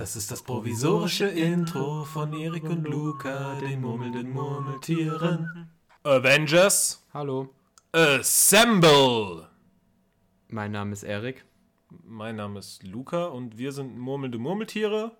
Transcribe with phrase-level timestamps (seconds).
[0.00, 5.70] Das ist das provisorische Intro von Erik und Luca, den murmelnden Murmeltieren.
[6.04, 7.50] Avengers, Hallo,
[7.92, 9.46] assemble!
[10.48, 11.44] mein Name ist Erik.
[12.02, 15.18] Mein Name ist Luca und wir sind murmelnde Murmeltiere.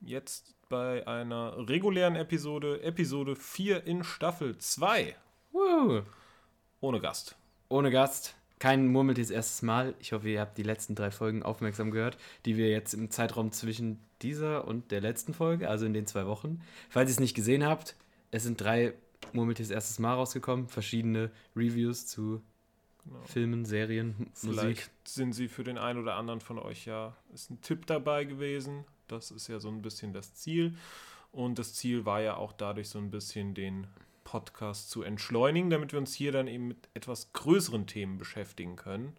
[0.00, 5.14] Jetzt bei einer regulären Episode, Episode 4 in Staffel 2.
[5.52, 6.00] Woo.
[6.80, 7.36] Ohne Gast.
[7.68, 9.94] Ohne Gast, kein Murmeltiers erstes Mal.
[10.00, 13.52] Ich hoffe, ihr habt die letzten drei Folgen aufmerksam gehört, die wir jetzt im Zeitraum
[13.52, 16.60] zwischen dieser und der letzten Folge, also in den zwei Wochen.
[16.88, 17.96] Falls ihr es nicht gesehen habt,
[18.30, 18.94] es sind drei
[19.32, 22.42] Murmeltiers erstes Mal rausgekommen, verschiedene Reviews zu
[23.24, 24.42] Filmen, Serien, Musik.
[24.42, 28.24] Vielleicht sind sie für den einen oder anderen von euch ja, ist ein Tipp dabei
[28.24, 28.84] gewesen.
[29.06, 30.76] Das ist ja so ein bisschen das Ziel.
[31.30, 33.86] Und das Ziel war ja auch dadurch so ein bisschen den
[34.36, 39.16] Podcast zu entschleunigen, damit wir uns hier dann eben mit etwas größeren Themen beschäftigen können.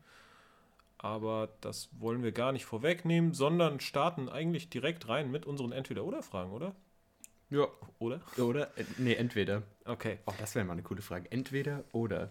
[0.99, 6.51] Aber das wollen wir gar nicht vorwegnehmen, sondern starten eigentlich direkt rein mit unseren Entweder-Oder-Fragen,
[6.51, 6.75] oder?
[7.49, 7.65] Ja.
[7.97, 8.21] Oder?
[8.37, 8.67] Oder?
[8.77, 9.63] Äh, Nee, entweder.
[9.85, 10.19] Okay.
[10.27, 11.31] Oh, das wäre mal eine coole Frage.
[11.31, 12.29] Entweder oder.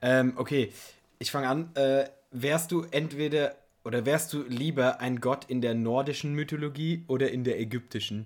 [0.00, 0.72] Ähm, okay,
[1.18, 1.74] ich fange an.
[1.74, 7.30] Äh, wärst du entweder oder wärst du lieber ein Gott in der nordischen Mythologie oder
[7.30, 8.24] in der ägyptischen?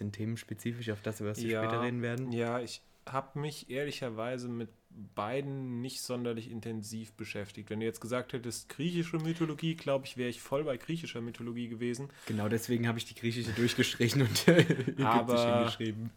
[0.00, 2.32] Bisschen themenspezifisch auf das, über was wir später reden werden.
[2.32, 4.70] Ja, ich habe mich ehrlicherweise mit
[5.14, 7.68] beiden nicht sonderlich intensiv beschäftigt.
[7.68, 11.68] Wenn du jetzt gesagt hättest, griechische Mythologie, glaube ich, wäre ich voll bei griechischer Mythologie
[11.68, 12.08] gewesen.
[12.24, 14.46] Genau deswegen habe ich die griechische durchgestrichen und
[15.04, 16.10] Aber- hingeschrieben.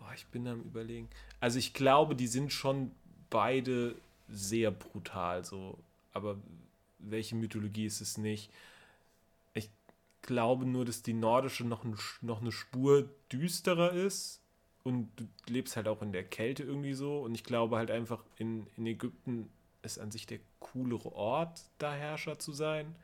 [0.00, 1.08] Oh, ich bin am überlegen.
[1.38, 2.90] Also ich glaube, die sind schon
[3.30, 3.94] beide
[4.28, 5.78] sehr brutal so.
[6.12, 6.38] Aber
[6.98, 8.50] welche Mythologie ist es nicht?
[10.22, 14.40] Glaube nur, dass die nordische noch, ein, noch eine Spur düsterer ist.
[14.84, 17.20] Und du lebst halt auch in der Kälte irgendwie so.
[17.20, 19.48] Und ich glaube halt einfach, in, in Ägypten
[19.82, 22.94] ist an sich der coolere Ort, da Herrscher zu sein.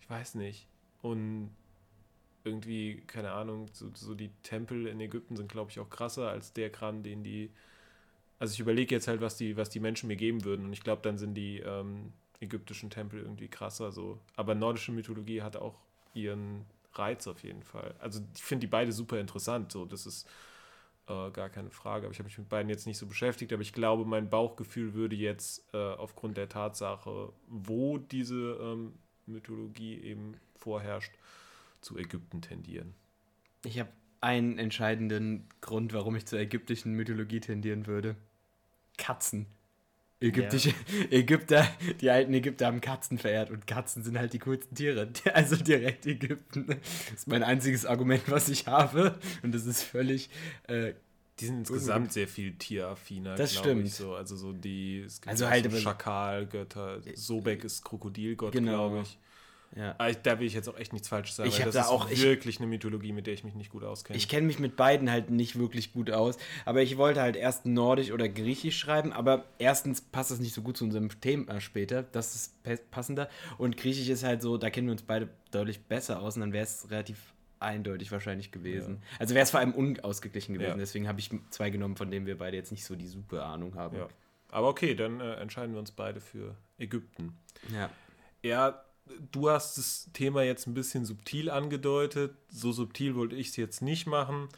[0.00, 0.66] Ich weiß nicht.
[1.02, 1.50] Und
[2.44, 6.52] irgendwie, keine Ahnung, so, so die Tempel in Ägypten sind, glaube ich, auch krasser als
[6.52, 7.50] der Kram, den die.
[8.38, 10.66] Also ich überlege jetzt halt, was die, was die Menschen mir geben würden.
[10.66, 13.92] Und ich glaube, dann sind die ähm, ägyptischen Tempel irgendwie krasser.
[13.92, 14.20] So.
[14.36, 15.76] Aber nordische Mythologie hat auch
[16.14, 17.94] ihren Reiz auf jeden Fall.
[17.98, 19.72] Also ich finde die beide super interessant.
[19.72, 20.28] So, das ist
[21.08, 22.06] äh, gar keine Frage.
[22.06, 23.52] Aber ich habe mich mit beiden jetzt nicht so beschäftigt.
[23.52, 28.94] Aber ich glaube, mein Bauchgefühl würde jetzt äh, aufgrund der Tatsache, wo diese ähm,
[29.26, 31.12] Mythologie eben vorherrscht,
[31.80, 32.94] zu Ägypten tendieren.
[33.64, 38.16] Ich habe einen entscheidenden Grund, warum ich zur ägyptischen Mythologie tendieren würde.
[38.96, 39.46] Katzen.
[40.20, 40.72] Ägyptische
[41.10, 41.66] Ägypter,
[42.00, 45.08] die alten Ägypter haben Katzen verehrt und Katzen sind halt die coolsten Tiere.
[45.34, 46.66] Also direkt Ägypten.
[46.66, 46.78] Das
[47.20, 49.18] ist mein einziges Argument, was ich habe.
[49.42, 50.30] Und das ist völlig.
[50.68, 50.94] Äh,
[51.40, 53.86] Die sind insgesamt sehr viel tieraffiner, Das stimmt.
[53.86, 54.14] Ich so.
[54.14, 58.88] Also so die es gibt Also halt so Schakalgötter, Sobek ist Krokodilgott, Genau.
[58.90, 59.18] glaube ich.
[59.76, 59.96] Ja.
[60.08, 60.18] Ich.
[60.18, 61.88] Da will ich jetzt auch echt nichts Falsches sagen, Ich weil hab das da ist
[61.88, 64.16] auch- ich- wirklich eine Mythologie, mit der ich mich nicht gut auskenne.
[64.16, 67.66] Ich kenne mich mit beiden halt nicht wirklich gut aus, aber ich wollte halt erst
[67.66, 72.02] Nordisch oder Griechisch schreiben, aber erstens passt das nicht so gut zu unserem Thema später,
[72.02, 76.20] das ist passender und Griechisch ist halt so, da kennen wir uns beide deutlich besser
[76.20, 77.18] aus und dann wäre es relativ
[77.60, 79.02] eindeutig wahrscheinlich gewesen.
[79.18, 80.76] Also wäre es vor allem unausgeglichen gewesen, Ja.
[80.76, 83.74] deswegen habe ich zwei genommen, von denen wir beide jetzt nicht so die super Ahnung
[83.74, 83.96] haben.
[83.96, 84.08] ja.
[84.50, 87.36] Aber okay, dann äh, entscheiden wir uns beide für Ägypten.
[87.72, 87.90] ja.
[88.42, 88.83] Ja,
[89.32, 92.34] du hast das Thema jetzt ein bisschen subtil angedeutet.
[92.48, 94.48] So subtil wollte ich es jetzt nicht machen.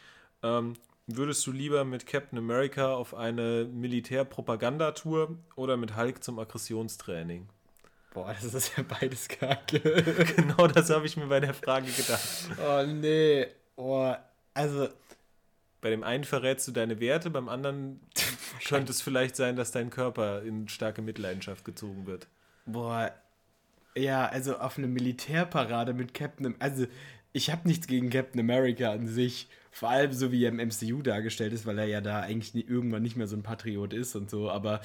[0.43, 0.75] Ähm,
[1.07, 7.49] würdest du lieber mit Captain America auf eine Militärpropagandatour oder mit Hulk zum Aggressionstraining?
[8.13, 9.79] Boah, das ist ja beides kacke.
[10.37, 12.49] genau das habe ich mir bei der Frage gedacht.
[12.67, 13.47] oh nee.
[13.77, 14.15] Oh,
[14.55, 14.89] also
[15.83, 18.01] Bei dem einen verrätst du deine Werte, beim anderen
[18.67, 22.27] könnte es vielleicht sein, dass dein Körper in starke Mitleidenschaft gezogen wird.
[22.65, 23.13] Boah,
[23.97, 26.87] ja, also auf eine Militärparade mit Captain, Am- also
[27.33, 31.03] ich habe nichts gegen Captain America an sich, vor allem so wie er im MCU
[31.03, 34.15] dargestellt ist, weil er ja da eigentlich nie, irgendwann nicht mehr so ein Patriot ist
[34.17, 34.81] und so, aber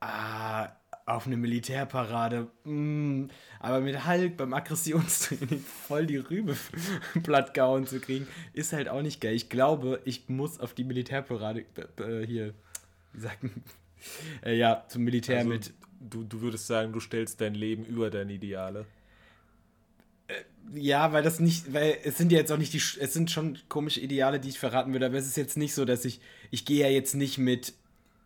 [0.00, 0.70] ah,
[1.06, 3.26] auf eine Militärparade, mm,
[3.60, 6.56] aber mit Hulk beim Aggressionstraining voll die Rübe
[7.22, 9.34] platt gehauen zu kriegen, ist halt auch nicht geil.
[9.34, 11.64] Ich glaube, ich muss auf die Militärparade
[11.98, 12.54] äh, hier,
[13.12, 13.52] wie sagt man,
[14.44, 15.72] äh, ja, zum Militär Also, mit
[16.08, 18.86] du, du würdest sagen, du stellst dein Leben über deine Ideale.
[20.74, 23.58] Ja, weil das nicht, weil es sind ja jetzt auch nicht die, es sind schon
[23.68, 26.20] komische Ideale, die ich verraten würde, aber es ist jetzt nicht so, dass ich,
[26.50, 27.74] ich gehe ja jetzt nicht mit,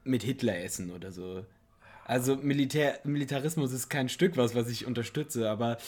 [0.04, 1.44] mit Hitler essen oder so.
[2.04, 5.78] Also Militär, Militarismus ist kein Stück was, was ich unterstütze, aber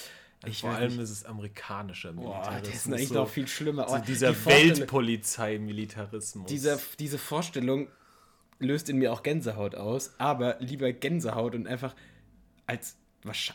[0.46, 2.62] ich Vor allem nicht, ist es amerikanischer boah, Militarismus.
[2.62, 3.88] das ist eigentlich so, noch viel schlimmer.
[3.88, 6.48] so Oh, dieser die Weltpolizei-Militarismus.
[6.48, 7.88] Dieser, diese Vorstellung
[8.58, 11.94] löst in mir auch Gänsehaut aus, aber lieber Gänsehaut und einfach
[12.66, 12.96] als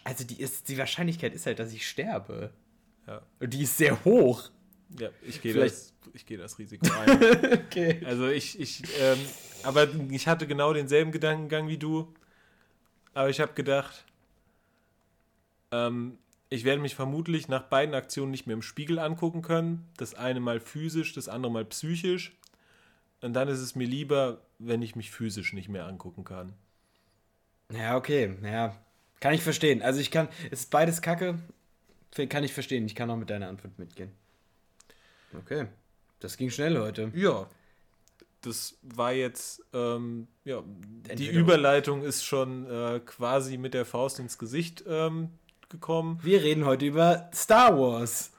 [0.03, 2.51] also die, ist, die Wahrscheinlichkeit ist halt, dass ich sterbe.
[3.07, 3.21] Ja.
[3.39, 4.49] Und die ist sehr hoch.
[4.99, 7.09] Ja, ich gehe das, ich gehe das Risiko ein.
[7.65, 8.01] okay.
[8.05, 9.17] also ich, ich, ähm,
[9.63, 12.13] aber ich hatte genau denselben Gedankengang wie du.
[13.13, 14.05] Aber ich habe gedacht,
[15.71, 16.17] ähm,
[16.49, 19.87] ich werde mich vermutlich nach beiden Aktionen nicht mehr im Spiegel angucken können.
[19.97, 22.37] Das eine mal physisch, das andere mal psychisch.
[23.23, 26.51] Und dann ist es mir lieber, wenn ich mich physisch nicht mehr angucken kann.
[27.71, 28.35] Ja, okay.
[28.43, 28.75] Ja,
[29.21, 29.81] kann ich verstehen.
[29.81, 31.39] Also ich kann, es ist beides Kacke.
[32.27, 32.85] Kann ich verstehen.
[32.85, 34.11] Ich kann auch mit deiner Antwort mitgehen.
[35.39, 35.67] Okay.
[36.19, 37.13] Das ging schnell heute.
[37.15, 37.47] Ja.
[38.41, 40.61] Das war jetzt, ähm, ja,
[41.15, 45.29] die Überleitung ist schon äh, quasi mit der Faust ins Gesicht ähm,
[45.69, 46.19] gekommen.
[46.21, 48.33] Wir reden heute über Star Wars.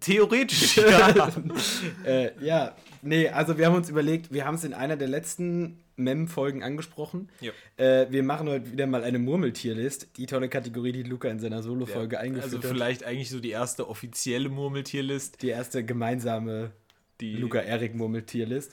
[0.00, 1.32] Theoretisch, ja.
[2.04, 5.78] äh, ja, nee, also wir haben uns überlegt, wir haben es in einer der letzten
[5.96, 7.28] Mem-Folgen angesprochen.
[7.40, 7.52] Ja.
[7.76, 11.62] Äh, wir machen heute wieder mal eine Murmeltierlist, die tolle Kategorie, die Luca in seiner
[11.62, 12.66] Solo-Folge eingeführt also hat.
[12.66, 15.42] vielleicht eigentlich so die erste offizielle Murmeltierlist.
[15.42, 16.70] Die erste gemeinsame
[17.20, 18.72] Die Luca-Erik-Murmeltierlist.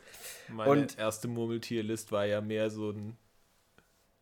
[0.49, 3.17] meine und- erste Murmeltierlist war ja mehr so ein,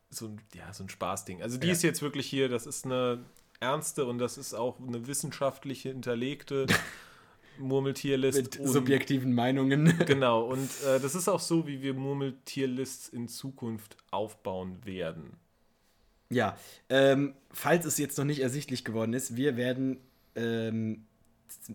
[0.10, 1.42] so ein, ja, so ein Spaßding.
[1.42, 1.74] Also die Ja.
[1.74, 3.20] ist jetzt wirklich hier, das ist eine
[3.64, 6.68] ernste und das ist auch eine wissenschaftliche hinterlegte
[7.58, 8.38] Murmeltierlist.
[8.38, 9.94] Mit subjektiven Meinungen.
[10.06, 15.38] Genau, und äh, das ist auch so, wie wir Murmeltierlists in Zukunft aufbauen werden.
[16.30, 16.58] Ja,
[16.90, 20.00] ähm, falls es jetzt noch nicht ersichtlich geworden ist, wir werden
[20.36, 21.06] ähm,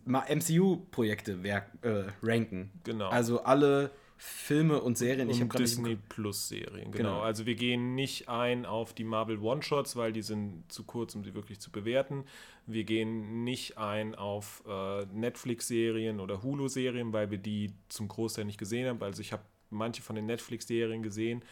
[0.05, 1.39] MCU-Projekte
[1.83, 2.71] äh, ranken.
[2.85, 3.09] Genau.
[3.09, 5.31] Also alle Filme und Serien.
[5.31, 7.11] ich habe Disney Plus Serien, genau.
[7.11, 7.21] Genau.
[7.21, 11.23] Also wir gehen nicht ein auf die Marvel One-Shots, weil die sind zu kurz, um
[11.23, 12.25] sie wirklich zu bewerten.
[12.67, 18.59] Wir gehen nicht ein auf äh, Netflix-Serien oder Hulu-Serien, weil wir die zum Großteil nicht
[18.59, 19.01] gesehen haben.
[19.03, 21.43] Also ich habe manche von den Netflix-Serien gesehen,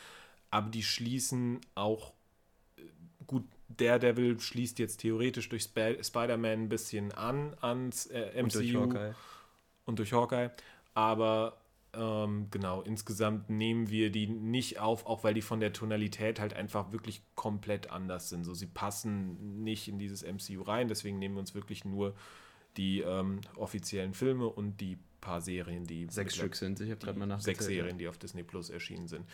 [0.51, 2.15] aber die schließen auch
[2.77, 2.83] äh,
[3.29, 3.45] gut.
[3.69, 8.75] Daredevil schließt jetzt theoretisch durch Sp Spider-Man ein bisschen an ans äh, MCU Und durch
[8.75, 9.15] Hawkeye.
[9.85, 10.51] und durch Hawkeye.
[10.95, 11.57] Aber
[11.98, 16.54] ähm, genau, insgesamt nehmen wir die nicht auf, auch weil die von der Tonalität halt
[16.54, 18.44] einfach wirklich komplett anders sind.
[18.44, 22.14] So, sie passen nicht in dieses MCU rein, deswegen nehmen wir uns wirklich nur
[22.76, 26.81] die ähm, offiziellen Filme und die paar Serien, die Sechs Stück sind.
[26.81, 27.56] Ich habe gerade mal nachgezählt.
[27.56, 29.26] sechs Serien, die auf Disney Plus erschienen sind.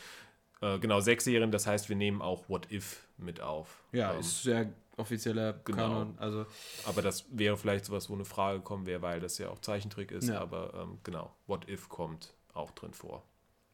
[0.60, 3.82] Äh, genau, sechs Serien, das heißt, wir nehmen auch What If mit auf.
[3.92, 5.88] Ja, Ähm, ist sehr offizieller genau.
[5.88, 6.14] Kanon.
[6.18, 6.46] Also
[6.86, 10.12] aber das wäre vielleicht sowas, wo eine Frage kommen wäre, weil das ja auch Zeichentrick
[10.12, 10.28] ist.
[10.28, 10.40] Ja.
[10.40, 13.22] Aber ähm, genau, What If kommt auch drin vor.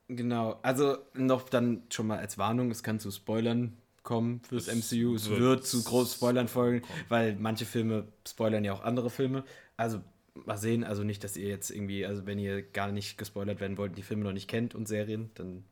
[0.08, 4.92] Genau, also noch dann schon mal als Warnung, es kann zu Spoilern kommen fürs Es
[4.92, 5.14] MCU.
[5.14, 7.04] Es wird wird zu groß Spoilern folgen, kommen.
[7.08, 9.44] weil manche Filme spoilern ja auch andere Filme.
[9.76, 10.00] Also
[10.34, 13.76] mal sehen, also nicht, dass ihr jetzt irgendwie, also wenn ihr gar nicht gespoilert werden
[13.76, 15.64] wollt, die Filme noch nicht kennt und Serien, dann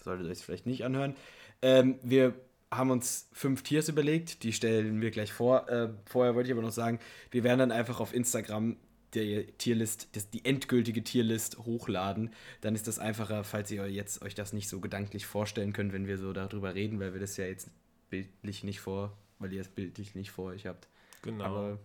[0.00, 1.16] solltet ihr euch vielleicht nicht anhören.
[1.62, 2.34] Ähm, wir
[2.70, 5.68] haben uns fünf Tiers überlegt, die stellen wir gleich vor.
[5.68, 6.98] Äh, vorher wollte ich aber noch sagen,
[7.30, 8.76] wir werden dann einfach auf Instagram
[9.14, 12.30] die Tierlist, das, die endgültige Tierlist hochladen.
[12.60, 16.06] Dann ist das einfacher, falls ihr jetzt euch das nicht so gedanklich vorstellen könnt, wenn
[16.06, 17.70] wir so darüber reden, weil wir das ja jetzt
[18.10, 20.88] bildlich nicht vor, weil ihr es bildlich nicht vor euch habt.
[21.22, 21.44] Genau.
[21.44, 21.78] Aber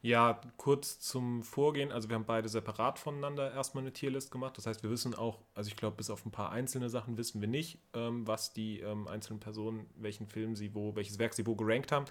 [0.00, 1.90] Ja, kurz zum Vorgehen.
[1.90, 4.56] Also wir haben beide separat voneinander erstmal eine Tierlist gemacht.
[4.56, 7.40] Das heißt, wir wissen auch, also ich glaube, bis auf ein paar einzelne Sachen wissen
[7.40, 11.46] wir nicht, ähm, was die ähm, einzelnen Personen, welchen Film sie wo, welches Werk sie
[11.46, 12.04] wo gerankt haben.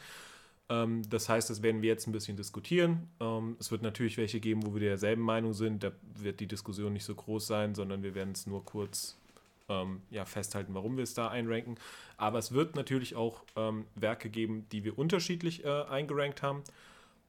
[0.70, 3.10] Ähm, das heißt, das werden wir jetzt ein bisschen diskutieren.
[3.20, 5.84] Ähm, es wird natürlich welche geben, wo wir derselben Meinung sind.
[5.84, 9.18] Da wird die Diskussion nicht so groß sein, sondern wir werden es nur kurz
[9.70, 11.76] ähm, ja, festhalten, warum wir es da einranken.
[12.18, 13.44] Aber es wird natürlich auch
[13.96, 16.64] Werke geben, die wir unterschiedlich äh, eingerankt haben.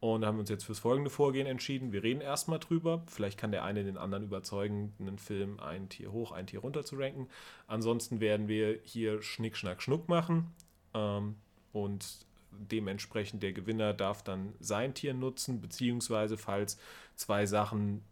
[0.00, 1.90] Und haben uns jetzt fürs folgende Vorgehen entschieden.
[1.90, 3.02] Wir reden erstmal drüber.
[3.08, 6.84] Vielleicht kann der eine den anderen überzeugen, einen Film ein Tier hoch, ein Tier runter
[6.84, 7.26] zu ranken.
[7.66, 10.54] Ansonsten werden wir hier Schnick, Schnack, Schnuck machen.
[11.72, 16.78] Und dementsprechend der Gewinner darf dann sein Tier nutzen, beziehungsweise falls
[17.16, 18.02] zwei Sachen,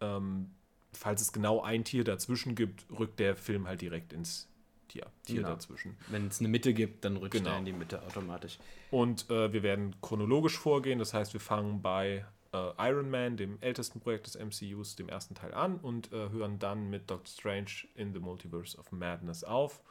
[0.00, 0.50] ähm,
[0.92, 4.48] falls es genau ein Tier dazwischen gibt, rückt der Film halt direkt ins
[4.88, 5.48] Tier, Tier Genau.
[5.50, 5.96] dazwischen.
[6.08, 7.50] wenn es eine Mitte gibt, dann rückt Genau.
[7.50, 8.58] er in die Mitte automatisch.
[8.90, 10.98] Und äh, wir werden chronologisch vorgehen.
[10.98, 12.24] Das heißt, wir fangen bei
[12.54, 16.58] äh, Iron Man, dem ältesten Projekt des MCUs, dem ersten Teil an und äh, hören
[16.58, 19.82] dann mit Doctor Strange in the Multiverse of Madness auf,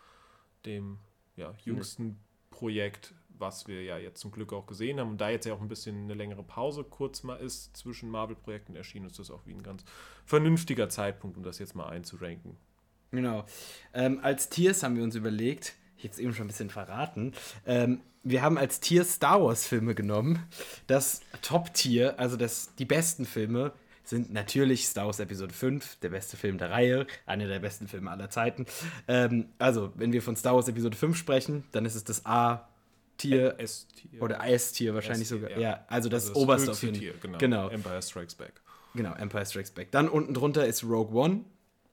[0.66, 0.98] dem
[1.36, 2.18] ja, jüngsten
[2.50, 5.12] Projekt, was wir ja jetzt zum Glück auch gesehen haben.
[5.12, 8.76] Und da jetzt ja auch ein bisschen eine längere Pause kurz mal ist zwischen Marvel-Projekten
[8.76, 9.84] erschienen, ist das auch wie ein ganz
[10.26, 12.58] vernünftiger Zeitpunkt, um das jetzt mal einzuranken.
[13.12, 13.46] Genau.
[13.94, 17.34] Ähm, als Tiers haben wir uns überlegt, ich habe es eben schon ein bisschen verraten,
[17.66, 20.44] ähm, wir haben als Tier Star Wars-Filme genommen.
[20.88, 23.72] Das Top-Tier, also das, die besten Filme,
[24.04, 28.10] sind natürlich Star Wars Episode 5, der beste Film der Reihe, einer der besten Filme
[28.10, 28.66] aller Zeiten.
[29.08, 32.68] Ähm, also, wenn wir von Star Wars Episode 5 sprechen, dann ist es das A
[33.18, 33.58] Tier
[34.20, 35.52] oder S-Tier wahrscheinlich sogar.
[35.52, 35.60] ja.
[35.60, 37.38] Ja, also das, das oberste auf jeden Tier, genau.
[37.38, 37.70] genau.
[37.70, 38.62] Empire Strikes Back.
[38.94, 39.92] Genau, Empire Strikes Back.
[39.92, 41.46] Dann unten drunter ist Rogue One.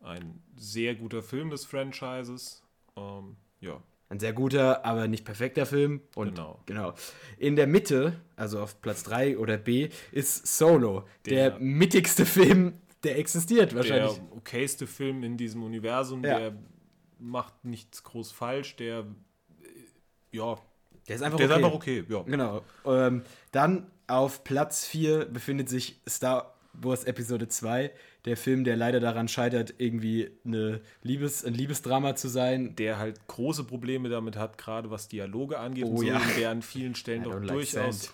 [0.03, 2.63] Ein sehr guter Film des Franchises.
[2.97, 6.03] Ähm, ja, Ein sehr guter, aber nicht perfekter Film.
[6.15, 6.61] Und Genau.
[6.67, 6.95] genau.
[7.39, 11.07] In der Mitte, also auf Platz 3 oder B, ist Solo.
[11.27, 14.15] Der, Der- mittigste Film, der existiert wahrscheinlich.
[14.15, 16.39] der okayste Film in diesem Universum, Ja.
[16.39, 16.59] der
[17.19, 20.59] macht nichts groß falsch, der äh, ja,
[21.09, 21.55] Der ist einfach der okay.
[21.55, 22.23] ist einfach okay, ja.
[22.23, 22.63] Genau.
[22.87, 27.93] Ähm, dann auf Platz 4 befindet sich Star Wars Episode 2,
[28.25, 32.75] der Film, der leider daran scheitert, irgendwie eine Liebes, ein Liebesdrama zu sein.
[32.77, 36.21] Der halt große Probleme damit hat, gerade was Dialoge angeht, Oh und so, ja.
[36.39, 38.13] der an vielen Stellen doch like durchaus,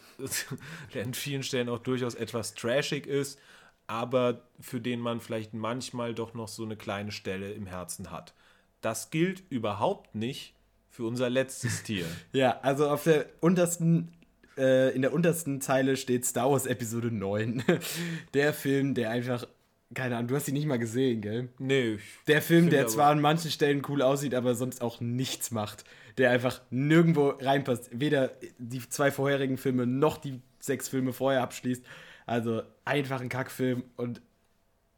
[0.94, 3.38] der an vielen Stellen auch durchaus etwas trashig ist,
[3.86, 8.34] aber für den man vielleicht manchmal doch noch so eine kleine Stelle im Herzen hat.
[8.80, 10.54] Das gilt überhaupt nicht
[10.90, 12.04] für unser letztes Tier.
[12.32, 14.12] Ja, also auf der untersten,
[14.58, 17.62] äh, in der untersten Zeile steht Star Wars Episode 9.
[18.34, 19.46] der Film, der einfach,
[19.94, 21.48] keine Ahnung, du hast ihn nicht mal gesehen, gell?
[21.58, 25.84] Nee, Der Film, der zwar an manchen Stellen cool aussieht, aber sonst auch nichts macht.
[26.18, 27.88] Der einfach nirgendwo reinpasst.
[27.92, 31.84] Weder die zwei vorherigen Filme noch die sechs Filme vorher abschließt.
[32.26, 33.84] Also einfach ein Kackfilm.
[33.96, 34.20] Und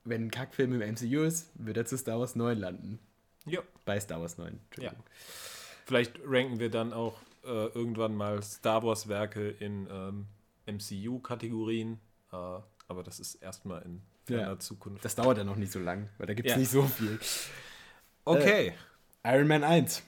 [0.04, 2.98] wenn ein Kackfilm im MCU ist, wird er zu Star Wars 9 landen.
[3.46, 3.60] ja.
[3.84, 4.58] Bei Star Wars 9.
[4.78, 4.92] Ja.
[5.92, 10.26] Vielleicht ranken wir dann auch äh, irgendwann mal Star Wars-Werke in ähm,
[10.66, 12.00] MCU-Kategorien.
[12.32, 14.58] Äh, aber das ist erstmal in ferner Ja.
[14.58, 15.04] Zukunft.
[15.04, 16.58] Das dauert ja noch nicht so lang, weil da gibt es Ja.
[16.58, 17.18] nicht so viel.
[18.24, 18.72] Okay.
[19.24, 20.02] Iron Man 1.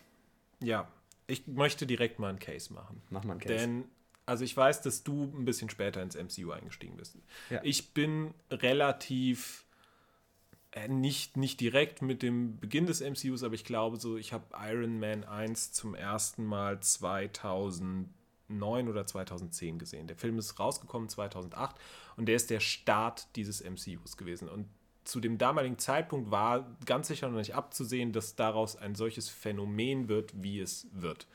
[0.61, 0.89] ja.
[1.27, 3.01] Ich möchte direkt mal einen Case machen.
[3.11, 3.55] Mach mal einen Case.
[3.55, 3.85] Denn,
[4.27, 7.17] also ich weiß, dass du ein bisschen später ins MCU eingestiegen bist.
[7.51, 7.61] Ja.
[7.63, 9.64] Ich bin relativ, äh,
[10.89, 14.99] nicht, nicht direkt mit dem Beginn des MCUs, aber ich glaube so, ich habe Iron
[14.99, 20.09] Man 1 zum ersten Mal 2009 oder 2010 gesehen.
[20.09, 21.77] Der Film ist rausgekommen 2008
[22.17, 24.49] und der ist der Start dieses MCUs gewesen.
[24.49, 24.67] Und
[25.05, 30.09] zu dem damaligen Zeitpunkt war ganz sicher noch nicht abzusehen, dass daraus ein solches Phänomen
[30.09, 31.29] wird, wie es wird.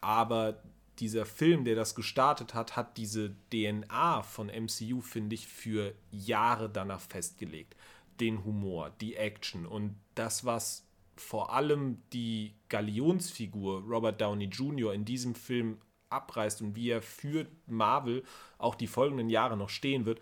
[0.00, 0.62] Aber
[0.98, 6.70] dieser Film, der das gestartet hat, hat diese DNA von MCU, finde ich, für Jahre
[6.70, 7.74] danach festgelegt.
[8.20, 14.92] Den Humor, die Action und das, was vor allem die Galionsfigur Robert Downey Jr.
[14.92, 15.78] in diesem Film
[16.10, 18.22] abreißt und wie er für Marvel
[18.58, 20.20] auch die folgenden Jahre noch stehen wird,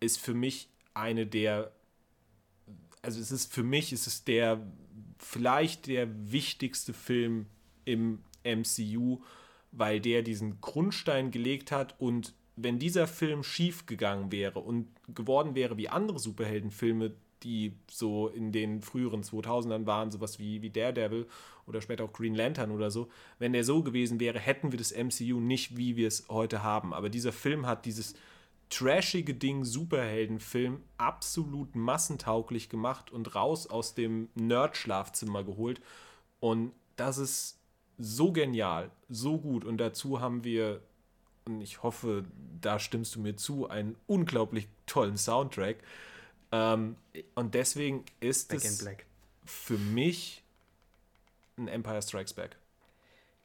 [0.00, 1.72] ist für mich eine der
[3.02, 4.60] also es ist für mich ist es der
[5.18, 7.46] vielleicht der wichtigste Film
[7.84, 9.22] im MCU,
[9.72, 15.54] weil der diesen Grundstein gelegt hat und wenn dieser Film schief gegangen wäre und geworden
[15.54, 17.14] wäre wie andere Superheldenfilme,
[17.46, 21.26] die so in den früheren 2000ern waren, sowas wie, wie Daredevil
[21.66, 24.92] oder später auch Green Lantern oder so, wenn der so gewesen wäre, hätten wir das
[24.92, 26.92] MCU nicht, wie wir es heute haben.
[26.92, 28.14] Aber dieser Film hat dieses
[28.68, 35.80] trashige Ding Superheldenfilm absolut massentauglich gemacht und raus aus dem Nerd-Schlafzimmer geholt.
[36.40, 37.60] Und das ist
[37.98, 39.64] so genial, so gut.
[39.64, 40.80] Und dazu haben wir,
[41.44, 42.24] und ich hoffe,
[42.60, 45.76] da stimmst du mir zu, einen unglaublich tollen Soundtrack.
[46.52, 46.96] Ähm,
[47.34, 48.86] und deswegen ist Back es
[49.44, 50.42] für mich
[51.56, 52.56] ein Empire Strikes Back.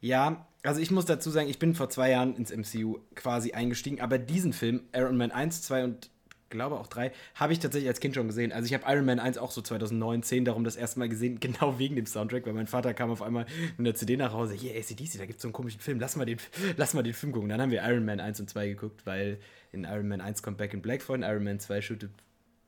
[0.02, 4.02] Ja, also ich muss dazu sagen, ich bin vor zwei Jahren ins MCU quasi eingestiegen,
[4.02, 6.10] aber diesen Film, Iron Man 1, 2 und
[6.50, 8.52] glaube auch 3, habe ich tatsächlich als Kind schon gesehen.
[8.52, 11.40] Also ich habe Iron Man 1 auch so 2009, 10 darum das erste Mal gesehen,
[11.40, 13.46] genau wegen dem Soundtrack, weil mein Vater kam auf einmal
[13.78, 16.16] mit einer CD nach Hause, hier ACDC, da gibt es so einen komischen Film, lass
[16.16, 16.40] mal, den,
[16.78, 17.50] lass mal den Film gucken.
[17.50, 19.40] Dann haben wir Iron Man 1 und 2 geguckt, weil
[19.72, 22.12] in Iron Man 1 kommt Back in Black vor, in Iron Man 2 shootet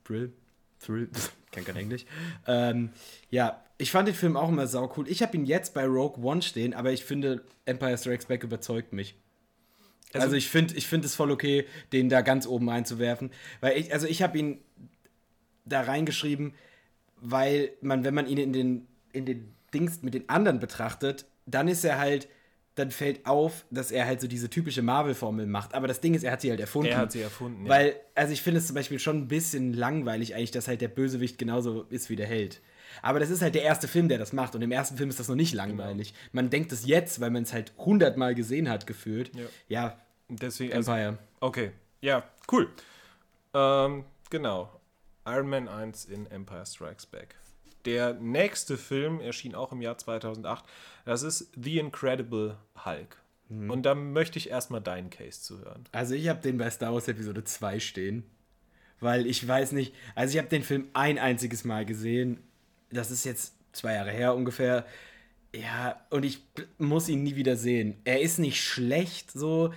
[0.05, 0.31] Thrill,
[0.79, 1.09] Thrill,
[1.51, 2.05] kann kein Englisch.
[2.47, 2.89] Ähm,
[3.29, 5.07] ja, ich fand den Film auch immer sau cool.
[5.07, 8.93] Ich habe ihn jetzt bei Rogue One stehen, aber ich finde, Empire Strikes Back überzeugt
[8.93, 9.15] mich.
[10.13, 13.31] Also, Also- ich finde ich find es voll okay, den da ganz oben einzuwerfen.
[13.61, 14.59] Weil ich, also ich habe ihn
[15.65, 16.53] da reingeschrieben,
[17.21, 21.67] weil man, wenn man ihn in den, in den Dings mit den anderen betrachtet, dann
[21.67, 22.27] ist er halt,
[22.75, 25.73] dann fällt auf, dass er halt so diese typische Marvel-Formel macht.
[25.75, 26.91] Aber das Ding ist, er hat sie halt erfunden.
[26.91, 27.65] Er hat sie erfunden.
[27.65, 27.69] ja.
[27.71, 30.87] Weil, also ich finde es zum Beispiel schon ein bisschen langweilig eigentlich, dass halt der
[30.87, 32.61] Bösewicht genauso ist wie der Held.
[33.01, 34.55] Aber das ist halt der erste Film, der das macht.
[34.55, 36.13] Und im ersten Film ist das noch nicht langweilig.
[36.31, 39.31] Man denkt es jetzt, weil man es halt hundertmal gesehen hat, gefühlt.
[39.35, 39.43] Ja.
[39.67, 39.97] Ja,
[40.29, 41.17] Deswegen, also, Empire.
[41.39, 42.69] Okay, ja, cool.
[43.53, 44.79] Ähm, genau.
[45.25, 47.35] Iron Man 1 in Empire Strikes Back.
[47.85, 50.63] Der nächste Film erschien auch im Jahr 2008.
[51.05, 53.17] Das ist The Incredible Hulk.
[53.49, 55.83] Und da möchte ich erstmal deinen Case zuhören.
[55.91, 58.23] Also ich habe den bei Star Wars Episode 2 stehen.
[58.99, 62.39] Weil ich weiß nicht, also ich habe den Film ein einziges Mal gesehen.
[62.89, 64.85] Das ist jetzt zwei Jahre her ungefähr.
[65.53, 66.39] Ja, und ich
[66.77, 67.97] muss ihn nie wieder sehen.
[68.05, 69.73] Er ist nicht schlecht so.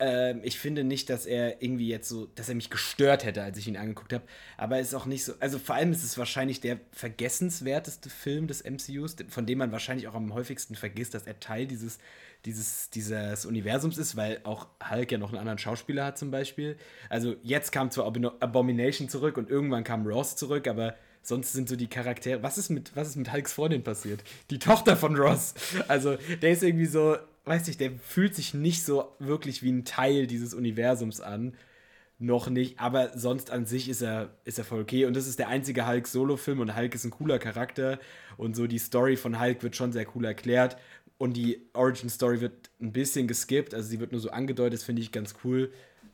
[0.00, 3.58] Ähm, ich finde nicht, dass er irgendwie jetzt so, dass er mich gestört hätte, als
[3.58, 4.24] ich ihn angeguckt habe.
[4.56, 5.34] Aber er ist auch nicht so.
[5.40, 10.08] Also vor allem ist es wahrscheinlich der vergessenswerteste Film des MCUs, von dem man wahrscheinlich
[10.08, 11.98] auch am häufigsten vergisst, dass er Teil dieses,
[12.46, 16.78] dieses, dieses Universums ist, weil auch Hulk ja noch einen anderen Schauspieler hat zum Beispiel.
[17.10, 21.76] Also jetzt kam zwar Abomination zurück und irgendwann kam Ross zurück, aber sonst sind so
[21.76, 22.42] die Charaktere.
[22.42, 24.22] Was ist mit, was ist mit Hulks Freundin passiert?
[24.48, 25.52] Die Tochter von Ross.
[25.88, 29.84] Also, der ist irgendwie so, weiß ich, der fühlt sich nicht so wirklich wie ein
[29.84, 31.54] Teil dieses Universums an.
[32.18, 35.06] Noch nicht, aber sonst an sich ist er, ist er voll okay.
[35.06, 37.98] Und das ist der einzige Hulk-Solo-Film und Hulk ist ein cooler Charakter.
[38.36, 40.76] Und so die Story von Hulk wird schon sehr cool erklärt.
[41.16, 45.02] Und die Origin-Story wird ein bisschen geskippt, also sie wird nur so angedeutet, das finde
[45.02, 45.72] ich ganz cool.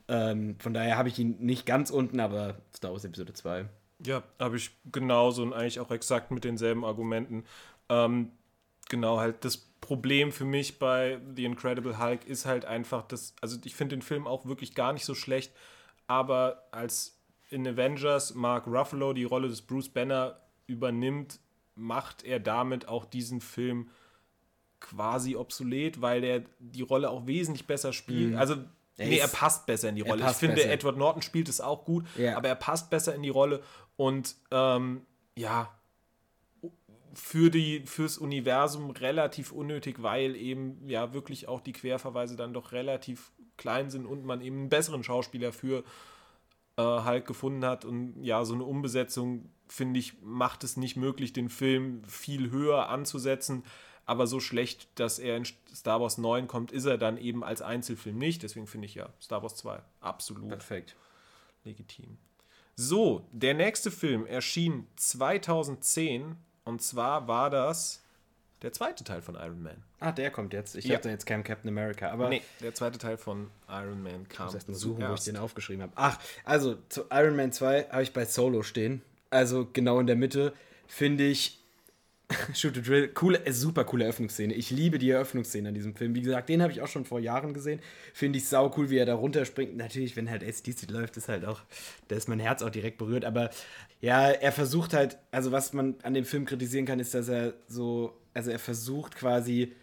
[0.09, 3.65] Ähm, von daher habe ich ihn nicht ganz unten, aber Star Wars Episode 2.
[4.05, 7.45] Ja, habe ich genauso und eigentlich auch exakt mit denselben Argumenten.
[7.89, 8.31] Ähm,
[8.89, 9.57] genau, halt das
[9.87, 14.01] Problem für mich bei The Incredible Hulk ist halt einfach, dass, also ich finde den
[14.01, 15.53] Film auch wirklich gar nicht so schlecht,
[16.07, 21.39] aber als in Avengers Mark Ruffalo die Rolle des Bruce Banner übernimmt,
[21.75, 23.89] macht er damit auch diesen Film
[24.81, 28.31] quasi obsolet, weil er die Rolle auch wesentlich besser spielt.
[28.31, 28.37] Mhm.
[28.37, 28.55] Also
[28.97, 30.25] er nee, er passt besser in die Rolle.
[30.29, 30.69] Ich finde, besser.
[30.69, 32.35] Edward Norton spielt es auch gut, ja.
[32.35, 33.63] aber er passt besser in die Rolle
[33.95, 35.05] und ähm,
[35.37, 35.71] ja,
[37.17, 42.71] für die, fürs Universum relativ unnötig, weil eben ja wirklich auch die Querverweise dann doch
[42.71, 45.83] relativ klein sind und man eben einen besseren Schauspieler für
[46.77, 47.85] äh, Hulk gefunden hat.
[47.85, 52.89] Und ja, so eine Umbesetzung, finde ich, macht es nicht möglich, den Film viel höher
[52.89, 53.63] anzusetzen.
[54.05, 57.63] Aber so schlecht, dass er in Star Wars 9 kommt, ist er dann eben als
[57.63, 58.43] Einzelfilm nicht.
[58.43, 60.95] Deswegen finde ich ja Star Wars 2 absolut Perfekt.
[61.63, 62.19] legitim.
[62.75, 68.01] So, der nächste Film erschien 2010 und zwar war das
[68.61, 69.83] der zweite Teil von Iron Man.
[69.99, 70.75] Ah, der kommt jetzt.
[70.75, 70.95] Ich ja.
[70.95, 72.29] dachte, jetzt kam Captain America, aber.
[72.29, 74.47] Nee, der zweite Teil von Iron Man kam.
[74.47, 75.93] Ich muss erst mal suchen, wo ich den aufgeschrieben habe.
[75.95, 79.01] Ach, also zu Iron Man 2 habe ich bei Solo stehen.
[79.29, 80.53] Also genau in der Mitte.
[80.87, 81.59] Finde ich
[82.53, 84.53] Shoot to Drill, coole, äh, super coole Eröffnungsszene.
[84.53, 86.13] Ich liebe die Eröffnungsszene an diesem Film.
[86.13, 87.79] Wie gesagt, den habe ich auch schon vor Jahren gesehen.
[88.13, 89.77] Finde ich sau cool, wie er da runterspringt.
[89.77, 91.61] Natürlich, wenn halt SDC läuft, ist halt auch,
[92.09, 93.23] da ist mein Herz auch direkt berührt.
[93.23, 93.49] Aber
[94.01, 97.53] ja, er versucht halt, also was man an dem Film kritisieren kann, ist, dass er
[97.67, 99.73] so, also er versucht quasi,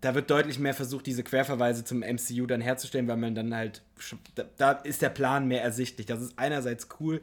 [0.00, 3.82] da wird deutlich mehr versucht, diese Querverweise zum MCU dann herzustellen, weil man dann halt,
[4.56, 6.06] da, ist der Plan mehr ersichtlich.
[6.06, 7.20] Das ist einerseits cool,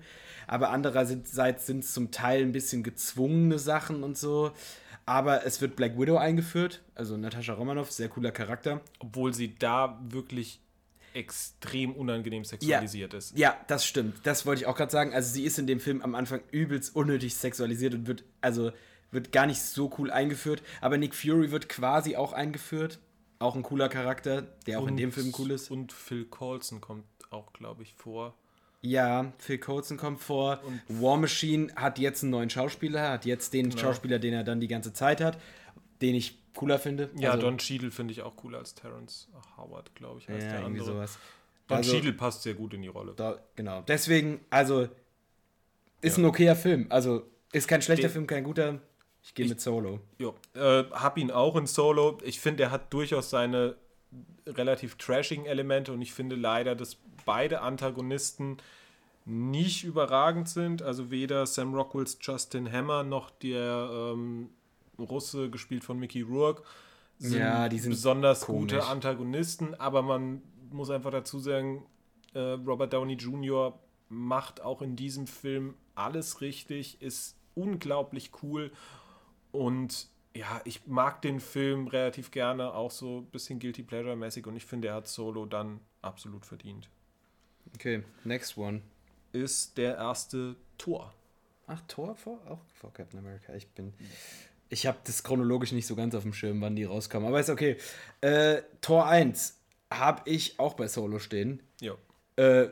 [0.47, 4.51] aber andererseits sind es zum Teil ein bisschen gezwungene Sachen und so.
[5.05, 8.81] Aber es wird Black Widow eingeführt, also Natascha Romanoff, sehr cooler Charakter.
[8.99, 10.59] Obwohl sie da wirklich
[11.13, 13.37] extrem unangenehm sexualisiert ja, ist.
[13.37, 14.19] Ja, das stimmt.
[14.23, 15.13] Das wollte ich auch gerade sagen.
[15.13, 18.71] Also sie ist in dem Film am Anfang übelst unnötig sexualisiert und wird, also
[19.15, 20.61] wird gar nicht so cool eingeführt.
[20.81, 22.99] Aber Nick Fury wird quasi auch eingeführt.
[23.39, 25.71] Auch ein cooler Charakter, der auch und, in dem Film cool ist.
[25.71, 28.35] Und Phil Coulson kommt auch, glaube ich, vor.
[28.81, 30.59] Ja, Phil Coulson kommt vor.
[30.63, 33.81] Und War Machine hat jetzt einen neuen Schauspieler, hat jetzt den genau.
[33.81, 35.39] Schauspieler, den er dann die ganze Zeit hat,
[36.01, 37.09] den ich cooler finde.
[37.17, 40.51] Ja, also, Don Cheadle finde ich auch cooler als Terrence Howard, glaube ich, heißt ja,
[40.57, 40.85] der andere.
[40.85, 41.17] Sowas.
[41.67, 43.13] Don also, Cheadle passt sehr gut in die Rolle.
[43.15, 43.81] Da, genau.
[43.87, 44.87] Deswegen, also,
[46.01, 46.23] ist ja.
[46.23, 46.85] ein okayer Film.
[46.89, 48.79] Also, ist kein schlechter den, Film, kein guter.
[49.25, 49.99] Ich gehe mit Solo.
[50.19, 52.19] Ja, äh, hab ihn auch in Solo.
[52.23, 53.75] Ich finde, er hat durchaus seine
[54.45, 58.57] relativ trashigen Elemente und ich finde leider, dass beide Antagonisten
[59.25, 60.83] nicht überragend sind.
[60.83, 64.51] Also weder Sam Rockwells Justin Hammer noch der ähm,
[64.99, 66.61] Russe, gespielt von Mickey Rourke,
[67.17, 68.73] sind, ja, sind besonders komisch.
[68.73, 69.73] gute Antagonisten.
[69.73, 71.83] Aber man muss einfach dazu sagen,
[72.35, 73.79] äh, Robert Downey Jr.
[74.07, 78.71] macht auch in diesem Film alles richtig, ist unglaublich cool
[79.55, 84.55] und ja, ich mag den Film relativ gerne, auch so ein bisschen Guilty Pleasure-mäßig und
[84.55, 86.89] ich finde, er hat Solo dann absolut verdient.
[87.73, 88.81] Okay, next one.
[89.31, 91.13] Ist der erste Tor.
[91.67, 93.53] Ach, Tor vor, auch vor Captain America.
[93.55, 93.93] Ich bin.
[94.69, 97.27] Ich habe das chronologisch nicht so ganz auf dem Schirm, wann die rauskommen.
[97.27, 97.77] Aber ist okay.
[98.21, 99.57] Äh, Tor 1
[99.91, 101.61] habe ich auch bei Solo stehen.
[101.79, 101.95] Ja.
[102.35, 102.69] Äh,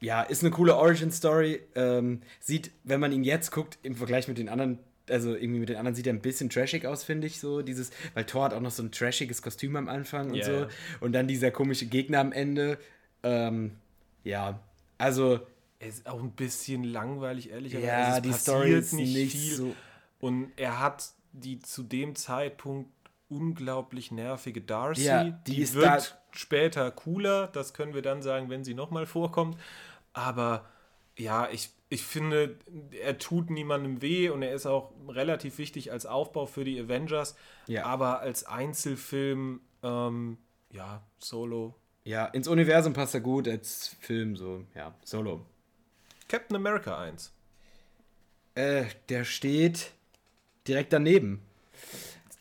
[0.00, 1.60] ja, ist eine coole Origin-Story.
[1.74, 4.78] Ähm, sieht, wenn man ihn jetzt guckt, im Vergleich mit den anderen
[5.10, 7.62] also irgendwie mit den anderen sieht er ein bisschen trashig aus, finde ich so.
[7.62, 10.46] Dieses, weil Thor hat auch noch so ein trashiges Kostüm am Anfang und yeah.
[10.46, 10.66] so.
[11.00, 12.78] Und dann dieser komische Gegner am Ende.
[13.22, 13.72] Ähm,
[14.24, 14.60] ja,
[14.98, 15.40] also.
[15.80, 17.86] Er ist auch ein bisschen langweilig, ehrlicherweise.
[17.86, 19.54] Ja, es die Story ist nicht, nicht viel.
[19.54, 19.74] So
[20.20, 22.90] und er hat die zu dem Zeitpunkt
[23.28, 25.04] unglaublich nervige Darcy.
[25.04, 25.98] Ja, die, die wird da
[26.32, 29.58] später cooler, das können wir dann sagen, wenn sie nochmal vorkommt.
[30.12, 30.64] Aber
[31.16, 32.58] ja, ich, ich finde,
[33.02, 37.34] er tut niemandem weh und er ist auch relativ wichtig als Aufbau für die Avengers.
[37.66, 37.84] Ja.
[37.84, 40.38] Aber als Einzelfilm, ähm,
[40.70, 41.74] ja, Solo.
[42.04, 45.44] Ja, ins Universum passt er gut, als Film so, ja, Solo.
[46.28, 47.32] Captain America 1.
[48.54, 49.92] Äh, der steht
[50.66, 51.42] direkt daneben.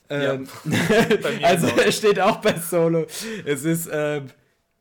[0.10, 0.80] Ja, Ähm, mir
[1.44, 3.08] also er steht auch bei Solo.
[3.46, 4.28] Es ist ähm,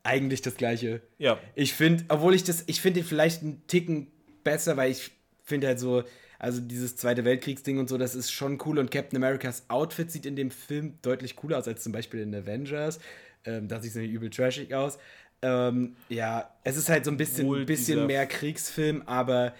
[0.02, 1.02] eigentlich das gleiche.
[1.18, 4.11] Ja, Ich finde, obwohl ich das, ich finde ihn vielleicht einen Ticken
[4.46, 5.11] besser, weil ich
[5.44, 6.04] finde halt so,
[6.38, 10.24] also dieses Zweite Weltkriegsding und so, das ist schon cool und Captain Americas Outfit sieht
[10.24, 13.00] in dem Film deutlich cooler aus als zum Beispiel in Avengers.
[13.44, 14.98] Ähm, da sieht es nämlich übel trashig aus.
[15.42, 19.54] Ähm, ja, es ist halt so ein bisschen, Obwohl bisschen mehr Kriegsfilm, aber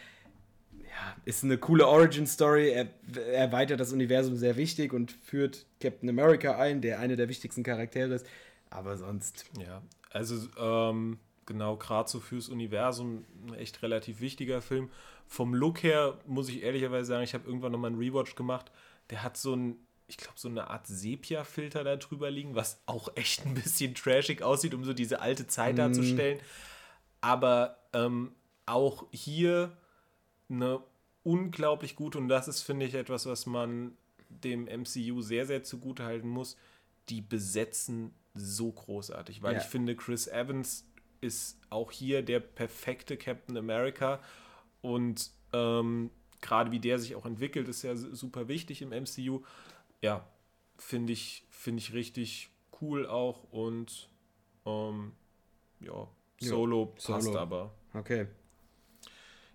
[0.83, 2.70] ja, ist eine coole Origin-Story.
[2.70, 7.29] Er er erweitert das Universum sehr wichtig und führt Captain America ein, der einer der
[7.29, 8.27] wichtigsten Charaktere ist.
[8.70, 14.91] Aber sonst, Ja, also ähm, genau, gerade so fürs Universum ein echt relativ wichtiger Film.
[15.27, 18.71] Vom Look her muss ich ehrlicherweise sagen, ich habe irgendwann nochmal einen Rewatch gemacht.
[19.11, 19.77] Der hat so ein,
[20.09, 24.43] ich glaube, so eine Art Sepia-Filter da drüber liegen, was auch echt ein bisschen trashig
[24.43, 26.39] aussieht, um so diese alte Zeit darzustellen.
[27.21, 28.33] Aber ähm,
[28.67, 29.77] auch hier
[30.49, 30.81] eine
[31.23, 33.97] unglaublich gute, und das ist, finde ich, etwas, was man
[34.29, 36.57] dem MCU sehr, sehr zugute halten muss.
[37.09, 39.61] Die besetzen so großartig, weil Ja.
[39.61, 40.85] ich finde, Chris Evans
[41.20, 44.20] ist auch hier der perfekte Captain America
[44.83, 49.42] und ähm, gerade wie der sich auch entwickelt, ist ja super wichtig im MCU.
[50.02, 50.26] Ja,
[50.79, 52.50] finde ich, finde ich richtig
[52.81, 54.09] cool auch und
[54.66, 55.12] ähm,
[55.81, 56.09] ja,
[56.40, 57.38] Ja, Solo passt Solo.
[57.38, 57.74] aber.
[57.94, 58.26] okay.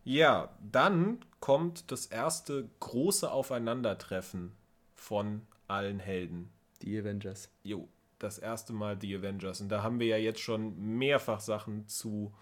[0.03, 4.51] Ja, dann kommt das erste große Aufeinandertreffen
[4.95, 6.51] von allen Helden.
[6.81, 7.49] Die Avengers.
[7.63, 7.87] Jo,
[8.23, 9.61] das erste Mal die Avengers.
[9.61, 12.33] Und da haben wir ja jetzt schon mehrfach Sachen zu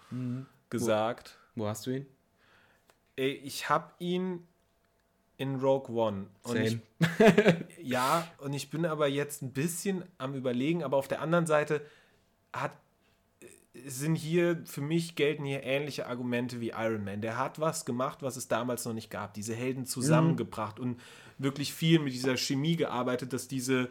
[0.70, 1.38] gesagt.
[1.56, 2.06] Wo hast du ihn?
[3.15, 4.48] Ich habe ihn
[5.38, 6.28] in Rogue One.
[6.44, 7.65] Und ich, Same.
[7.82, 11.82] ja, und ich bin aber jetzt ein bisschen am Überlegen, aber auf der anderen Seite
[12.54, 12.74] hat,
[13.86, 17.22] sind hier, für mich gelten hier ähnliche Argumente wie Iron Man.
[17.22, 19.34] Der hat was gemacht, was es damals noch nicht gab.
[19.34, 21.00] Diese Helden zusammengebracht und
[21.38, 23.89] wirklich viel mit dieser Chemie gearbeitet, dass diese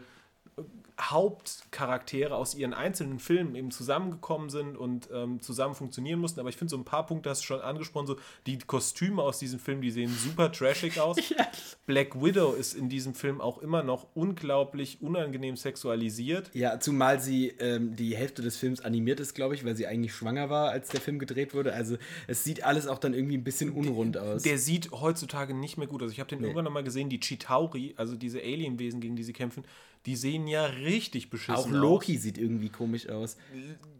[0.99, 6.39] Hauptcharaktere aus ihren einzelnen Filmen eben zusammengekommen sind und ähm, zusammen funktionieren mussten.
[6.39, 9.39] Aber ich finde so ein paar Punkte hast du schon angesprochen, so die Kostüme aus
[9.39, 11.17] diesem Film, die sehen super trashig aus.
[11.85, 16.51] Black Widow ist in diesem Film auch immer noch unglaublich unangenehm sexualisiert.
[16.53, 20.13] Ja, zumal sie ähm, die Hälfte des Films animiert ist, glaube ich, weil sie eigentlich
[20.13, 21.73] schwanger war, als der Film gedreht wurde.
[21.73, 24.43] Also es sieht alles auch dann irgendwie ein bisschen unrund aus.
[24.43, 26.11] Der sieht heutzutage nicht mehr gut aus.
[26.11, 29.33] Ich habe den irgendwann noch mal gesehen, die Chitauri, also diese Alienwesen, gegen die sie
[29.33, 29.63] kämpfen,
[30.05, 30.88] die sehen ja richtig
[31.29, 31.71] beschissen auch aus.
[31.71, 33.37] Loki sieht irgendwie komisch aus.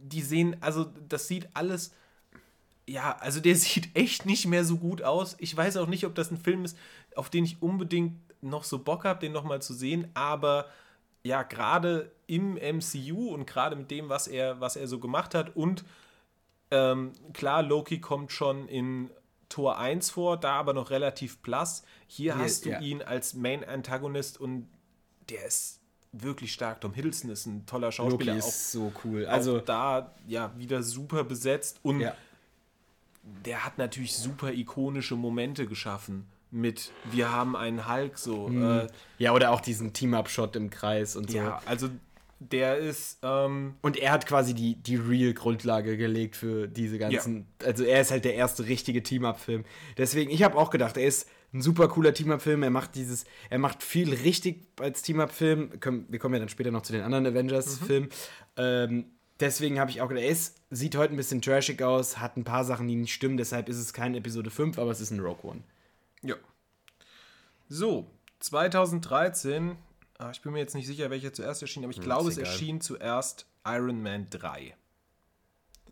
[0.04, 1.94] die sehen, also das sieht alles,
[2.88, 5.36] ja, also der sieht echt nicht mehr so gut aus.
[5.40, 6.78] Ich weiß auch nicht, ob das ein Film ist,
[7.16, 10.68] auf den ich unbedingt noch so Bock habe, den nochmal zu sehen, aber
[11.24, 15.56] ja, gerade im MCU und gerade mit dem, was er, was er so gemacht hat
[15.56, 15.84] und
[16.72, 19.10] ähm, klar, Loki kommt schon in
[19.50, 21.84] Tor 1 vor, da aber noch relativ blass.
[22.08, 22.80] Hier Hier, hast du ja.
[22.80, 24.70] ihn als Main-Antagonist und
[25.30, 25.79] der ist
[26.12, 26.82] wirklich stark.
[26.82, 28.34] Tom Hiddleston ist ein toller Schauspieler.
[28.34, 29.26] Loki auch ist so cool.
[29.26, 32.16] also da ja wieder super besetzt und ja.
[33.46, 38.64] der hat natürlich super ikonische Momente geschaffen mit wir haben einen Hulk so Mhm.
[38.64, 38.88] äh,
[39.20, 41.38] ja, oder auch diesen Team-Up-Shot im Kreis und so.
[41.38, 41.90] ja also
[42.40, 47.46] der ist ähm, Und er hat quasi die, die Real-Grundlage gelegt für diese ganzen.
[47.64, 49.66] Also er ist halt der erste richtige Team-Up-Film.
[49.98, 52.64] Deswegen, ich habe auch gedacht, er ist ein super cooler Team-Up-Film.
[52.64, 55.72] Er macht dieses, er macht viel richtig als Team-Up-Film.
[56.10, 58.10] Wir kommen ja dann später noch zu den anderen Avengers-Filmen.
[58.58, 59.06] Ähm,
[59.40, 62.44] deswegen habe ich auch gedacht, er ist, sieht heute ein bisschen trashig aus, hat ein
[62.44, 63.38] paar Sachen, die nicht stimmen.
[63.38, 65.62] Deshalb ist es kein Episode 5, aber es ist ein Rogue One.
[66.22, 66.36] ja
[67.68, 68.10] so
[68.40, 69.76] 2013
[70.18, 72.38] ah, ich bin mir jetzt nicht sicher welcher zuerst erschien aber ich glaube ist es
[72.40, 72.52] egal.
[72.52, 74.76] erschien zuerst Iron Man 3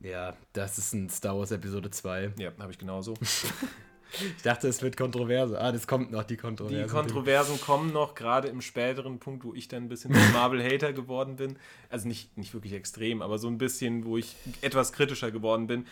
[0.01, 2.33] Ja, das ist ein Star Wars Episode 2.
[2.39, 3.13] ja habe ich genauso
[4.37, 5.59] Ich dachte, es wird Kontroverse.
[5.59, 6.93] Ah, das kommt noch, die Die Kontroverse.
[6.93, 11.57] Kontroversen kommen noch, gerade im späteren Punkt, wo ich dann ein bisschen Marvel-Hater geworden bin.
[11.89, 15.85] Also nicht, nicht wirklich extrem, aber so ein bisschen, wo ich etwas kritischer geworden bin.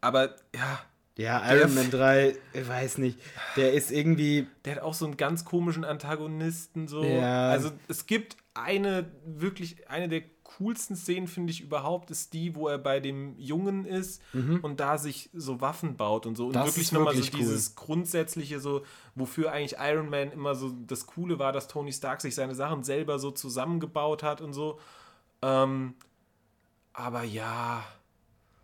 [0.00, 0.80] Aber ja,
[1.16, 3.18] Ja, Der Iron Man 3, ich weiß nicht.
[3.56, 4.46] Der ist irgendwie.
[4.64, 6.88] der hat auch so einen ganz komischen Antagonisten.
[6.88, 7.02] So.
[7.02, 7.50] Ja.
[7.50, 10.22] Also es gibt eine, wirklich, eine der
[10.58, 14.22] coolsten Szenen, finde ich überhaupt, ist die, wo er bei dem Jungen ist
[14.62, 16.46] und da sich so Waffen baut und so.
[16.46, 16.54] Und Mhm.
[16.54, 17.38] Das wirklich nochmal so cool.
[17.38, 18.82] dieses grundsätzliche, so,
[19.14, 22.82] wofür eigentlich Iron Man immer so das Coole war, dass Tony Stark sich seine Sachen
[22.84, 24.78] selber so zusammengebaut hat und so.
[25.42, 25.94] Ähm,
[26.92, 27.84] aber ja,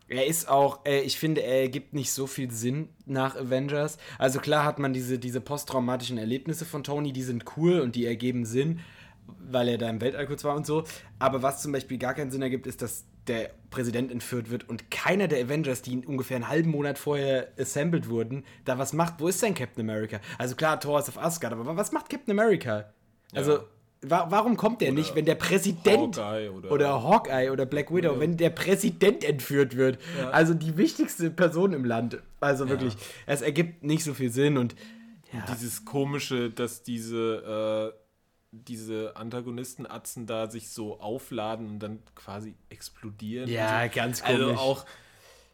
[0.07, 3.97] Er ist auch, äh, ich finde, er gibt nicht so viel Sinn nach Avengers.
[4.19, 8.05] Also klar hat man diese, diese posttraumatischen Erlebnisse von Tony, die sind cool und die
[8.05, 8.79] ergeben Sinn,
[9.39, 10.83] weil er da im Weltall kurz war und so.
[11.19, 14.91] Aber was zum Beispiel gar keinen Sinn ergibt, ist, dass der Präsident entführt wird und
[14.91, 19.15] keiner der Avengers, die ungefähr einen halben Monat vorher assembled wurden, da was macht.
[19.19, 20.19] Wo ist denn Captain America?
[20.37, 22.91] Also klar, Thor ist auf Asgard, aber was macht Captain America?
[23.33, 23.59] Also,
[24.01, 27.93] wa warum kommt der Oder nicht, wenn der Präsident Hawkeye oder- oder Hawkeye oder Black
[27.95, 28.19] Widow, Ja.
[28.19, 29.99] wenn der Präsident entführt wird?
[30.19, 30.31] Ja.
[30.31, 32.19] Also die wichtigste Person im Land.
[32.41, 34.75] Also wirklich, es ergibt nicht so viel Sinn und
[35.31, 38.02] ja, Dieses komische, dass diese, äh,
[38.53, 43.49] diese Antagonistenatzen da sich so aufladen und dann quasi explodieren.
[43.49, 43.95] Ja, so.
[43.95, 44.59] ganz Also komisch.
[44.59, 44.85] auch,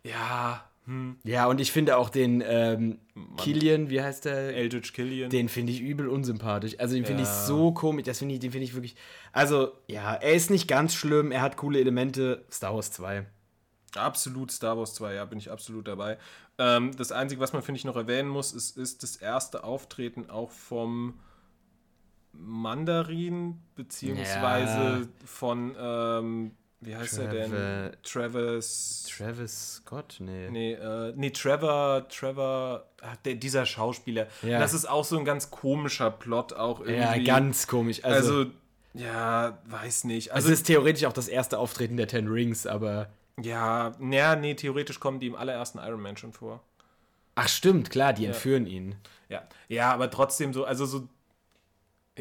[0.03, 2.99] ja, hm, ja, und ich finde auch den ähm,
[3.37, 4.55] Killian, wie heißt der?
[4.55, 5.29] Eldritch Killian.
[5.29, 6.77] Den finde ich übel unsympathisch.
[6.79, 7.45] Also den finde ich Ja.
[7.45, 8.03] so komisch.
[8.05, 8.95] Das finde ich, den finde ich wirklich.
[9.31, 12.43] Also, ja, er ist nicht ganz schlimm, er hat coole Elemente.
[12.51, 13.25] Star Wars 2.
[13.95, 16.17] Absolut Star Wars 2, ja, bin ich absolut dabei.
[16.57, 20.29] Ähm, das Einzige, was man, finde ich, noch erwähnen muss, ist, ist das erste Auftreten
[20.29, 21.19] auch vom
[22.39, 25.07] Mandarin, beziehungsweise Ja.
[25.25, 27.91] von, ähm, wie heißt er denn?
[28.03, 29.05] Travis.
[29.15, 30.15] Travis Scott?
[30.19, 30.49] Nee.
[30.49, 34.27] Nee, äh, nee, Trevor, Trevor, ach, der, dieser Schauspieler.
[34.41, 34.59] Ja.
[34.59, 37.25] Das ist auch so ein ganz komischer Plot auch irgendwie.
[37.25, 38.03] Ja, ganz komisch.
[38.05, 38.51] Also, Also,
[38.93, 40.31] ja, weiß nicht.
[40.31, 43.09] also es ist theoretisch auch das erste Auftreten der Ten Rings, aber.
[43.41, 46.61] ja, naja, nee, theoretisch kommen die im allerersten Iron Man schon vor.
[47.35, 48.95] Ach, stimmt, klar, die entführen ihn.
[49.29, 51.07] Ja, ja, aber trotzdem so, also so,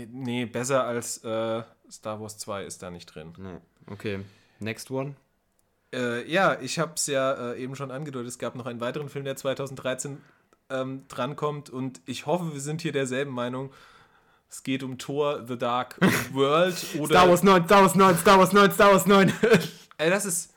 [0.07, 3.33] nee, besser als äh, Star Wars 2 ist da nicht drin.
[3.37, 3.93] Nee.
[3.93, 4.21] Okay.
[4.61, 5.15] Next one.
[5.93, 9.09] Äh, ja, ich habe es ja äh, eben schon angedeutet, es gab noch einen weiteren
[9.09, 10.19] Film, der 2013
[10.71, 13.73] ähm, drankommt und ich hoffe, wir sind hier derselben Meinung.
[14.51, 15.99] Es geht um Thor, The Dark
[16.33, 17.15] World oder...
[17.15, 19.33] Star Wars 9, Star Wars 9, Star Wars 9, Star Wars 9.
[19.99, 20.55] Ey, das ist,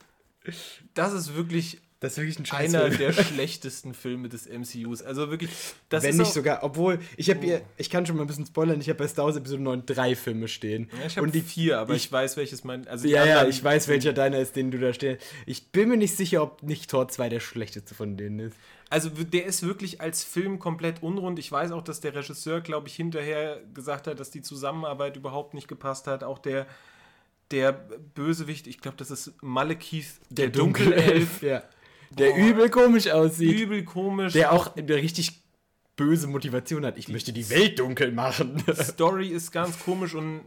[0.93, 2.97] das ist wirklich das ist wirklich ein einer Scheißfilm.
[3.15, 5.01] der schlechtesten Filme des MCUs.
[5.03, 5.49] Also wirklich,
[5.87, 8.45] das Wenn ist nicht sogar, obwohl, ich habe hier, ich kann schon mal ein bisschen
[8.47, 10.89] spoilern, ich habe bei Star Wars Episode 9 drei Filme stehen.
[10.99, 12.87] Ja, ich habe und die vier, aber ich, ich- weiß, welches mein...
[12.87, 15.21] Also Ja, ja, ich weiß, welcher deiner ist, den du da stehst.
[15.45, 18.57] Ich bin mir nicht sicher, ob nicht Tor 2 der schlechteste von denen ist.
[18.89, 21.39] Also der ist wirklich als Film komplett unrund.
[21.39, 25.53] Ich weiß auch, dass der Regisseur, glaube ich, hinterher gesagt hat, dass die Zusammenarbeit überhaupt
[25.53, 26.25] nicht gepasst hat.
[26.25, 26.65] Auch der,
[27.51, 27.71] der
[28.15, 31.41] Bösewicht, ich glaube, das ist Malekith, der, Dunkelelf.
[31.41, 31.63] ja.
[32.17, 32.37] Der Boah.
[32.37, 33.59] übel komisch aussieht.
[33.59, 34.33] Übel komisch.
[34.33, 35.41] Der auch eine richtig
[35.95, 36.97] böse Motivation hat.
[36.97, 38.63] Ich möchte die Welt dunkel machen.
[38.73, 40.41] Story ist ganz komisch und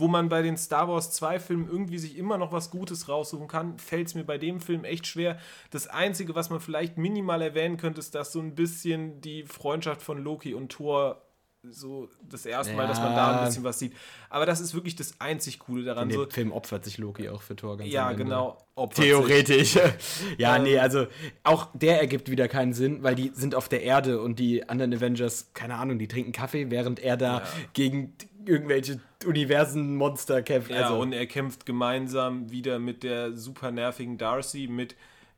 [0.00, 3.48] wo man bei den Star Wars 2 Filmen irgendwie sich immer noch was Gutes raussuchen
[3.48, 5.38] kann, fällt es mir bei dem Film echt schwer.
[5.70, 10.00] Das Einzige, was man vielleicht minimal erwähnen könnte, ist, dass so ein bisschen die Freundschaft
[10.00, 11.22] von Loki und Thor
[11.62, 13.38] so das erste Mal, dass man da Ja.
[13.40, 13.92] ein bisschen was sieht.
[14.30, 16.08] Aber das ist wirklich das einzig Coole daran.
[16.08, 18.56] In So, dem Film opfert sich Loki auch für Tor ganz ja, genau.
[18.94, 19.78] Theoretisch.
[20.38, 20.62] ja, Ähm.
[20.62, 21.06] nee, also
[21.44, 24.94] auch der ergibt wieder keinen Sinn, weil die sind auf der Erde und die anderen
[24.94, 27.42] Avengers, keine Ahnung, die trinken Kaffee, während er da Ja.
[27.74, 28.14] gegen
[28.46, 30.70] irgendwelche Universen-Monster kämpft.
[30.70, 34.94] Ja, also, und er kämpft gemeinsam wieder mit der super nervigen Darcy, mit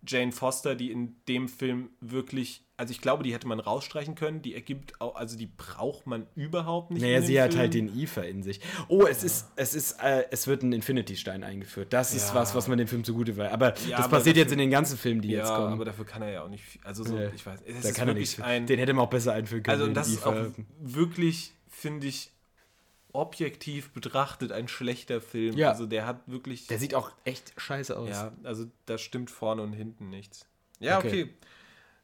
[0.07, 4.43] Jane Foster, die in dem Film wirklich, also ich glaube, die hätte man rausstreichen können.
[4.43, 7.03] Die ergibt auch, also die braucht man überhaupt nicht.
[7.03, 7.61] naja, sie hat Film.
[7.61, 8.61] halt den Ether in sich.
[8.89, 11.93] Oh, es ist, es ist, äh, es wird ein Infinity-Stein eingeführt.
[11.93, 12.35] Das ist Ja.
[12.35, 13.47] was, was man dem Film zugute will.
[13.47, 15.73] Aber Ja, das aber passiert jetzt dafür- in den ganzen Filmen, die Ja, jetzt kommen.
[15.75, 16.65] aber dafür kann er ja auch nicht.
[16.83, 18.43] Also so, ich weiß, es da ist kann er wirklich nichts.
[18.43, 18.67] ein.
[18.67, 19.81] Den hätte man auch besser einführen können.
[19.81, 20.35] also das ist auch
[20.81, 22.31] wirklich, finde ich,
[23.13, 25.57] objektiv betrachtet ein schlechter Film.
[25.57, 25.71] Ja.
[25.71, 26.67] Also der hat wirklich.
[26.67, 28.11] Der sieht auch echt scheiße aus.
[28.11, 30.47] Ja, also da stimmt vorne und hinten nichts.
[30.79, 31.25] Ja, okay.
[31.25, 31.35] Okay.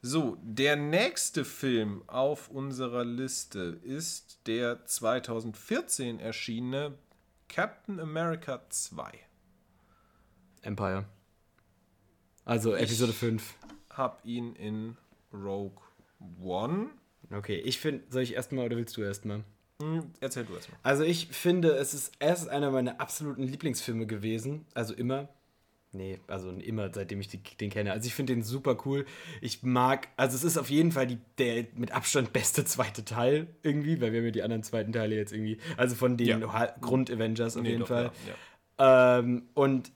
[0.01, 6.97] So, der nächste Film auf unserer Liste ist der 2014 erschienene
[7.49, 9.11] Captain America 2.
[10.63, 11.05] Empire.
[12.45, 13.55] Also Episode 5.
[13.91, 14.97] Hab ihn in
[15.33, 15.83] Rogue
[16.41, 16.91] One.
[17.33, 19.43] Okay, ich finde, soll ich erstmal oder willst du erstmal?
[19.81, 20.79] Hm, erzähl du erstmal.
[20.83, 24.67] Also ich finde, es ist erst einer meiner absoluten Lieblingsfilme gewesen.
[24.75, 25.29] Also immer.
[25.93, 27.93] Nee, also immer, seitdem ich die, den kenne.
[27.93, 29.07] Also ich finde den super cool.
[29.41, 33.47] Ich mag, also es ist auf jeden Fall die, der mit Abstand beste zweite Teil
[33.63, 36.67] irgendwie, weil wir haben ja die anderen zweiten Teile jetzt irgendwie, also von den Ja.
[36.81, 38.11] Grund-Avengers auf Nee, jeden doch, Fall.
[38.27, 38.35] ja,
[38.85, 39.19] ja.
[39.21, 39.91] Ähm, und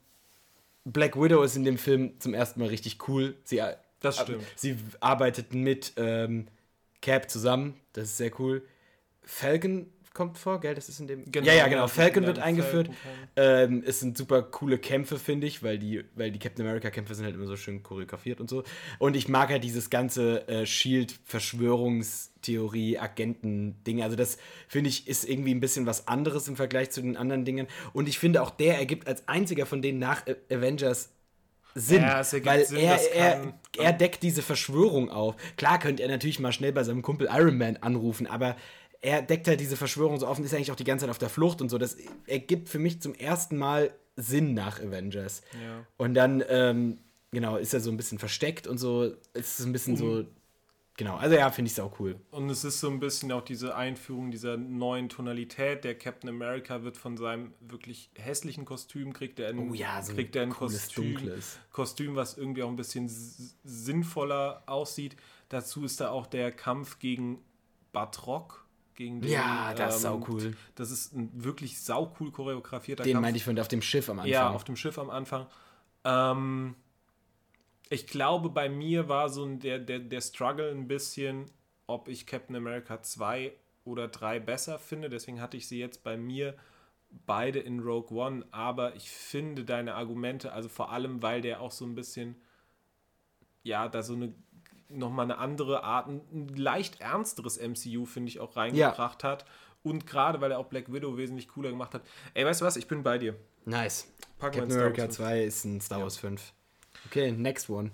[0.84, 3.36] Black Widow ist in dem Film zum ersten Mal richtig cool.
[3.44, 3.60] Sie,
[4.00, 4.44] Das stimmt.
[4.56, 6.46] Sie arbeitet mit ähm,
[7.02, 7.74] Cap zusammen.
[7.92, 8.62] Das ist sehr cool.
[9.24, 10.74] Falcon kommt vor, gell?
[10.74, 11.30] Das ist in dem.
[11.30, 11.86] Genau, ja, ja, genau.
[11.88, 12.88] Falcon wird eingeführt.
[12.88, 17.14] Falcon Ähm, es sind super coole Kämpfe, finde ich, weil die, weil die Captain America-Kämpfe
[17.14, 18.62] sind halt immer so schön choreografiert und so.
[18.98, 24.02] Und ich mag halt dieses ganze äh, Shield-Verschwörungstheorie, Agenten-Ding.
[24.02, 27.44] Also, das finde ich ist irgendwie ein bisschen was anderes im Vergleich zu den anderen
[27.44, 27.68] Dingen.
[27.92, 31.10] Und ich finde auch, der ergibt als einziger von denen nach Avengers
[31.74, 35.36] Sinn, Ja, weil Sinn, er, er, er deckt diese Verschwörung auf.
[35.56, 38.56] Klar könnte er natürlich mal schnell bei seinem Kumpel Iron Man anrufen, aber
[39.02, 41.18] er deckt halt diese Verschwörung so auf und ist eigentlich auch die ganze Zeit auf
[41.18, 41.76] der Flucht und so.
[41.76, 45.42] Das ergibt für mich zum ersten Mal Sinn nach Avengers.
[45.54, 45.84] Ja.
[45.96, 46.98] Und dann, ähm,
[47.32, 49.12] genau, ist er so ein bisschen versteckt und so.
[49.34, 50.24] Es ist ein bisschen so,
[50.96, 52.14] genau, also ja, finde ich es auch cool.
[52.30, 55.82] Und es ist so ein bisschen auch diese Einführung dieser neuen Tonalität.
[55.82, 60.12] Der Captain America wird von seinem wirklich hässlichen Kostüm, kriegt er ein, Oh ja, so
[60.12, 61.58] ein kriegt er ein cooles, Kostüm, dunkles.
[61.72, 63.10] Kostüm, was irgendwie auch ein bisschen
[63.64, 65.16] sinnvoller aussieht.
[65.48, 67.40] Dazu ist da auch der Kampf gegen
[67.92, 68.61] Batroc.
[69.02, 70.56] Gegen den, Ja, das ist ähm, saucool.
[70.76, 73.22] Das ist ein wirklich saucool choreografierter Den Kampf.
[73.22, 74.30] meinte ich von auf dem Schiff am Anfang.
[74.32, 75.46] Ja, auf dem Schiff am Anfang.
[76.04, 76.76] Ähm,
[77.88, 81.46] ich glaube, bei mir war so ein- der, der, der Struggle ein bisschen,
[81.88, 83.52] ob ich Captain America 2
[83.84, 85.10] oder 3 besser finde.
[85.10, 86.54] Deswegen hatte ich sie jetzt bei mir
[87.26, 88.46] beide in Rogue One.
[88.52, 92.36] Aber ich finde deine Argumente, also vor allem, weil der auch so ein bisschen,
[93.64, 94.32] ja, da so eine
[94.92, 99.44] nochmal eine andere Art, ein leicht ernsteres MCU, finde ich, auch reingebracht hat.
[99.82, 102.02] Und gerade, weil er auch Black Widow wesentlich cooler gemacht hat.
[102.34, 102.76] Ey, weißt du was?
[102.76, 103.34] Ich bin bei dir.
[103.64, 104.06] Nice.
[104.38, 106.52] Wir Captain America Wars 2 ist ein Star Wars 5.
[107.06, 107.90] Okay, next one.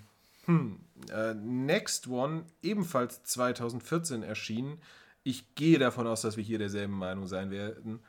[0.48, 4.80] Äh, Next One, ebenfalls 2014 erschienen.
[5.22, 8.00] Ich gehe davon aus, dass wir hier derselben Meinung sein werden.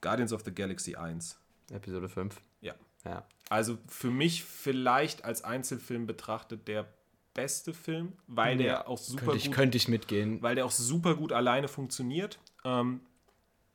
[0.00, 1.38] Guardians of the Galaxy 1.
[1.70, 2.40] Episode 5.
[2.60, 2.74] Ja.
[3.04, 3.24] Ja.
[3.48, 6.86] Also für mich vielleicht als Einzelfilm betrachtet der
[7.34, 10.40] beste Film, weil der auch super Könnte ich, gut, könnte ich mitgehen.
[10.42, 12.38] weil der auch super gut alleine funktioniert.
[12.64, 13.00] Ähm,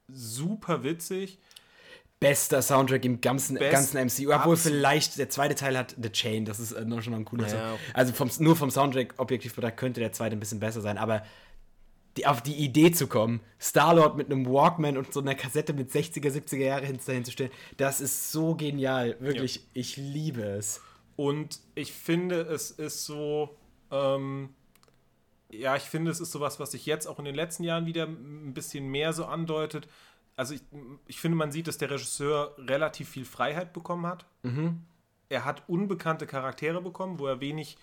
[0.08, 1.40] super witzig.
[2.20, 4.34] Bester Soundtrack im ganzen, Best- ganzen MCU.
[4.34, 6.44] Obwohl vielleicht der zweite Teil hat The Chain.
[6.46, 7.80] Das ist äh, noch schon mal ein cooler Ja, Song.
[7.94, 10.98] Also vom, nur vom Soundtrack objektiv betrachtet könnte der zweite ein bisschen besser sein.
[10.98, 11.24] Aber
[12.18, 15.92] die, auf die Idee zu kommen, Star-Lord mit einem Walkman und so einer Kassette mit
[15.92, 19.16] 60er, 70er Jahre hinzustellen, das ist so genial.
[19.22, 20.82] Wirklich, ich liebe es.
[21.20, 23.58] Und ich finde, es ist so,
[23.92, 24.56] ähm,
[25.50, 28.06] ja, ich finde, es ist sowas, was sich jetzt auch in den letzten Jahren wieder
[28.06, 29.90] ein bisschen mehr so andeutet.
[30.38, 30.62] Also ich,
[31.08, 34.28] ich finde, man sieht, dass der Regisseur relativ viel Freiheit bekommen hat.
[35.28, 37.78] Er hat unbekannte Charaktere bekommen, wo er wenig,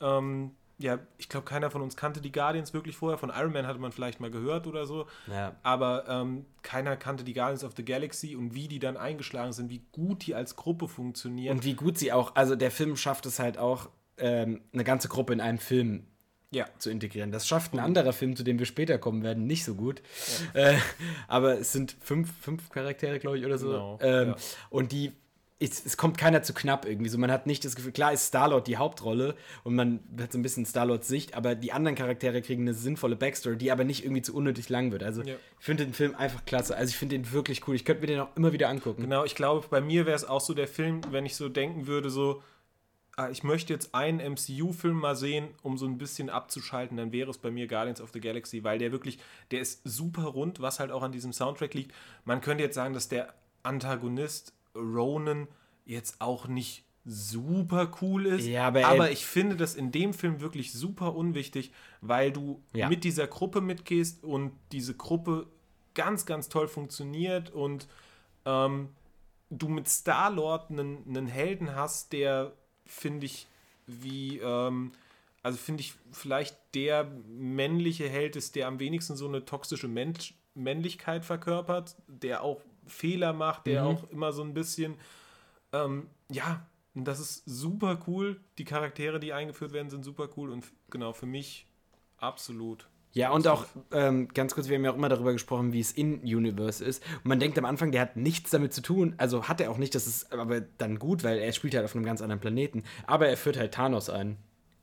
[0.00, 3.18] ähm, ja, ich glaube, keiner von uns kannte die Guardians wirklich vorher.
[3.18, 5.06] Von Iron Man hatte man vielleicht mal gehört oder so.
[5.26, 5.56] Ja.
[5.64, 9.70] Aber ähm, keiner kannte die Guardians of the Galaxy und wie die dann eingeschlagen sind,
[9.70, 11.56] wie gut die als Gruppe funktionieren.
[11.56, 15.08] Und wie gut sie auch, also der Film schafft es halt auch, ähm, eine ganze
[15.08, 16.04] Gruppe in einem Film
[16.50, 16.66] ja.
[16.78, 17.32] zu integrieren.
[17.32, 20.02] Das schafft ein anderer Film, zu dem wir später kommen werden, nicht so gut.
[20.54, 20.76] Äh,
[21.26, 23.68] aber es sind fünf, fünf Charaktere, glaube ich, oder so.
[23.68, 24.36] Genau, ähm, ja.
[24.70, 25.12] Und die,
[25.60, 27.08] es, es kommt keiner zu knapp irgendwie.
[27.10, 30.38] So, man hat nicht das Gefühl, klar ist Star-Lord die Hauptrolle und man hat so
[30.38, 34.04] ein bisschen Star-Lords Sicht, aber die anderen Charaktere kriegen eine sinnvolle Backstory, die aber nicht
[34.04, 35.02] irgendwie zu unnötig lang wird.
[35.02, 35.34] Also Ja.
[35.58, 36.76] ich finde den Film einfach klasse.
[36.76, 37.74] Also ich finde den wirklich cool.
[37.74, 39.02] Ich könnte mir den auch immer wieder angucken.
[39.02, 41.88] Genau, ich glaube, bei mir wäre es auch so der Film, wenn ich so denken
[41.88, 42.40] würde, so,
[43.16, 47.30] ah, ich möchte jetzt einen MCU-Film mal sehen, um so ein bisschen abzuschalten, dann wäre
[47.30, 49.18] es bei mir Guardians of the Galaxy, weil der wirklich,
[49.50, 51.92] der ist super rund, was halt auch an diesem Soundtrack liegt.
[52.24, 55.48] Man könnte jetzt sagen, dass der Antagonist Ronan
[55.84, 60.12] jetzt auch nicht super cool ist, Ja, aber er- aber ich finde das in dem
[60.12, 62.88] Film wirklich super unwichtig, weil du Ja.
[62.88, 65.46] mit dieser Gruppe mitgehst und diese Gruppe
[65.94, 67.88] ganz, ganz toll funktioniert und
[68.44, 68.90] ähm,
[69.50, 72.52] du mit Star-Lord einen, einen Helden hast, der,
[72.84, 73.46] finde ich,
[73.86, 74.92] wie, ähm,
[75.42, 80.34] also finde ich, vielleicht der männliche Held ist, der am wenigsten so eine toxische Mensch
[80.54, 83.88] Männlichkeit verkörpert, der auch Fehler macht, der Mhm.
[83.88, 84.96] auch immer so ein bisschen,
[85.72, 88.40] ähm, ja, das ist super cool.
[88.58, 91.66] Die Charaktere, die eingeführt werden, sind super cool und genau, für mich
[92.16, 92.88] absolut.
[93.12, 95.92] Ja, und auch ähm, ganz kurz, wir haben ja auch immer darüber gesprochen, wie es
[95.92, 97.02] in Universe ist.
[97.16, 99.14] Und man denkt am Anfang, der hat nichts damit zu tun.
[99.16, 101.94] Also hat er auch nicht, das ist aber dann gut, weil er spielt halt auf
[101.96, 102.84] einem ganz anderen Planeten.
[103.06, 104.36] Aber er führt halt Thanos ein.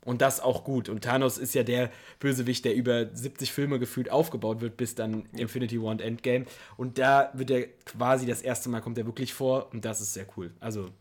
[0.06, 0.88] Und das auch gut.
[0.88, 5.26] Und Thanos ist ja der Bösewicht, der über 70 Filme gefühlt aufgebaut wird, bis dann
[5.34, 6.46] Infinity War und Endgame.
[6.78, 9.74] Und da wird er quasi das erste Mal kommt er wirklich vor.
[9.74, 10.54] Und das ist sehr cool.
[10.60, 10.91] Also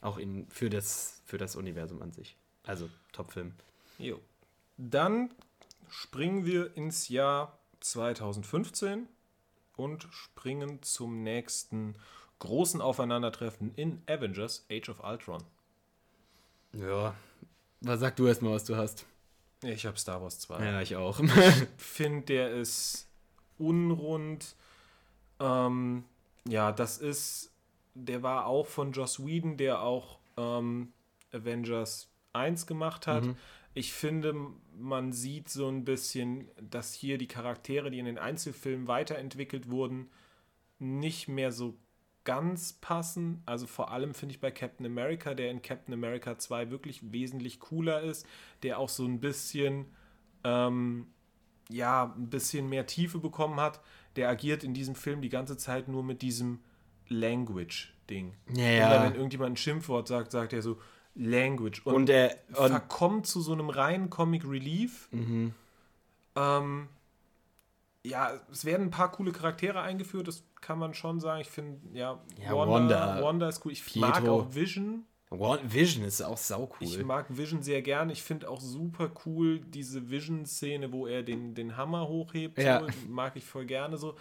[0.00, 2.36] auch in, für, das, für das Universum an sich.
[2.62, 3.52] Also Top-Film.
[3.98, 4.20] Jo.
[4.76, 5.30] Dann
[5.88, 9.08] springen wir ins Jahr 2015
[9.76, 11.96] und springen zum nächsten
[12.38, 15.42] großen Aufeinandertreffen in Avengers Age of Ultron.
[16.72, 17.14] Ja.
[17.80, 19.06] Was sag du erstmal, was du hast?
[19.62, 20.64] Ich habe Star Wars 2.
[20.64, 21.20] Ja, ich auch.
[21.76, 23.06] finde, der ist
[23.58, 24.56] unrund.
[25.40, 26.04] Ähm,
[26.46, 27.50] ja, das ist,
[27.94, 30.92] der war auch von Joss Whedon, der auch ähm,
[31.32, 33.24] Avengers 1 gemacht hat.
[33.74, 34.34] Ich finde,
[34.78, 40.10] man sieht so ein bisschen, dass hier die Charaktere, die in den Einzelfilmen weiterentwickelt wurden,
[40.78, 41.74] nicht mehr so
[42.24, 43.42] ganz passen.
[43.46, 47.60] Also vor allem finde ich bei Captain America, der in Captain America 2 wirklich wesentlich
[47.60, 48.26] cooler ist,
[48.62, 49.86] der auch so ein bisschen,
[50.42, 51.06] ähm,
[51.68, 53.80] ja, ein bisschen mehr Tiefe bekommen hat.
[54.16, 56.60] Der agiert in diesem Film die ganze Zeit nur mit diesem
[57.08, 58.34] Language-Ding.
[58.54, 58.94] Ja, ja.
[58.94, 60.80] Immer wenn irgendjemand ein Schimpfwort sagt, sagt er so
[61.14, 61.82] Language.
[61.84, 62.36] Und, Und er.
[62.56, 65.08] Und, verkommt zu so einem reinen Comic Relief.
[65.12, 65.52] Mhm.
[66.36, 66.88] Ähm,
[68.04, 71.42] ja, es werden ein paar coole Charaktere eingeführt, das kann man schon sagen.
[71.42, 73.72] Ich finde, ja, Ja, Wanda, Wanda ist cool.
[73.72, 74.08] Ich Pietro.
[74.08, 75.04] mag auch Vision.
[75.30, 78.08] Vision ist auch sau Ich mag Vision sehr gern.
[78.10, 82.58] Ich finde auch super cool diese Vision-Szene, wo er den, den Hammer hochhebt.
[82.58, 82.80] Ja.
[82.80, 84.14] So, mag ich voll gerne so.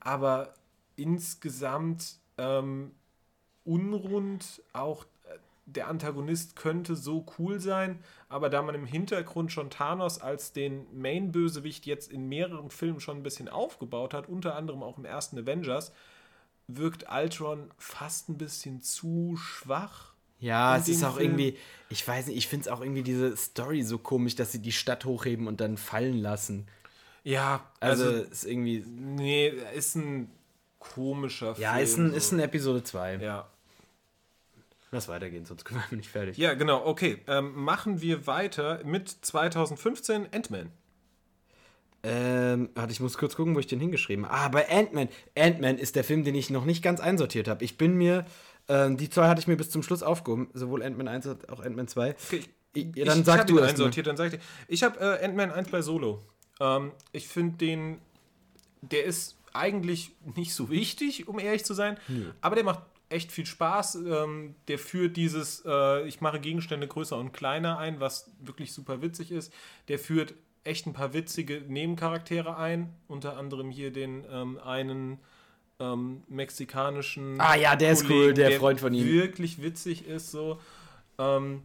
[0.00, 0.54] Aber
[0.96, 2.92] insgesamt ähm,
[3.64, 5.04] unrund, auch
[5.72, 10.86] der Antagonist könnte so cool sein, aber da man im Hintergrund schon Thanos als den
[10.98, 15.38] Main-Bösewicht jetzt in mehreren Filmen schon ein bisschen aufgebaut hat, unter anderem auch im ersten
[15.38, 15.92] Avengers,
[16.68, 20.12] wirkt Ultron fast ein bisschen zu schwach.
[20.38, 21.30] Ja, es ist auch Film.
[21.38, 21.56] irgendwie,
[21.88, 24.72] ich weiß nicht, ich finde es auch irgendwie diese Story so komisch, dass sie die
[24.72, 26.66] Stadt hochheben und dann fallen lassen.
[27.24, 28.84] Ja, Also, also, ist irgendwie.
[28.86, 30.30] nee, ist ein
[30.80, 31.84] komischer Ja, Film.
[31.84, 32.16] ist ein, so.
[32.16, 33.16] ist ein Episode 2.
[33.16, 33.48] ja.
[34.92, 36.36] Lass weitergehen, sonst können wir nicht fertig.
[36.36, 37.18] ja, genau, okay.
[37.26, 40.70] Ähm, machen wir weiter mit 2015 Ant-Man.
[42.04, 44.34] Ähm, warte, ich muss kurz gucken, wo ich den hingeschrieben habe.
[44.36, 45.08] Ah, bei Ant-Man.
[45.36, 47.64] Ant-Man ist der Film, den ich noch nicht ganz einsortiert habe.
[47.64, 48.24] Ich bin mir,
[48.68, 51.60] ähm, die zwei hatte ich mir bis zum Schluss aufgehoben, sowohl Ant-Man 1 als auch
[51.60, 52.10] Ant-Man 2.
[52.28, 52.42] Okay,
[52.76, 53.64] I- ja, dann ich sag hab du mal.
[53.68, 54.40] einsortiert, dann sag ich dir.
[54.66, 56.22] Ich habe äh, Ant-Man 1 bei Solo.
[56.60, 57.98] Ähm, ich finde den,
[58.80, 61.98] der ist eigentlich nicht so wichtig, um ehrlich zu sein,
[62.40, 62.80] aber der macht
[63.12, 63.96] echt viel Spaß.
[63.96, 69.02] Ähm, der führt dieses, äh, ich mache Gegenstände größer und kleiner ein, was wirklich super
[69.02, 69.52] witzig ist.
[69.88, 70.34] Der führt
[70.64, 75.18] echt ein paar witzige Nebencharaktere ein, unter anderem hier den ähm, einen
[75.80, 79.06] ähm, mexikanischen Ah ja, der ist cool, der Freund von ihm.
[79.06, 80.60] wirklich witzig ist so.
[81.18, 81.62] Ähm,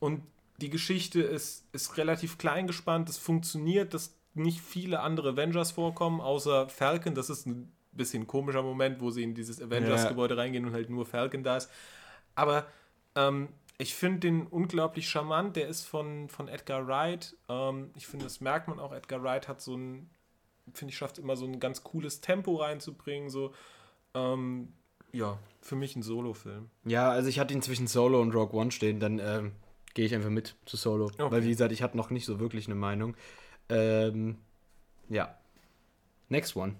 [0.00, 0.22] und
[0.58, 6.20] die Geschichte ist, ist relativ klein gespannt, es funktioniert, dass nicht viele andere Avengers vorkommen,
[6.20, 7.14] außer Falcon.
[7.14, 11.06] Das ist ein bisschen komischer Moment, wo sie in dieses Avengers-Gebäude reingehen und halt nur
[11.06, 11.70] Falcon da ist.
[12.34, 12.66] Aber
[13.14, 15.56] ähm, ich finde den unglaublich charmant.
[15.56, 17.36] Der ist von, von Edgar Wright.
[17.48, 18.92] Ähm, ich finde, das merkt man auch.
[18.92, 20.10] Edgar Wright hat so ein,
[20.72, 23.30] finde ich, schafft immer so ein ganz cooles Tempo reinzubringen.
[23.30, 23.52] So,
[24.14, 24.72] ähm,
[25.12, 26.70] ja, für mich ein Solo-Film.
[26.84, 29.52] Ja, also ich hatte ihn zwischen Solo und Rogue One stehen, dann ähm,
[29.94, 31.06] gehe ich einfach mit zu Solo.
[31.06, 31.30] Okay.
[31.30, 33.16] Weil, wie gesagt, ich hatte noch nicht so wirklich eine Meinung.
[33.68, 34.38] Ähm,
[35.08, 35.36] ja.
[36.28, 36.76] Next one.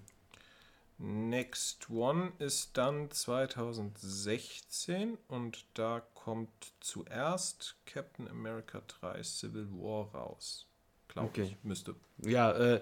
[0.97, 10.67] Next One ist dann 2016 und da kommt zuerst Captain America 3 Civil War raus.
[11.09, 11.43] Glaube Okay.
[11.43, 11.95] ich, müsste.
[12.19, 12.81] Ja, äh,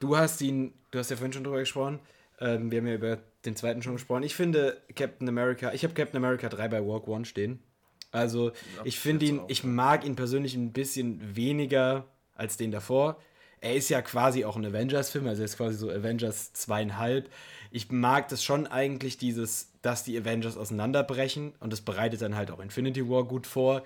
[0.00, 2.00] du hast ihn, du hast ja vorhin schon drüber gesprochen.
[2.40, 4.22] Ähm, wir haben ja über den zweiten schon gesprochen.
[4.22, 7.62] Ich finde Captain America, ich habe Captain America 3 bei Walk One stehen.
[8.10, 8.52] Also,
[8.84, 9.68] ich finde ihn, auch, ich ja.
[9.70, 13.18] mag ihn persönlich ein bisschen weniger als den davor.
[13.62, 17.30] Er ist ja quasi auch ein Avengers-Film, also er ist quasi so Avengers zweieinhalb.
[17.70, 22.50] Ich mag das schon eigentlich, dieses, dass die Avengers auseinanderbrechen und das bereitet dann halt
[22.50, 23.84] auch Infinity War gut vor.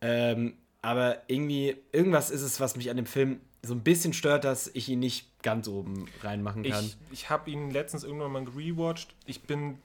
[0.00, 4.44] Ähm, aber irgendwie, irgendwas ist es, was mich an dem Film so ein bisschen stört,
[4.44, 6.84] dass ich ihn nicht ganz oben reinmachen kann.
[6.84, 9.14] Ich, ich habe ihn letztens irgendwann mal rewatcht.
[9.26, 9.78] Ich bin,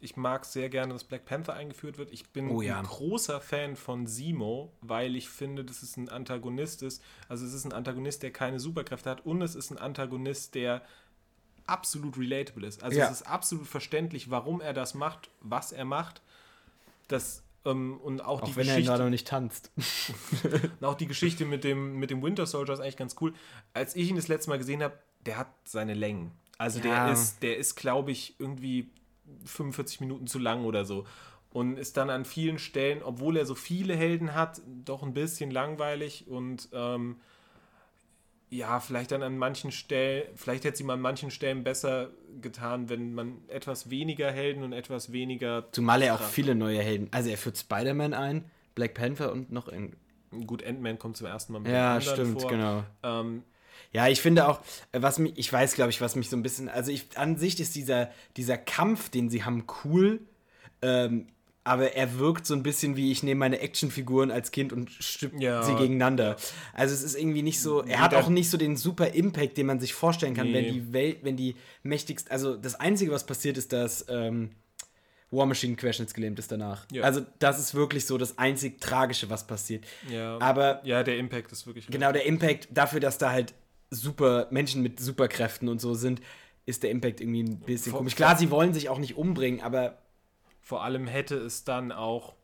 [0.00, 2.10] ich mag sehr gerne, dass Black Panther eingeführt wird.
[2.12, 2.78] Ich bin Oh ja.
[2.78, 7.02] ein großer Fan von Simo, weil ich finde, dass es ein Antagonist ist.
[7.28, 10.82] Also es ist ein Antagonist, der keine Superkräfte hat und es ist ein Antagonist, der
[11.66, 12.82] absolut relatable ist.
[12.82, 13.06] Also Ja.
[13.06, 16.22] es ist absolut verständlich, warum er das macht, was er macht.
[17.08, 18.96] Das ähm, und auch, die auch wenn er Geschichte.
[18.96, 19.70] da noch nicht tanzt.
[20.80, 23.32] Und auch die Geschichte mit dem, mit dem Winter Soldier ist eigentlich ganz cool.
[23.72, 26.32] Als ich ihn das letzte Mal gesehen habe, der hat seine Längen.
[26.58, 27.04] Also Ja.
[27.06, 28.90] der ist, der ist, glaube ich, irgendwie
[29.44, 31.06] 45 Minuten zu lang oder so.
[31.50, 35.50] Und ist dann an vielen Stellen, obwohl er so viele Helden hat, doch ein bisschen
[35.50, 37.20] langweilig und ähm,
[38.52, 42.10] ja, vielleicht dann an manchen Stellen, vielleicht hätte sie man an manchen Stellen besser
[42.42, 45.72] getan, wenn man etwas weniger Helden und etwas weniger.
[45.72, 47.08] Zumal er auch viele neue Helden.
[47.12, 48.44] Also er führt Spider-Man ein,
[48.74, 49.96] Black Panther und noch in.
[50.46, 52.50] Gut, Ant-Man kommt zum ersten Mal mit Ja, stimmt, vor.
[52.50, 52.84] genau.
[53.02, 53.42] Ähm,
[53.90, 54.60] Ja, ich finde auch,
[54.92, 57.58] was mich, ich weiß, glaube ich, was mich so ein bisschen, also ich, an sich
[57.58, 60.20] ist dieser, dieser Kampf, den sie haben, cool,
[60.82, 61.26] ähm,
[61.64, 65.32] aber er wirkt so ein bisschen wie, ich nehme meine Actionfiguren als Kind und stück
[65.40, 66.36] Ja, sie gegeneinander.
[66.72, 69.66] Also es ist irgendwie nicht so, er hat auch nicht so den super Impact, den
[69.66, 70.54] man sich vorstellen kann, Nee.
[70.54, 74.50] wenn die Welt, wenn die mächtigst, also das Einzige, was passiert, ist, dass ähm,
[75.30, 76.84] War Machine querschnittsgelähmt ist danach.
[76.90, 77.04] Ja.
[77.04, 79.84] Also das ist wirklich so das einzig Tragische, was passiert.
[80.10, 81.86] ja, Aber ja, der Impact ist wirklich.
[81.86, 83.54] Genau, der Impact dafür, dass da halt
[83.90, 86.20] super Menschen mit Superkräften und so sind,
[86.66, 88.14] ist der Impact irgendwie ein bisschen Vor- komisch.
[88.16, 89.98] Klar, sie wollen sich auch nicht umbringen, aber
[90.62, 92.34] vor allem hätte es dann auch,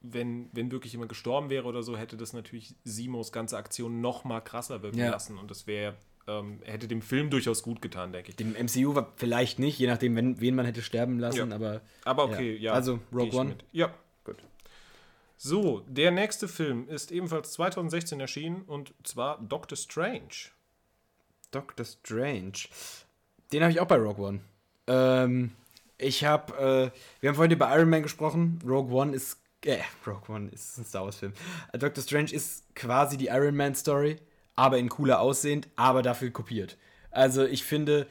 [0.00, 4.24] wenn, wenn wirklich jemand gestorben wäre oder so, hätte das natürlich Simos ganze Aktion noch
[4.24, 5.10] mal krasser wirken Ja.
[5.10, 5.38] lassen.
[5.38, 5.94] Und das wäre,
[6.26, 8.36] ähm, hätte dem Film durchaus gut getan, denke ich.
[8.36, 11.54] Dem MCU war vielleicht nicht, je nachdem, wenn, wen man hätte sterben lassen, Ja.
[11.56, 12.60] aber Aber okay, ja.
[12.62, 12.72] Ja.
[12.74, 13.48] Also, Rogue One?
[13.50, 13.64] mit.
[13.72, 13.92] Ja,
[14.24, 14.36] gut.
[15.36, 20.50] So, der nächste Film ist ebenfalls 2016 erschienen und zwar Doctor Strange.
[21.50, 22.52] Doctor Strange.
[23.52, 24.40] Den habe ich auch bei Rogue One.
[24.86, 25.52] Ähm,
[25.98, 28.60] ich habe, äh, wir haben vorhin über Iron Man gesprochen.
[28.66, 31.32] Rogue One ist, äh, Rogue One ist ein Star Wars Film.
[31.72, 34.16] Äh, Doctor Strange ist quasi die Iron Man Story,
[34.56, 36.78] aber in cooler aussehend, aber dafür kopiert.
[37.10, 38.06] Also ich finde,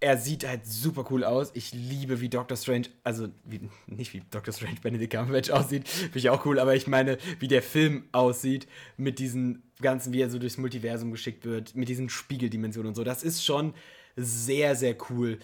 [0.00, 1.50] er sieht halt super cool aus.
[1.54, 6.18] Ich liebe, wie Doctor Strange, also wie, nicht wie Doctor Strange Benedict Cumberbatch aussieht, finde
[6.18, 8.66] ich auch cool, aber ich meine, wie der Film aussieht
[8.96, 13.04] mit diesen ganzen, wie er so durchs Multiversum geschickt wird, mit diesen Spiegeldimensionen und so.
[13.04, 13.74] Das ist schon
[14.16, 15.38] sehr, sehr cool.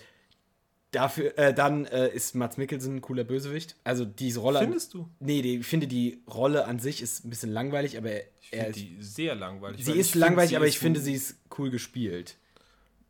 [0.96, 3.76] Dafür, äh, dann äh, ist Mats Mikkelsen ein cooler Bösewicht.
[3.84, 4.60] Also diese Rolle.
[4.60, 5.06] Findest du?
[5.20, 8.52] Nee, die, ich finde die Rolle an sich ist ein bisschen langweilig, aber er, Ich
[8.52, 9.84] er finde ist, die sehr langweilig.
[9.84, 12.36] sie ist langweilig, sie aber ist ich finde, sie ist cool gespielt.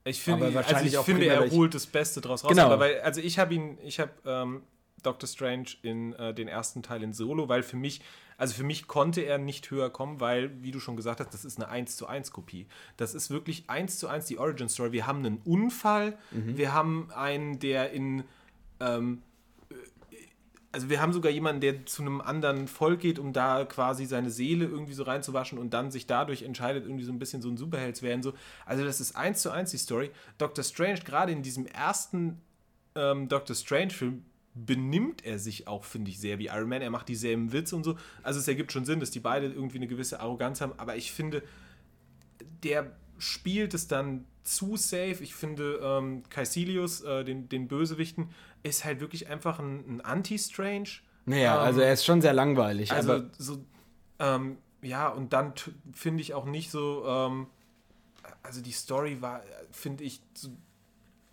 [0.02, 2.50] Ich finde, Aber also ich finde, er holt das Beste draus raus.
[2.50, 2.64] Genau.
[2.64, 4.62] Aber weil, also ich habe ihn, ich habe ähm,
[5.04, 8.00] Doctor Strange in äh, den ersten Teil in Solo, weil für mich,
[8.38, 11.44] also für mich konnte er nicht höher kommen, weil, wie du schon gesagt hast, das
[11.44, 12.66] ist eine 1 zu 1 Kopie.
[12.96, 14.92] Das ist wirklich 1 zu 1 die Origin Story.
[14.92, 16.56] Wir haben einen Unfall, Mhm.
[16.56, 18.24] wir haben einen, der in
[18.80, 19.22] ähm,
[20.72, 24.28] also wir haben sogar jemanden, der zu einem anderen Volk geht, um da quasi seine
[24.28, 27.56] Seele irgendwie so reinzuwaschen und dann sich dadurch entscheidet, irgendwie so ein bisschen so ein
[27.56, 28.22] Superheld zu werden.
[28.22, 28.34] So.
[28.66, 30.10] Also das ist eins zu eins die Story.
[30.36, 32.42] Doctor Strange, gerade in diesem ersten
[32.94, 34.22] ähm, Doctor Strange-Film,
[34.64, 36.82] benimmt er sich auch, finde ich, sehr wie Iron Man.
[36.82, 37.96] Er macht dieselben Witze und so.
[38.22, 41.12] Also es ergibt schon Sinn, dass die beide irgendwie eine gewisse Arroganz haben, aber ich
[41.12, 41.42] finde,
[42.62, 45.18] der spielt es dann zu safe.
[45.20, 48.30] Ich finde, ähm, Caecilius, äh, den, den Bösewichten,
[48.62, 50.88] ist halt wirklich einfach ein, ein Anti-Strange.
[51.24, 52.92] Naja, Ähm, also er ist schon sehr langweilig.
[52.92, 53.64] Also so,
[54.18, 55.52] ähm, ja, und dann
[55.92, 57.46] finde ich auch nicht so, ähm,
[58.42, 60.50] also die Story war, finde ich, so,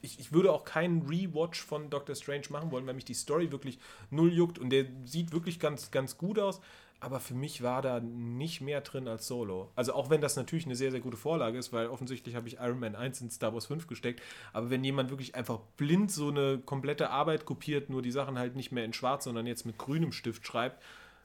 [0.03, 3.51] ich, ich würde auch keinen Rewatch von Doctor Strange machen wollen, weil mich die Story
[3.51, 3.79] wirklich
[4.11, 6.61] null juckt und der sieht wirklich ganz, ganz gut aus.
[6.99, 9.71] Aber für mich war da nicht mehr drin als Solo.
[9.75, 12.59] Also auch wenn das natürlich eine sehr, sehr gute Vorlage ist, weil offensichtlich habe ich
[12.59, 14.21] Iron Man 1 in Star Wars 5 gesteckt.
[14.53, 18.55] Aber wenn jemand wirklich einfach blind so eine komplette Arbeit kopiert, nur die Sachen halt
[18.55, 20.81] nicht mehr in schwarz, sondern jetzt mit grünem Stift schreibt,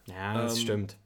[0.06, 0.96] ja, das ähm, stimmt.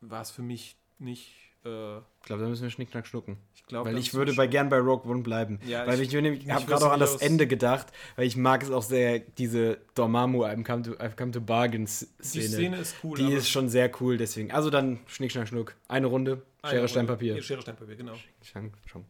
[0.00, 1.32] war es für mich nicht.
[1.64, 3.36] Äh, Ich glaube, da müssen wir Schnickschnack schnucken.
[3.54, 5.60] ich glaube, Weil ich würde bei, gern bei Rogue One bleiben.
[5.66, 8.36] Ja, weil ich- ich, ich, habe gerade auch an das aus- Ende gedacht, weil ich
[8.36, 11.90] mag es auch sehr, diese Dormammu, I've come to, I've come to bargain Die
[12.22, 12.48] Szene.
[12.48, 13.16] Szene ist cool.
[13.18, 14.50] Die ist schon sehr cool, deswegen.
[14.52, 15.76] Also dann Schnick, Schnack, Schnuck.
[15.86, 16.88] Eine Runde, Schere, Runde.
[16.88, 17.36] Stein, Papier.
[17.36, 18.14] Ja, Schere, Stein, Papier, genau.
[18.42, 19.04] Schrank, Schrank.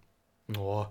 [0.59, 0.87] Oh.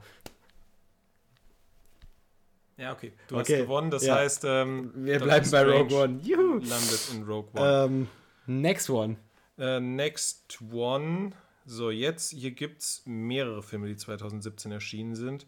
[2.77, 3.11] Ja, okay.
[3.27, 4.15] Du Okay, hast gewonnen, das ja.
[4.15, 6.19] heißt, ähm, Wir bleiben bei Rogue One.
[6.23, 6.59] Juhu.
[6.59, 7.85] Landet in Rogue One.
[7.85, 8.07] Ähm,
[8.47, 9.17] next one.
[9.57, 11.31] Äh, next One.
[11.71, 15.45] So, jetzt, hier gibt es mehrere Filme, die 2017 erschienen sind.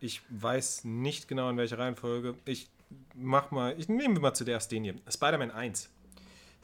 [0.00, 2.34] Ich weiß nicht genau in welcher Reihenfolge.
[2.44, 2.68] Ich
[3.14, 4.96] mach mal, ich nehme mal zuerst den hier.
[5.08, 5.88] Spider-Man 1.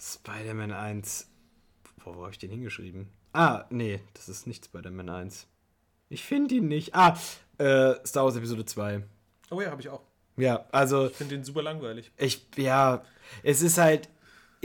[0.00, 1.28] Spider-Man 1.
[1.98, 3.08] Wo, wo habe ich den hingeschrieben?
[3.32, 5.46] Ah, nee, das ist nicht Spider-Man 1.
[6.08, 6.92] Ich finde ihn nicht.
[6.96, 7.16] Ah,
[7.58, 9.04] äh, Star Wars Episode 2.
[9.52, 10.02] Oh ja, habe ich auch.
[10.36, 12.10] Ja, also Ich finde den super langweilig.
[12.16, 13.04] ich, ja,
[13.44, 14.08] es ist halt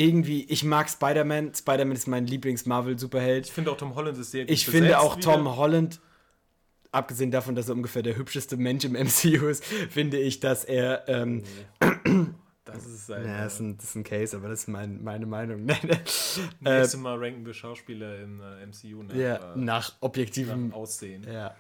[0.01, 1.53] irgendwie, ich mag Spider-Man.
[1.53, 3.45] Spider-Man ist mein Lieblings-Marvel-Superheld.
[3.45, 5.33] Ich finde auch Tom Holland ist sehr gut Ich finde auch wieder.
[5.33, 6.01] Tom Holland,
[6.91, 11.07] abgesehen davon, dass er ungefähr der hübscheste Mensch im MCU ist, finde ich, dass er,
[11.07, 11.43] ähm,
[12.65, 13.23] Das ist sein.
[13.23, 15.67] naja, das, ist ein, das ist ein Case, aber das ist mein, meine Meinung.
[15.69, 15.97] äh,
[16.59, 21.25] Nächstes Mal ranken wir Schauspieler im äh, MCU nach, ja, äh, nach objektivem nach Aussehen.
[21.31, 21.55] Ja.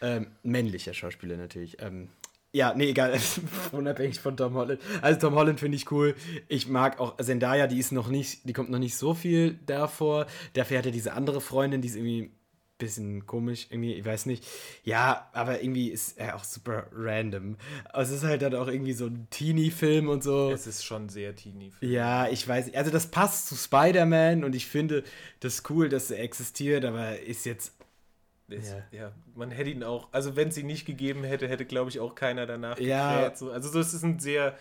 [0.00, 1.76] Ähm, männlicher Schauspieler natürlich.
[1.80, 2.08] Ähm,
[2.52, 3.18] ja, nee, egal.
[3.72, 4.80] Unabhängig von Tom Holland.
[5.02, 6.14] Also Tom Holland finde ich cool.
[6.48, 10.26] Ich mag auch Zendaya, die ist noch nicht, die kommt noch nicht so viel davor.
[10.54, 12.32] Dafür hat er diese andere Freundin, die ist irgendwie ein
[12.78, 14.46] bisschen komisch, irgendwie, ich weiß nicht.
[14.82, 17.56] Ja, aber irgendwie ist er auch super random.
[17.92, 20.50] Also es ist halt dann auch irgendwie so ein Teenie-Film und so.
[20.50, 21.72] Es ist schon sehr teeny.
[21.82, 22.78] Ja, ich weiß nicht.
[22.78, 25.04] Also das passt zu Spider-Man und ich finde
[25.40, 27.74] das cool, dass er existiert, aber ist jetzt
[28.50, 28.98] Es, Ja.
[28.98, 29.12] ja.
[29.34, 32.46] man hätte ihn auch, also wenn sie nicht gegeben hätte, hätte glaube ich auch keiner
[32.46, 33.16] danach Ja.
[33.20, 33.50] gekräht, So.
[33.52, 34.54] Also so, es ist ein sehr,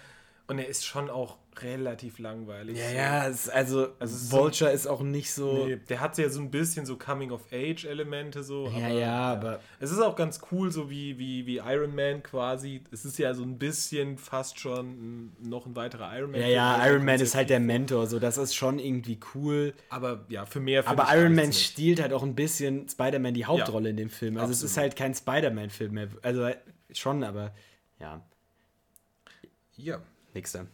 [0.48, 2.78] und er ist schon auch relativ langweilig.
[2.78, 2.96] Ja, so.
[2.96, 5.66] ja, es, also, Also es ist Vulture ist auch nicht so.
[5.66, 8.68] Nee, der hat ja so ein bisschen so Coming-of-Age-Elemente so.
[8.68, 12.84] Ja, ja, aber- Es ist auch ganz cool, so wie, wie, wie Iron Man quasi.
[12.92, 16.42] Es ist ja so ein bisschen fast schon noch ein weiterer Iron Man.
[16.42, 19.74] Ja, ja, Iron Man ist halt der Mentor, so das ist schon irgendwie cool.
[19.90, 21.60] Aber ja, für mehr Aber Iron Man nicht.
[21.72, 24.38] stiehlt halt auch ein bisschen Spider-Man die Hauptrolle in dem Film.
[24.38, 24.84] Also es ist absolut.
[24.84, 26.08] halt kein Spider-Man-Film mehr.
[26.22, 26.48] Also
[26.94, 27.52] schon, aber
[28.00, 28.22] ja,
[29.76, 30.02] Ja.
[30.44, 30.68] Da.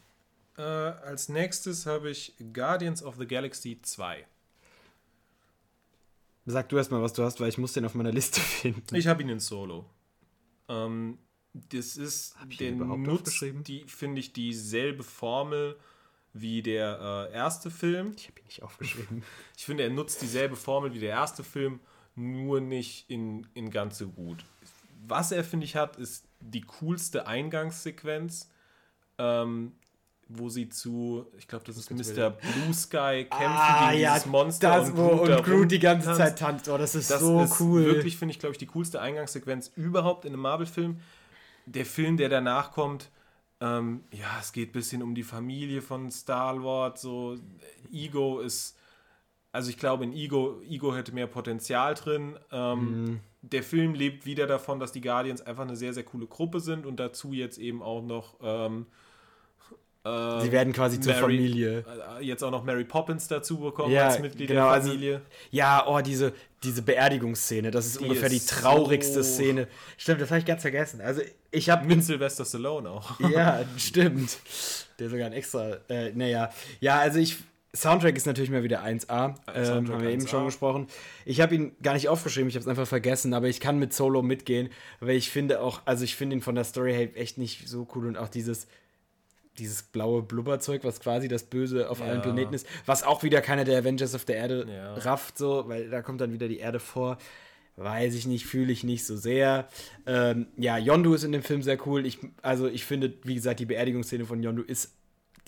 [0.57, 4.25] Äh, als nächstes habe ich Guardians of the Galaxy 2.
[6.45, 8.95] Sag du erstmal, was du hast, weil ich muss den auf meiner Liste finden.
[8.95, 9.85] Ich habe ihn in Solo.
[10.67, 11.17] Ähm,
[11.53, 15.77] das ist, den überhaupt nutzt, die, finde ich, dieselbe Formel
[16.33, 18.13] wie der äh, erste Film.
[18.17, 19.23] Ich habe ihn nicht aufgeschrieben.
[19.57, 21.79] Ich finde, er nutzt dieselbe Formel wie der erste Film,
[22.15, 24.43] nur nicht in, in ganz so gut.
[25.07, 28.49] Was er, finde ich, hat, ist die coolste Eingangssequenz,
[29.17, 29.73] ähm,
[30.29, 32.31] wo sie zu, ich glaube, das ist Mr.
[32.31, 36.37] Blue Sky kämpfen ah, gegen ja, dieses Monster das, und da Groot die ganze rumtanzt.
[36.37, 36.69] Zeit tanzt.
[36.69, 37.85] Oh, das ist Das so ist cool.
[37.85, 40.99] wirklich, finde ich, glaube ich, die coolste Eingangssequenz überhaupt in einem Marvel-Film.
[41.65, 43.09] Der Film, der danach kommt,
[43.61, 46.97] ähm, ja, es geht ein bisschen um die Familie von Star-Lord.
[46.97, 47.37] So,
[47.91, 48.77] Ego ist,
[49.51, 52.37] also ich glaube, in Ego, Ego hätte mehr Potenzial drin.
[52.51, 53.19] Ähm, Mhm.
[53.45, 56.85] Der Film lebt wieder davon, dass die Guardians einfach eine sehr, sehr coole Gruppe sind
[56.85, 58.35] und dazu jetzt eben auch noch.
[58.41, 58.85] Ähm,
[60.05, 61.85] äh, Sie werden quasi zur Mary- Familie.
[62.19, 65.21] äh, jetzt auch noch Mary Poppins dazu bekommen Ja, als Mitglied genau, der also- Familie.
[65.51, 66.33] Ja, oh, diese,
[66.63, 69.67] diese Beerdigungsszene, das ist Die ungefähr die ist traurigste so- Szene.
[69.97, 71.01] Stimmt, das habe ich ganz vergessen.
[71.01, 73.19] Also, ich habe Mit Sylvester Stallone auch.
[73.31, 74.37] Ja, stimmt.
[74.99, 75.77] Der sogar ein extra.
[75.89, 76.49] Äh, naja.
[76.79, 77.37] Ja, also ich.
[77.75, 79.33] Soundtrack ist natürlich mal wieder 1A.
[79.51, 80.27] Ähm, Soundtrack haben wir eben 1A.
[80.29, 80.85] schon gesprochen.
[81.25, 83.93] Ich habe ihn gar nicht aufgeschrieben, ich habe es einfach vergessen, aber ich kann mit
[83.93, 87.39] Solo mitgehen, weil ich finde auch, also ich finde ihn von der Story her echt
[87.39, 88.67] nicht so cool und auch dieses,
[89.57, 92.21] dieses blaue Blubberzeug, was quasi das Böse auf allen Ja.
[92.21, 94.93] Planeten ist, was auch wieder keiner der Avengers auf der Erde Ja.
[94.95, 97.17] rafft, so, weil da kommt dann wieder die Erde vor.
[97.75, 99.67] Weiß ich nicht, fühle ich nicht so sehr.
[100.05, 102.05] Ähm, ja, Yondu ist in dem Film sehr cool.
[102.05, 104.93] Ich, also ich finde, wie gesagt, die Beerdigungsszene von Yondu ist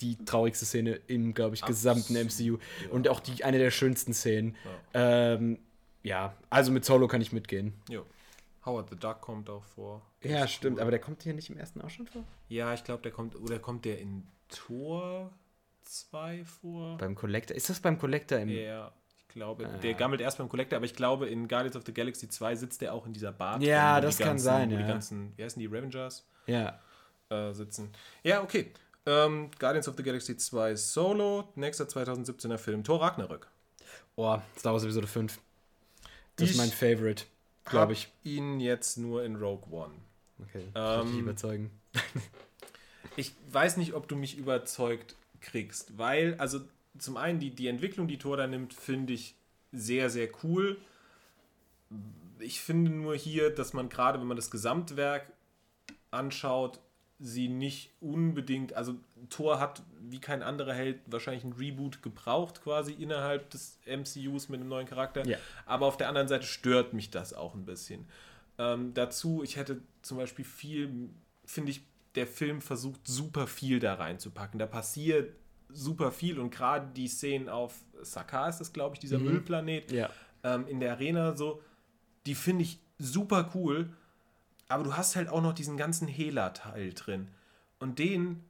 [0.00, 2.58] die traurigste Szene im, glaube ich, gesamten MCU.
[2.90, 4.56] Und auch die, eine der schönsten Szenen.
[4.92, 5.34] Ja.
[5.34, 5.58] Ähm,
[6.02, 7.72] ja, also mit Solo kann ich mitgehen.
[7.88, 8.04] Jo.
[8.66, 10.02] Howard the Duck kommt auch vor.
[10.22, 10.82] Ja, Ist stimmt, cool.
[10.82, 12.22] aber der kommt hier nicht im ersten auch schon vor?
[12.48, 15.30] Ja, ich glaube, der kommt, oder kommt der in Tor
[15.84, 16.98] 2 vor?
[16.98, 17.56] Beim Collector.
[17.56, 18.48] Ist das beim Collector im.
[18.48, 19.78] Ja, ich glaube, Ah.
[19.78, 22.80] der gammelt erst beim Collector, aber ich glaube, in Guardians of the Galaxy 2 sitzt
[22.80, 23.60] der auch in dieser Bar.
[23.62, 24.88] Ja, das kann ganzen, sein, wo Die ja.
[24.88, 26.78] ganzen, wie heißen die, Revengers Ja.
[27.30, 27.92] äh, sitzen.
[28.22, 28.72] Ja, okay.
[29.08, 33.46] Ähm, Guardians of the Galaxy 2 Solo, nächster 2017er Film, Thor Ragnarök.
[34.16, 35.38] Oh, Star Wars Episode 5.
[36.36, 37.24] Das Ich ist mein Favorite,
[37.66, 38.08] glaube ich.
[38.24, 39.94] ihn jetzt nur in Rogue One.
[40.42, 41.70] Okay, ähm, Ähm, ich überzeugen.
[43.16, 46.60] ich weiß nicht, ob du mich überzeugt kriegst, weil, also
[46.98, 49.34] zum einen die, die Entwicklung, die Thor da nimmt, finde ich
[49.72, 50.78] sehr, sehr cool.
[52.38, 55.26] Ich finde nur hier, dass man gerade, wenn man das Gesamtwerk
[56.10, 56.80] anschaut,
[57.18, 58.96] sie nicht unbedingt, also
[59.30, 64.60] Thor hat wie kein anderer Held wahrscheinlich ein Reboot gebraucht, quasi innerhalb des MCUs mit
[64.60, 65.26] einem neuen Charakter.
[65.26, 65.38] Ja.
[65.64, 68.06] Aber auf der anderen Seite stört mich das auch ein bisschen.
[68.58, 71.10] Ähm, dazu, ich hätte zum Beispiel viel,
[71.44, 71.82] finde ich,
[72.14, 74.58] der Film versucht super viel da reinzupacken.
[74.58, 75.34] Da passiert
[75.68, 79.24] super viel und gerade die Szenen auf Sakaar ist das, glaube ich, dieser Mhm.
[79.24, 80.08] Müllplanet Ja.
[80.44, 81.60] ähm, in der Arena so,
[82.24, 83.90] die finde ich super cool,
[84.68, 87.28] aber du hast halt auch noch diesen ganzen Hela-Teil drin
[87.78, 88.42] und den,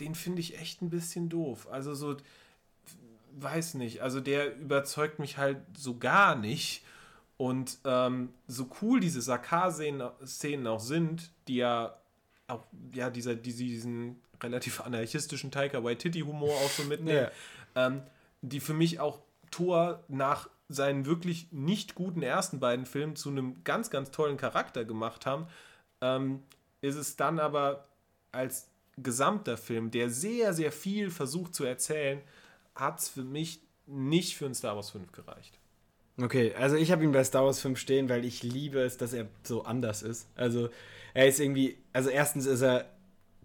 [0.00, 1.68] den finde ich echt ein bisschen doof.
[1.70, 2.16] Also so,
[3.32, 6.82] weiß nicht, also der überzeugt mich halt so gar nicht.
[7.36, 11.96] Und ähm, so cool diese Sakar-Szenen Szenen auch sind, die ja
[12.46, 12.62] auch,
[12.92, 17.28] ja, dieser, die, diesen relativ anarchistischen Taika Waititi-Humor auch so mitnehmen,
[17.74, 18.02] ähm,
[18.42, 19.20] die für mich auch
[19.50, 24.84] Thor nach seinen wirklich nicht guten ersten beiden Filmen zu einem ganz, ganz tollen Charakter
[24.84, 25.46] gemacht haben,
[26.00, 26.42] ähm,
[26.80, 27.88] ist es dann aber
[28.32, 28.68] als
[28.98, 32.20] gesamter Film, der sehr, sehr viel versucht zu erzählen,
[32.74, 35.58] hat es für mich nicht für einen Star Wars 5 gereicht.
[36.20, 39.12] Okay, also ich habe ihn bei Star Wars 5 stehen, weil ich liebe es, dass
[39.12, 40.28] er so anders ist.
[40.36, 40.68] Also
[41.12, 42.88] er ist irgendwie, also erstens ist er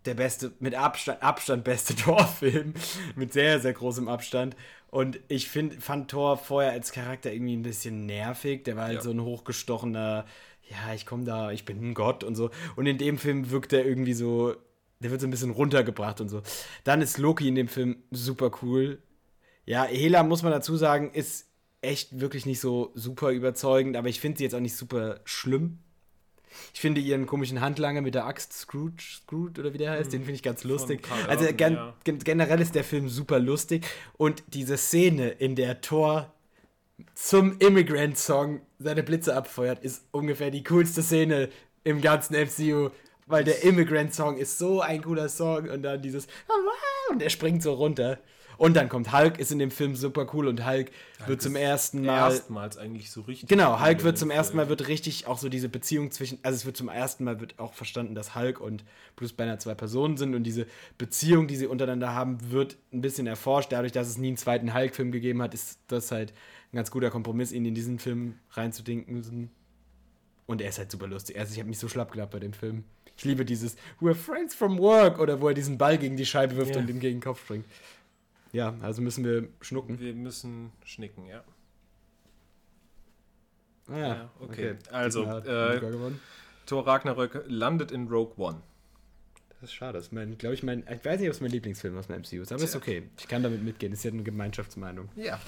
[0.05, 2.73] der beste, mit Abstand, Abstand beste Torfilm,
[3.15, 4.55] mit sehr, sehr großem Abstand.
[4.91, 8.63] Und ich find, fand Thor vorher als Charakter irgendwie ein bisschen nervig.
[8.63, 9.01] Der war halt Ja.
[9.01, 10.25] so ein hochgestochener,
[10.69, 12.49] ja, ich komme da, ich bin ein Gott und so.
[12.75, 14.55] Und in dem Film wirkt er irgendwie so,
[14.99, 16.41] der wird so ein bisschen runtergebracht und so.
[16.83, 19.01] Dann ist Loki in dem Film super cool.
[19.65, 21.47] Ja, Hela, muss man dazu sagen, ist
[21.81, 25.79] echt wirklich nicht so super überzeugend, aber ich finde sie jetzt auch nicht super schlimm.
[26.73, 30.21] Ich finde ihren komischen Handlanger mit der Axt, Scrooge, Scrooge oder wie der heißt, den
[30.21, 31.07] finde ich ganz lustig.
[31.27, 31.95] Also gen ja.
[32.03, 33.85] gen generell ist der Film super lustig
[34.17, 36.33] und diese Szene, in der Thor
[37.13, 41.49] zum Immigrant-Song seine Blitze abfeuert, ist ungefähr die coolste Szene
[41.83, 42.89] im ganzen MCU,
[43.29, 46.27] weil der Immigrant-Song ist so ein cooler Song und dann dieses
[47.09, 48.19] und er springt so runter.
[48.57, 50.91] Und dann kommt Hulk, ist in dem Film super cool und Hulk,
[51.27, 52.29] wird zum ersten Mal.
[52.29, 53.47] Erstmals eigentlich so richtig.
[53.47, 54.57] Genau, Hulk wird zum ersten.
[54.57, 57.57] Mal wird richtig auch so diese Beziehung zwischen, also es wird zum ersten Mal wird
[57.57, 58.83] auch verstanden, dass Hulk und
[59.15, 60.65] Bruce Banner zwei Personen sind und diese
[60.97, 63.71] Beziehung, die sie untereinander haben, wird ein bisschen erforscht.
[63.71, 66.33] Dadurch, dass es nie einen zweiten Hulk-Film gegeben hat, ist das halt
[66.73, 69.51] ein ganz guter Kompromiss, ihn in diesen Film reinzudinken.
[70.47, 71.39] Und er ist halt super lustig.
[71.39, 72.83] Also ich habe mich so schlapp gelacht bei dem Film.
[73.19, 76.55] Ich liebe dieses We're friends from work oder wo er diesen Ball gegen die Scheibe
[76.55, 76.81] wirft Ja.
[76.81, 77.65] und ihm gegen den Kopf springt.
[78.53, 79.99] Ja, also müssen wir schnucken.
[79.99, 81.43] Wir müssen schnicken, ja.
[83.89, 84.75] Ah, Ja, okay.
[84.91, 85.47] Also, Diesmal hat
[85.83, 86.11] äh.
[86.65, 88.61] Thor Ragnarök landet in Rogue One.
[89.59, 89.97] Das ist schade.
[89.97, 90.85] Das ist mein, glaube ich, mein.
[90.89, 92.79] Ich weiß nicht, ob es mein Lieblingsfilm aus dem MCU ist, aber ist Tja.
[92.79, 93.03] okay.
[93.17, 93.91] Ich kann damit mitgehen.
[93.91, 95.09] Ist ja eine Gemeinschaftsmeinung.
[95.17, 95.39] Ja.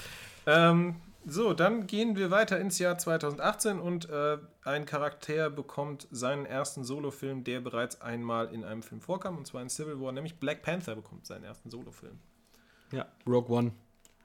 [0.46, 0.96] Ähm,
[1.26, 6.84] so, dann gehen wir weiter ins Jahr 2018 und äh, ein Charakter bekommt seinen ersten
[6.84, 10.64] Solofilm, der bereits einmal in einem Film vorkam, und zwar in Civil War, nämlich Black
[10.64, 12.20] Panther bekommt seinen ersten Solofilm.
[12.92, 13.06] Ja.
[13.28, 13.72] Rogue One.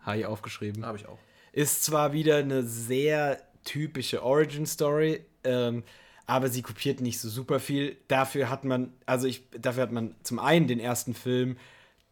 [0.00, 0.86] Habe ich aufgeschrieben.
[0.86, 1.18] Habe ich auch.
[1.52, 5.84] Ist zwar wieder eine sehr typische Origin-Story, ähm,
[6.26, 7.96] aber sie kopiert nicht so super viel.
[8.08, 11.56] Dafür hat man, also ich, dafür hat man zum einen den ersten Film,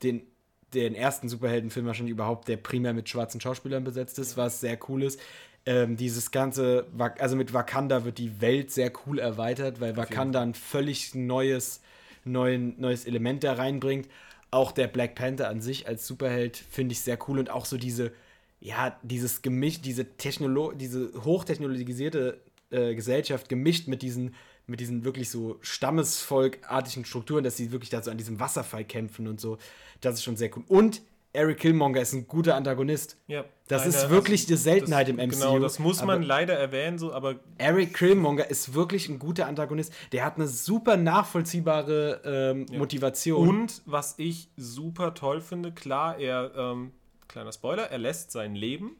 [0.02, 0.26] den,
[0.74, 5.02] den ersten Superheldenfilm wahrscheinlich überhaupt, der primär mit schwarzen Schauspielern besetzt ist, was sehr cool
[5.02, 5.20] ist.
[5.66, 6.86] Ähm, dieses ganze,
[7.18, 11.80] also mit Wakanda wird die Welt sehr cool erweitert, weil Wakanda ein völlig neues,
[12.24, 14.08] neuen, neues Element da reinbringt.
[14.50, 17.78] Auch der Black Panther an sich als Superheld finde ich sehr cool und auch so
[17.78, 18.12] diese,
[18.60, 24.34] ja, dieses Gemisch, diese Technolo diese hochtechnologisierte äh, Gesellschaft gemischt mit diesen,
[24.66, 29.26] mit diesen wirklich so stammesvolkartigen Strukturen, dass sie wirklich da so an diesem Wasserfall kämpfen
[29.28, 29.58] und so.
[30.00, 30.64] Das ist schon sehr cool.
[30.68, 31.02] Und
[31.32, 33.16] Eric Killmonger ist ein guter Antagonist.
[33.26, 35.36] Ja, Das ist einer- wirklich eine Seltenheit das, im MCU.
[35.36, 39.92] Genau, das muss man leider erwähnen, so, aber Eric Killmonger ist wirklich ein guter Antagonist.
[40.12, 43.48] Der hat eine super nachvollziehbare ähm, Motivation.
[43.48, 46.92] Und was ich super toll finde, klar, er, ähm,
[47.26, 48.92] kleiner Spoiler, er lässt sein Leben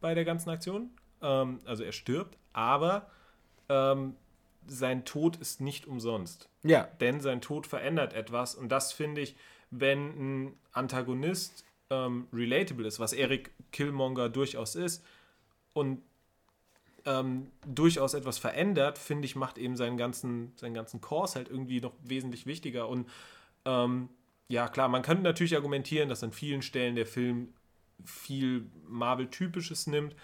[0.00, 0.88] bei der ganzen Aktion.
[1.20, 3.10] Ähm, also er stirbt, aber
[3.68, 4.14] ähm,
[4.70, 6.48] sein Tod ist nicht umsonst.
[6.62, 8.54] ja, Denn sein Tod verändert etwas.
[8.54, 9.34] Und das finde ich,
[9.70, 10.08] wenn
[10.46, 15.04] ein Antagonist ähm, relatable ist, was Eric Killmonger durchaus ist,
[15.72, 16.02] und
[17.06, 21.80] ähm, durchaus etwas verändert, finde ich, macht eben seinen ganzen, seinen ganzen Kurs halt irgendwie
[21.80, 22.88] noch wesentlich wichtiger.
[22.88, 23.08] Und
[23.64, 24.08] ähm,
[24.48, 27.54] ja, klar, man könnte natürlich argumentieren, dass an vielen Stellen der Film
[28.04, 30.14] viel Marvel-Typisches nimmt,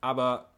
[0.00, 0.50] aber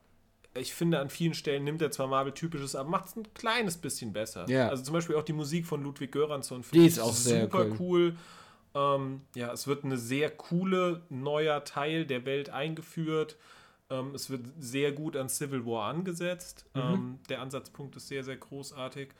[0.54, 4.12] ich finde, an vielen Stellen nimmt er zwar Marvel-Typisches, aber macht es ein kleines bisschen
[4.12, 4.48] besser.
[4.48, 4.68] Ja.
[4.68, 7.42] Also zum Beispiel auch die Musik von Ludwig Göransson Die finde ist ich auch sehr
[7.42, 7.76] super cool.
[7.78, 8.16] cool.
[8.74, 13.36] Ähm, ja, es wird eine sehr coole neuer Teil der Welt eingeführt.
[13.90, 16.66] Ähm, es wird sehr gut an Civil War angesetzt.
[16.74, 16.80] Mhm.
[16.80, 19.10] Ähm, der Ansatzpunkt ist sehr, sehr großartig.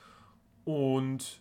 [0.64, 1.41] Und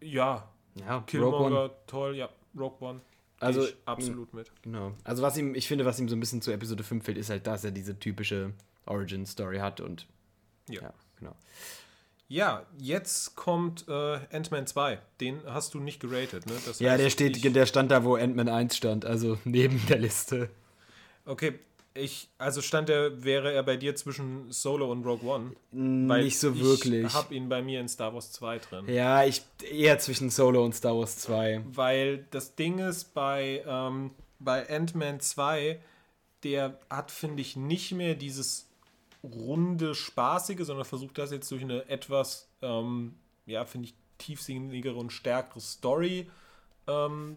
[0.00, 1.02] ja, ja.
[1.06, 3.00] Killmonger, toll, ja, Rogue One.
[3.38, 4.50] Also, ich absolut mit.
[4.62, 4.92] Genau.
[5.04, 7.28] Also was ihm, ich finde, was ihm so ein bisschen zu Episode 5 fehlt, ist
[7.28, 8.54] halt, dass er diese typische
[8.86, 10.06] Origin-Story hat und
[10.68, 10.82] Ja.
[10.82, 11.34] ja, genau.
[12.28, 14.98] Ja, jetzt kommt äh, Ant-Man 2.
[15.20, 16.54] Den hast du nicht geratet, ne?
[16.66, 19.80] Das Ja, heißt, der steht, ich, der stand da, wo Ant-Man 1 stand, also neben
[19.86, 20.50] der Liste.
[21.24, 21.60] Okay,
[21.94, 25.52] ich, also stand der, wäre er bei dir zwischen Solo und Rogue One?
[25.70, 27.06] Nicht so wirklich.
[27.06, 28.88] Ich habe ihn bei mir in Star Wars 2 drin.
[28.88, 31.62] Ja, ich eher zwischen Solo und Star Wars 2.
[31.64, 34.10] Weil das Ding ist, bei, ähm,
[34.40, 35.80] bei Ant-Man 2,
[36.42, 38.65] der hat, finde ich, nicht mehr dieses
[39.34, 43.14] runde, spaßige, sondern versucht das jetzt durch eine etwas, ähm,
[43.46, 46.30] ja, finde ich, tiefsinnigere und stärkere Story
[46.86, 47.36] ähm,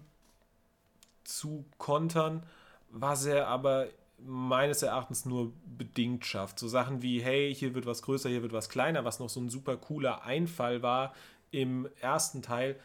[1.23, 2.43] zu kontern,
[2.89, 3.87] was er aber
[4.25, 6.59] meines Erachtens nur bedingt schafft.
[6.59, 9.39] So Sachen wie, hey, hier wird was größer, hier wird was kleiner, was noch so
[9.39, 11.13] ein super cooler Einfall war
[11.51, 12.79] im ersten Teil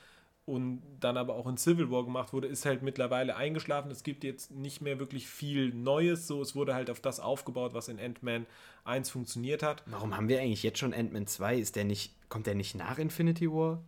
[0.46, 3.90] und dann aber auch in Civil War gemacht wurde, ist halt mittlerweile eingeschlafen.
[3.90, 6.26] Es gibt jetzt nicht mehr wirklich viel Neues.
[6.26, 8.46] So, es wurde halt auf das aufgebaut, was in Ant-Man
[8.84, 9.82] 1 funktioniert hat.
[9.86, 11.56] Warum haben wir eigentlich jetzt schon Ant-Man 2?
[11.56, 13.82] Ist der nicht, kommt der nicht nach Infinity War?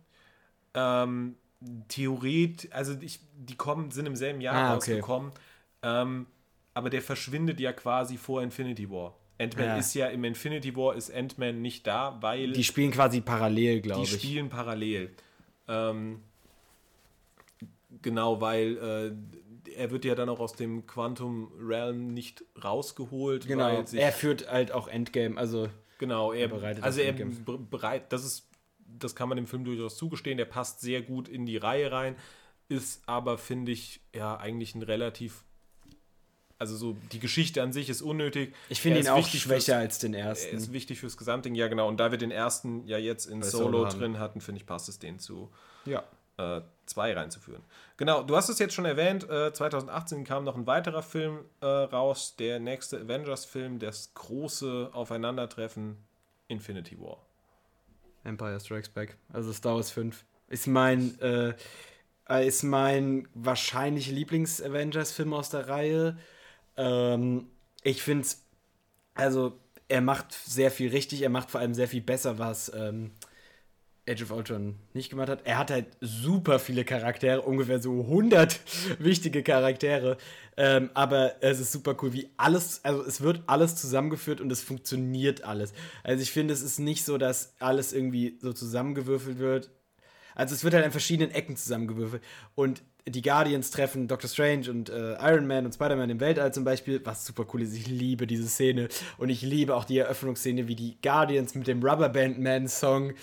[0.73, 1.35] Ähm,
[1.87, 4.93] Theoret, also ich, die kommen, sind im selben Jahr Ah, okay.
[4.93, 5.31] rausgekommen,
[5.81, 6.27] ähm,
[6.73, 9.15] aber der verschwindet ja quasi vor Infinity War.
[9.39, 9.77] Ant-Man Ja.
[9.77, 14.01] ist ja im Infinity War ist Ant-Man nicht da, weil Die spielen quasi parallel, glaube
[14.01, 14.21] die ich.
[14.21, 15.11] spielen parallel.
[15.67, 16.21] Ähm,
[18.01, 18.77] genau, weil
[19.67, 23.47] äh, er wird ja dann auch aus dem Quantum Realm nicht rausgeholt.
[23.47, 23.83] Genau.
[23.93, 28.47] Er führt halt auch Endgame, also genau, er bereitet also er bereit, das ist,
[28.79, 30.37] das kann man dem Film durchaus zugestehen.
[30.37, 32.15] Der passt sehr gut in die Reihe rein,
[32.69, 35.43] ist aber finde ich ja eigentlich ein relativ
[36.59, 38.51] also so die Geschichte an sich ist unnötig.
[38.69, 40.73] ich finde Er ihn auch wichtig fürs- schwächer als den Er ist ersten.
[40.73, 41.87] wichtig fürs Gesamtding, ja genau.
[41.87, 44.89] Und da wir den ersten ja jetzt in Solo, Solo drin hatten, finde ich, passt
[44.89, 45.51] es denen zu.
[45.85, 46.03] Ja.
[46.37, 47.63] Äh, 2 reinzuführen.
[47.97, 51.65] Genau, du hast es jetzt schon erwähnt, äh, 2018 kam noch ein weiterer Film äh,
[51.65, 55.97] raus, der nächste Avengers-Film, das große Aufeinandertreffen
[56.47, 57.17] Infinity War.
[58.23, 60.23] Empire Strikes Back, also Star Wars 5.
[60.49, 61.53] Ist mein, äh,
[62.45, 66.17] ist mein wahrscheinlich Lieblings-Avengers-Film aus der Reihe.
[66.77, 67.49] Ähm,
[67.83, 68.43] ich finde es,
[69.13, 73.11] also er macht sehr viel richtig, er macht vor allem sehr viel besser, was ähm,
[74.07, 75.41] Age of Ultron nicht gemacht hat.
[75.45, 78.59] Er hat halt super viele Charaktere, ungefähr so 100
[78.99, 80.17] wichtige Charaktere.
[80.55, 84.61] Ähm, aber es ist super cool, wie alles, also es wird alles zusammengeführt und es
[84.61, 85.73] funktioniert alles.
[86.03, 89.69] Also ich finde, es ist nicht so, dass alles irgendwie so zusammengewürfelt wird.
[90.35, 92.23] Also es wird halt an verschiedenen Ecken zusammengewürfelt.
[92.55, 96.63] Und die Guardians treffen Doctor Strange und äh, Iron Man und Spider-Man im Weltall zum
[96.63, 97.73] Beispiel, was super cool ist.
[97.73, 98.89] Ich liebe diese Szene.
[99.17, 103.13] Und ich liebe auch die Eröffnungsszene, wie die Guardians mit dem Rubberband Man Song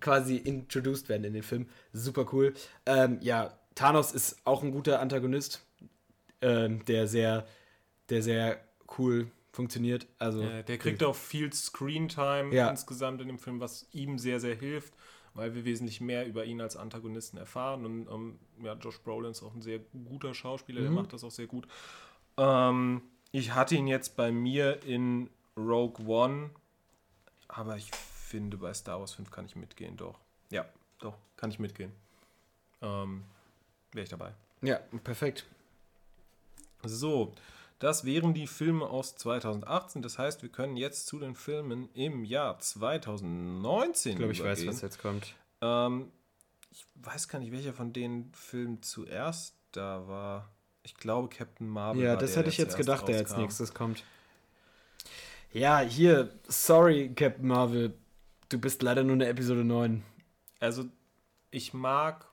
[0.00, 1.68] quasi introduced werden in den Film.
[1.92, 2.54] Super cool.
[2.86, 5.66] Ähm, ja, Thanos ist auch ein guter Antagonist,
[6.40, 7.46] ähm, der sehr,
[8.10, 8.60] der sehr
[8.98, 10.06] cool funktioniert.
[10.18, 12.68] Also ja, der kriegt auch viel Screentime ja.
[12.68, 14.94] insgesamt in dem Film, was ihm sehr, sehr hilft,
[15.34, 17.86] weil wir wesentlich mehr über ihn als Antagonisten erfahren.
[17.86, 20.84] Und ähm, ja, Josh Brolin ist auch ein sehr guter Schauspieler, mhm.
[20.84, 21.66] der macht das auch sehr gut.
[22.36, 26.50] Ähm, ich hatte ihn jetzt bei mir in Rogue One,
[27.48, 27.90] aber ich
[28.34, 30.18] finde, bei Star Wars 5 kann ich mitgehen, doch.
[30.50, 30.66] Ja,
[30.98, 31.92] doch, kann ich mitgehen.
[32.82, 33.22] Ähm,
[33.92, 34.32] Wäre ich dabei.
[34.60, 35.46] Ja, perfekt.
[36.82, 37.32] So,
[37.78, 40.02] das wären die Filme aus 2018.
[40.02, 44.66] Das heißt, wir können jetzt zu den Filmen im Jahr 2019 Ich glaube, ich weiß,
[44.66, 45.34] was jetzt kommt.
[45.60, 46.10] Ähm,
[46.72, 50.50] ich weiß gar nicht, welcher von den Filmen zuerst da war.
[50.82, 52.02] Ich glaube, Captain Marvel.
[52.02, 53.12] Ja, das hätte ich jetzt gedacht, rauskam.
[53.12, 54.02] der als nächstes kommt.
[55.52, 57.94] Ja, hier, sorry, Captain Marvel.
[58.48, 60.02] Du bist leider nur eine Episode 9.
[60.60, 60.84] Also,
[61.50, 62.26] ich mag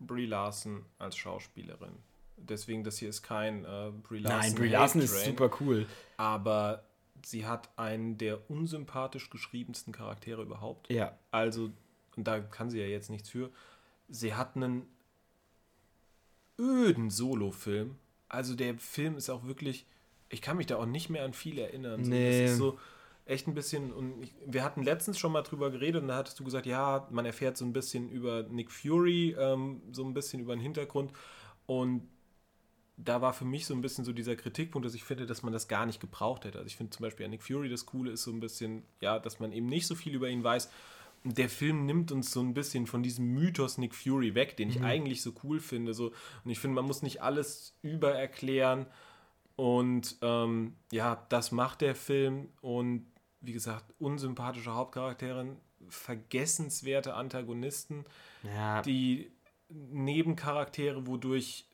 [0.00, 1.92] Brie Larson als Schauspielerin.
[2.36, 4.40] Deswegen, das hier ist kein äh, Brie Larson.
[4.40, 5.86] Nein, Brie Larson ist super cool.
[6.16, 6.84] Aber
[7.24, 10.90] sie hat einen der unsympathisch geschriebensten Charaktere überhaupt.
[10.90, 11.16] Ja.
[11.30, 11.70] Also,
[12.16, 13.50] und da kann sie ja jetzt nichts für.
[14.08, 14.86] Sie hat einen
[16.58, 17.96] öden Solo-Film.
[18.28, 19.86] Also, der Film ist auch wirklich.
[20.30, 22.02] Ich kann mich da auch nicht mehr an viel erinnern.
[22.02, 22.42] Nee.
[22.42, 22.78] Das ist so
[23.28, 26.40] echt ein bisschen, und ich, wir hatten letztens schon mal drüber geredet und da hattest
[26.40, 30.40] du gesagt, ja, man erfährt so ein bisschen über Nick Fury, ähm, so ein bisschen
[30.40, 31.12] über den Hintergrund
[31.66, 32.08] und
[32.98, 35.52] da war für mich so ein bisschen so dieser Kritikpunkt, dass ich finde, dass man
[35.52, 36.58] das gar nicht gebraucht hätte.
[36.58, 39.18] Also ich finde zum Beispiel an Nick Fury das Coole ist so ein bisschen, ja,
[39.18, 40.68] dass man eben nicht so viel über ihn weiß.
[41.24, 44.80] Der Film nimmt uns so ein bisschen von diesem Mythos Nick Fury weg, den ich
[44.80, 44.84] mhm.
[44.84, 45.94] eigentlich so cool finde.
[45.94, 46.12] So.
[46.44, 48.86] Und ich finde, man muss nicht alles übererklären.
[49.54, 52.48] Und ähm, ja, das macht der Film.
[52.60, 53.06] Und
[53.40, 55.56] wie gesagt, unsympathische Hauptcharakterin,
[55.88, 58.04] vergessenswerte Antagonisten,
[58.42, 58.82] ja.
[58.82, 59.30] die
[59.68, 61.66] Nebencharaktere, wodurch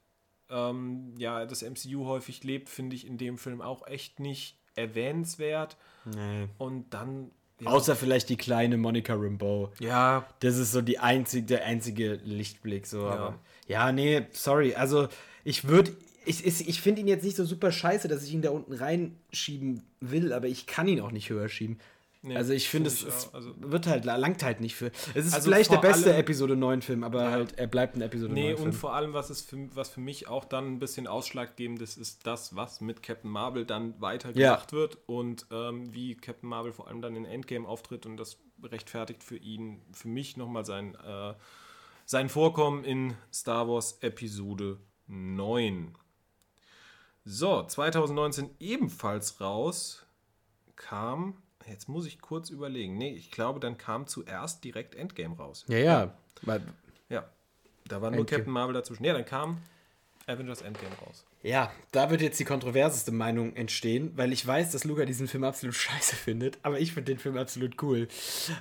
[0.51, 5.77] ähm, ja, das MCU häufig lebt, finde ich in dem Film auch echt nicht erwähnenswert.
[6.05, 6.49] Nee.
[6.59, 7.31] Und dann.
[7.61, 7.71] Ja.
[7.71, 9.73] Außer vielleicht die kleine Monica Rambeau.
[9.79, 10.27] Ja.
[10.41, 12.87] Das ist so die einzige, der einzige Lichtblick.
[12.87, 13.13] So, ja.
[13.13, 13.39] Aber,
[13.69, 14.75] ja, nee, sorry.
[14.75, 15.09] Also
[15.45, 18.43] ich würde ich, ich, ich finde ihn jetzt nicht so super scheiße, dass ich ihn
[18.43, 21.79] da unten reinschieben will, aber ich kann ihn auch nicht höher schieben.
[22.27, 24.91] Nee, also ich finde, find es, also wird halt, langt halt nicht für.
[25.15, 27.31] Es ist also vielleicht der beste allem, Episode 9 Film, aber ja.
[27.31, 28.61] halt, er bleibt ein Episode nee, 9 Film.
[28.61, 31.83] Nee, und vor allem, was, ist für, was für mich auch dann ein bisschen ausschlaggebend
[31.83, 34.79] ist, ist das, was mit Captain Marvel dann weitergemacht ja.
[34.79, 39.23] wird und ähm, wie Captain Marvel vor allem dann in Endgame auftritt und das rechtfertigt
[39.23, 41.35] für ihn, für mich nochmal sein, äh,
[42.07, 45.95] sein Vorkommen in Star Wars Episode 9.
[47.25, 50.05] So, 2019 ebenfalls raus
[50.77, 55.65] kam, jetzt muss ich kurz überlegen, nee, ich glaube, dann kam zuerst direkt Endgame raus.
[55.69, 56.15] Ja, ja.
[56.43, 56.59] Ja,
[57.09, 57.25] ja.
[57.87, 58.41] da war nur Endgame.
[58.41, 59.05] Captain Marvel dazwischen.
[59.05, 59.59] Ja, dann kam
[60.27, 61.25] Avengers Endgame raus.
[61.45, 65.45] Ja, da wird jetzt die kontroverseste Meinung entstehen, weil ich weiß, dass Luca diesen Film
[65.45, 68.09] absolut scheiße findet, aber ich finde den Film absolut cool.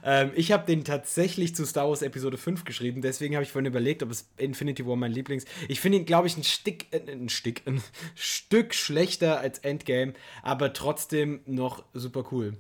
[0.04, 3.68] Ähm, ich habe den tatsächlich zu Star Wars Episode 5 geschrieben, deswegen habe ich vorhin
[3.68, 5.46] überlegt, ob es Infinity War mein Lieblings.
[5.70, 7.82] Ich finde ihn, glaube ich, ein Stück, äh, ein Stück, ein
[8.16, 10.12] Stück schlechter als Endgame,
[10.42, 12.58] aber trotzdem noch super cool.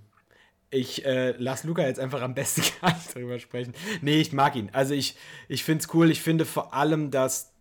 [0.70, 3.74] Ich äh, lasse Luca jetzt einfach am besten gar nicht darüber sprechen.
[4.02, 4.70] Nee, ich mag ihn.
[4.72, 5.18] Also ich,
[5.50, 6.10] ich finde es cool.
[6.10, 7.53] Ich finde vor allem, dass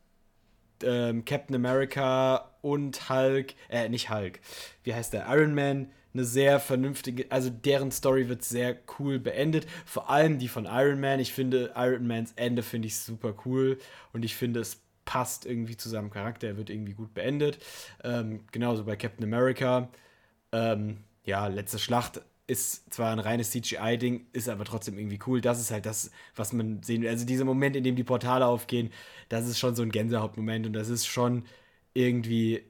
[0.85, 4.41] ähm, Captain America und Hulk, äh, nicht Hulk,
[4.85, 5.27] wie heißt der?
[5.29, 9.67] Iron Man, eine sehr vernünftige, also deren Story wird sehr cool beendet.
[9.87, 11.21] Vor allem die von Iron Man.
[11.21, 13.79] Ich finde Iron Mans Ende finde ich super cool
[14.13, 16.47] und ich finde es passt irgendwie zu seinem Charakter.
[16.47, 17.59] Er wird irgendwie gut beendet.
[18.05, 19.89] Ähm, genauso bei Captain America.
[20.53, 25.41] Ähm, ja, letzte Schlacht ist zwar ein reines CGI-Ding, ist aber trotzdem irgendwie cool.
[25.41, 27.09] Das ist halt das, was man sehen will.
[27.09, 28.91] Also dieser Moment, in dem die Portale aufgehen,
[29.29, 31.45] das ist schon so ein Gänsehautmoment und das ist schon
[31.95, 32.63] irgendwie,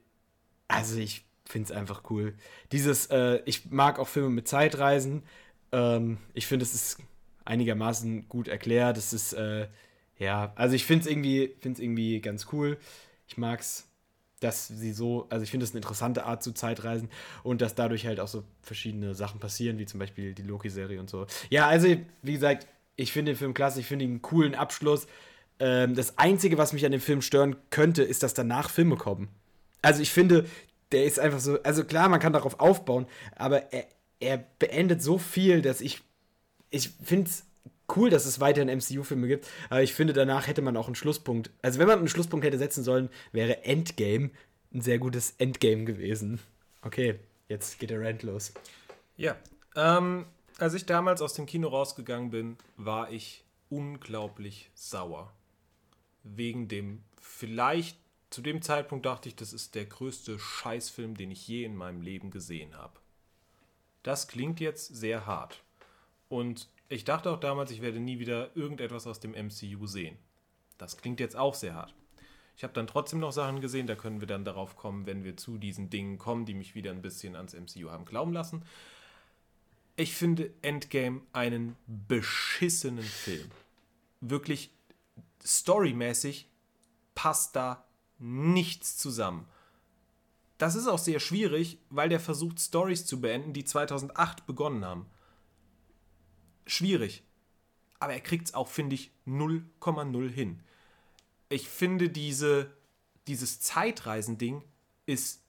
[0.68, 2.34] also ich finde es einfach cool.
[2.70, 5.22] Dieses, äh, ich mag auch Filme mit Zeitreisen.
[5.72, 6.98] Ähm, ich finde, es ist
[7.44, 8.98] einigermaßen gut erklärt.
[8.98, 9.68] Es ist, äh,
[10.18, 12.78] ja, also ich finde es irgendwie, irgendwie ganz cool.
[13.26, 13.88] Ich mag es
[14.42, 17.08] dass sie so, also ich finde es eine interessante Art zu Zeitreisen
[17.42, 21.08] und dass dadurch halt auch so verschiedene Sachen passieren, wie zum Beispiel die Loki-Serie und
[21.08, 21.26] so.
[21.50, 21.88] Ja, also
[22.22, 22.66] wie gesagt,
[22.96, 25.06] ich finde den Film klasse, ich finde ihn einen coolen Abschluss.
[25.58, 29.28] Ähm, das Einzige, was mich an dem Film stören könnte, ist, dass danach Filme kommen.
[29.80, 30.46] Also ich finde,
[30.92, 33.86] der ist einfach so, also klar, man kann darauf aufbauen, aber er,
[34.20, 36.00] er beendet so viel, dass ich,
[36.70, 37.44] ich finde es
[37.96, 41.50] cool, dass es weiterhin MCU-Filme gibt, aber ich finde, danach hätte man auch einen Schlusspunkt.
[41.62, 44.30] Also, wenn man einen Schlusspunkt hätte setzen sollen, wäre Endgame
[44.72, 46.40] ein sehr gutes Endgame gewesen.
[46.82, 47.18] Okay,
[47.48, 48.52] jetzt geht der Rant los.
[49.16, 49.36] Ja,
[49.76, 50.26] ähm,
[50.58, 55.32] als ich damals aus dem Kino rausgegangen bin, war ich unglaublich sauer.
[56.22, 57.98] Wegen dem, vielleicht
[58.30, 62.00] zu dem Zeitpunkt dachte ich, das ist der größte Scheißfilm, den ich je in meinem
[62.00, 62.98] Leben gesehen habe.
[64.02, 65.62] Das klingt jetzt sehr hart.
[66.28, 70.18] Und ich dachte auch damals, ich werde nie wieder irgendetwas aus dem MCU sehen.
[70.76, 71.94] Das klingt jetzt auch sehr hart.
[72.54, 75.38] Ich habe dann trotzdem noch Sachen gesehen, da können wir dann darauf kommen, wenn wir
[75.38, 78.62] zu diesen Dingen kommen, die mich wieder ein bisschen ans MCU haben glauben lassen.
[79.96, 83.50] Ich finde Endgame einen beschissenen Film.
[84.20, 84.70] Wirklich
[85.42, 86.48] storymäßig
[87.14, 87.86] passt da
[88.18, 89.46] nichts zusammen.
[90.58, 95.06] Das ist auch sehr schwierig, weil der versucht, Stories zu beenden, die 2008 begonnen haben
[96.66, 97.22] schwierig.
[97.98, 100.60] Aber er kriegt es auch, finde ich, 0,0 hin.
[101.48, 102.70] Ich finde, diese,
[103.26, 104.62] dieses Zeitreisending
[105.06, 105.42] ist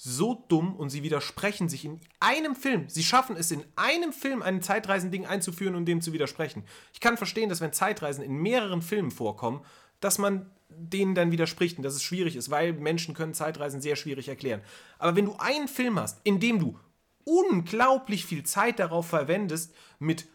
[0.00, 2.88] so dumm und sie widersprechen sich in einem Film.
[2.88, 6.62] Sie schaffen es in einem Film, ein Zeitreisending einzuführen und dem zu widersprechen.
[6.92, 9.64] Ich kann verstehen, dass wenn Zeitreisen in mehreren Filmen vorkommen,
[9.98, 13.96] dass man denen dann widerspricht und dass es schwierig ist, weil Menschen können Zeitreisen sehr
[13.96, 14.62] schwierig erklären.
[14.98, 16.78] Aber wenn du einen Film hast, in dem du
[17.24, 20.28] unglaublich viel Zeit darauf verwendest, mit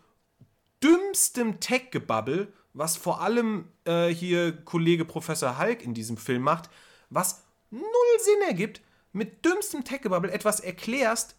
[0.84, 6.70] dümmstem Tech-Gebabbel, was vor allem äh, hier Kollege Professor Hulk in diesem Film macht,
[7.10, 8.82] was null Sinn ergibt,
[9.14, 11.36] mit dümmstem Tech-Gebabbel etwas erklärst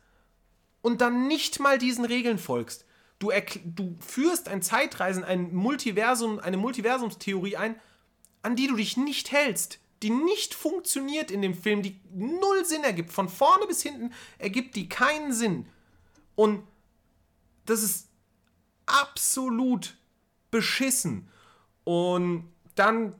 [0.81, 2.87] und dann nicht mal diesen Regeln folgst.
[3.19, 3.31] Du,
[3.65, 7.81] du führst ein Zeitreisen, ein Multiversum, eine Multiversumstheorie ein,
[8.43, 12.85] an die du dich nicht hältst, die nicht funktioniert in dem Film, die null Sinn
[12.85, 13.13] ergibt.
[13.13, 15.67] Von vorne bis hinten ergibt die keinen Sinn.
[16.35, 16.63] Und
[17.65, 18.09] das ist
[18.87, 19.97] absolut
[20.51, 21.29] beschissen.
[21.85, 23.15] Und dann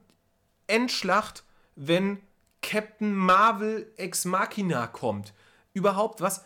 [0.67, 1.45] Endschlacht,
[1.77, 2.19] wenn
[2.63, 5.35] Captain Marvel Ex Machina kommt.
[5.75, 6.45] Überhaupt, was,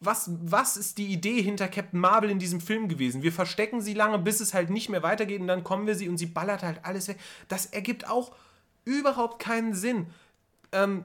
[0.00, 3.22] was, was ist die Idee hinter Captain Marvel in diesem Film gewesen?
[3.22, 6.08] Wir verstecken sie lange, bis es halt nicht mehr weitergeht und dann kommen wir sie
[6.08, 7.18] und sie ballert halt alles weg.
[7.48, 8.32] Das ergibt auch
[8.84, 10.06] überhaupt keinen Sinn.
[10.72, 11.04] Ähm,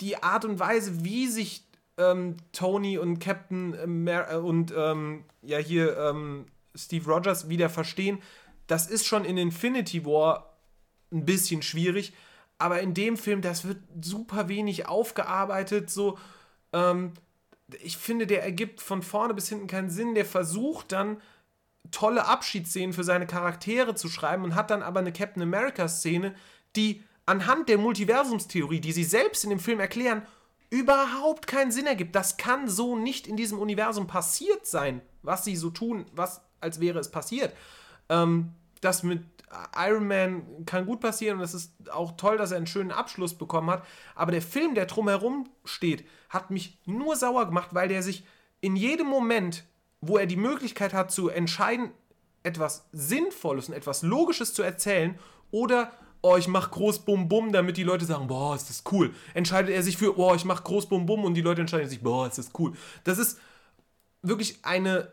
[0.00, 1.64] die Art und Weise, wie sich
[1.98, 6.46] ähm, Tony und Captain äh, Mer äh, und ähm, ja hier ähm,
[6.76, 8.22] Steve Rogers wieder verstehen.
[8.66, 10.58] Das ist schon in Infinity War
[11.12, 12.12] ein bisschen schwierig,
[12.58, 15.90] aber in dem Film, das wird super wenig aufgearbeitet.
[15.90, 16.18] So,
[16.72, 17.12] ähm,
[17.82, 20.14] ich finde, der ergibt von vorne bis hinten keinen Sinn.
[20.14, 21.20] Der versucht dann
[21.90, 26.34] tolle Abschiedsszenen für seine Charaktere zu schreiben und hat dann aber eine Captain America-Szene,
[26.74, 30.22] die anhand der Multiversumstheorie, die sie selbst in dem Film erklären,
[30.70, 32.14] überhaupt keinen Sinn ergibt.
[32.14, 36.80] Das kann so nicht in diesem Universum passiert sein, was sie so tun, was als
[36.80, 37.52] wäre es passiert.
[38.08, 39.22] Ähm, das mit
[39.76, 43.34] Iron Man kann gut passieren und es ist auch toll, dass er einen schönen Abschluss
[43.34, 43.84] bekommen hat.
[44.14, 48.24] Aber der Film, der drumherum steht, hat mich nur sauer gemacht, weil der sich
[48.60, 49.64] in jedem Moment,
[50.00, 51.90] wo er die Möglichkeit hat zu entscheiden,
[52.42, 55.18] etwas Sinnvolles und etwas Logisches zu erzählen
[55.50, 55.92] oder
[56.22, 59.14] oh, ich mach groß Bum Bum, damit die Leute sagen, boah, ist das cool.
[59.34, 62.02] Entscheidet er sich für, oh, ich mach groß Bum Bum und die Leute entscheiden sich,
[62.02, 62.72] boah, ist das cool.
[63.04, 63.38] Das ist
[64.22, 65.12] wirklich eine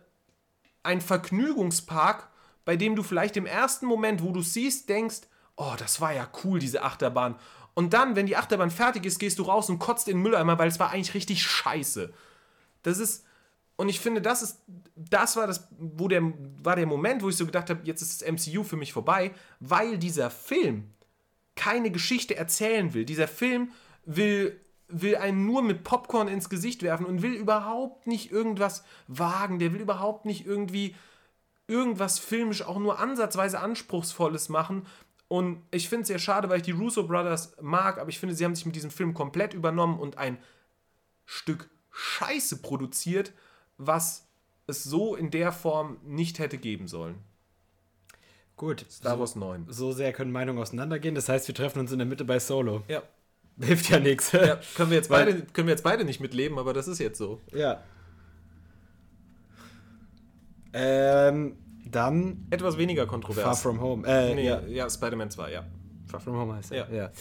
[0.83, 2.29] ein Vergnügungspark,
[2.65, 5.21] bei dem du vielleicht im ersten Moment, wo du siehst, denkst,
[5.55, 7.35] oh, das war ja cool, diese Achterbahn.
[7.73, 10.59] Und dann, wenn die Achterbahn fertig ist, gehst du raus und kotzt in den Mülleimer,
[10.59, 12.13] weil es war eigentlich richtig scheiße.
[12.83, 13.25] Das ist,
[13.75, 14.59] und ich finde, das ist,
[14.95, 16.21] das war das, wo der,
[16.61, 19.31] war der Moment, wo ich so gedacht habe, jetzt ist das MCU für mich vorbei,
[19.59, 20.91] weil dieser Film
[21.55, 23.05] keine Geschichte erzählen will.
[23.05, 23.71] Dieser Film
[24.05, 24.59] will
[25.01, 29.73] will einen nur mit Popcorn ins Gesicht werfen und will überhaupt nicht irgendwas wagen, der
[29.73, 30.95] will überhaupt nicht irgendwie
[31.67, 34.85] irgendwas filmisch auch nur ansatzweise anspruchsvolles machen.
[35.27, 38.35] Und ich finde es sehr schade, weil ich die Russo Brothers mag, aber ich finde,
[38.35, 40.37] sie haben sich mit diesem Film komplett übernommen und ein
[41.25, 43.33] Stück Scheiße produziert,
[43.77, 44.27] was
[44.67, 47.15] es so in der Form nicht hätte geben sollen.
[48.55, 48.85] Gut.
[48.89, 49.65] Star so, Wars 9.
[49.69, 51.15] So sehr können Meinungen auseinandergehen.
[51.15, 52.83] Das heißt, wir treffen uns in der Mitte bei Solo.
[52.87, 53.01] Ja.
[53.61, 54.31] Hilft ja nichts.
[54.31, 57.17] ja können, wir jetzt beide, können wir jetzt beide nicht mitleben, aber das ist jetzt
[57.17, 57.39] so.
[57.53, 57.83] Ja.
[60.73, 63.43] Ähm, dann Etwas weniger kontrovers.
[63.43, 64.07] Far From Home.
[64.07, 64.61] Äh, nee, ja.
[64.61, 65.65] ja, Spider-Man 2, ja.
[66.07, 66.89] Far From Home heißt er.
[66.89, 67.11] Ja.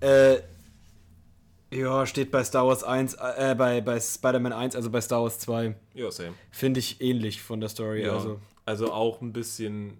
[0.00, 0.32] Ja.
[0.32, 0.42] Äh,
[1.70, 5.38] ja, steht bei Star Wars 1, äh, bei, bei Spider-Man 1, also bei Star Wars
[5.38, 5.76] 2.
[5.94, 6.32] Ja, same.
[6.50, 8.04] Finde ich ähnlich von der Story.
[8.04, 8.14] Ja.
[8.14, 9.98] Also, Also auch ein bisschen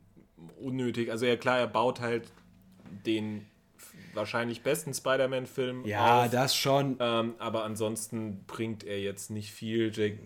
[0.60, 1.10] unnötig.
[1.10, 2.30] Also ja klar, er baut halt
[3.06, 3.46] den
[4.18, 6.30] wahrscheinlich besten Spider-Man-Film ja, auf.
[6.30, 6.96] das schon.
[7.00, 9.90] Ähm, aber ansonsten bringt er jetzt nicht viel.
[9.94, 10.18] Jake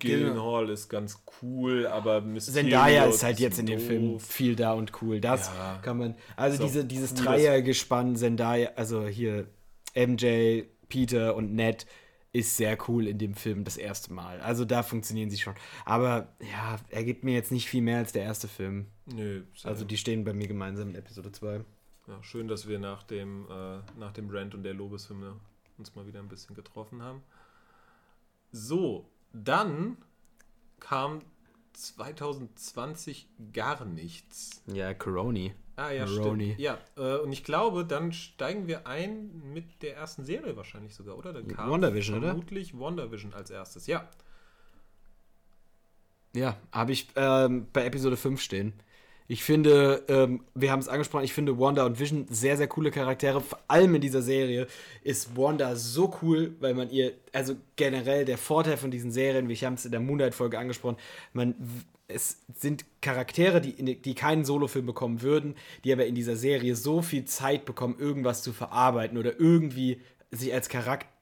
[0.00, 3.86] Gyllenhaal ist ganz cool, aber Mysterio Zendaya ist halt jetzt in dem doof.
[3.86, 5.20] Film viel da und cool.
[5.20, 5.78] Das Ja.
[5.82, 6.14] kann man.
[6.36, 9.46] Also So, diese, dieses cooles- Dreiergespann Zendaya, also hier
[9.94, 11.86] MJ, Peter und Ned
[12.32, 14.40] ist sehr cool in dem Film das erste Mal.
[14.40, 15.54] Also da funktionieren sie schon.
[15.86, 18.88] Aber ja, er gibt mir jetzt nicht viel mehr als der erste Film.
[19.06, 19.72] Nö, same.
[19.72, 21.60] Also die stehen bei mir gemeinsam in Episode 2.
[22.06, 25.36] ja, schön, dass wir nach dem, äh, nach dem Rant und der Lobeshymne
[25.78, 27.22] uns mal wieder ein bisschen getroffen haben.
[28.52, 29.98] So, dann
[30.80, 31.22] kam
[31.72, 34.62] 2020 gar nichts.
[34.66, 35.54] Ja, Coroni.
[35.76, 36.52] Ah ja, Maroney.
[36.52, 36.60] stimmt.
[36.60, 41.18] Ja, äh, und ich glaube, dann steigen wir ein mit der ersten Serie wahrscheinlich sogar,
[41.18, 41.34] oder?
[41.34, 42.28] Dann kam WandaVision, oder?
[42.28, 44.08] Vermutlich WandaVision als erstes, ja.
[46.34, 48.72] Ja, habe ich ähm, bei Episode 5 stehen.
[49.28, 52.90] Ich finde, ähm, wir haben es angesprochen, ich finde Wanda und Vision sehr, sehr coole
[52.90, 53.40] Charaktere.
[53.40, 54.68] Vor allem in dieser Serie
[55.02, 59.54] ist Wanda so cool, weil man ihr, also generell der Vorteil von diesen Serien, wie
[59.54, 60.96] ich habe es in der Moonlight-Folge angesprochen,
[61.32, 61.54] man,
[62.08, 67.02] es sind Charaktere, die, die keinen Solofilm bekommen würden, die aber in dieser Serie so
[67.02, 70.00] viel Zeit bekommen, irgendwas zu verarbeiten oder irgendwie
[70.30, 70.68] sich als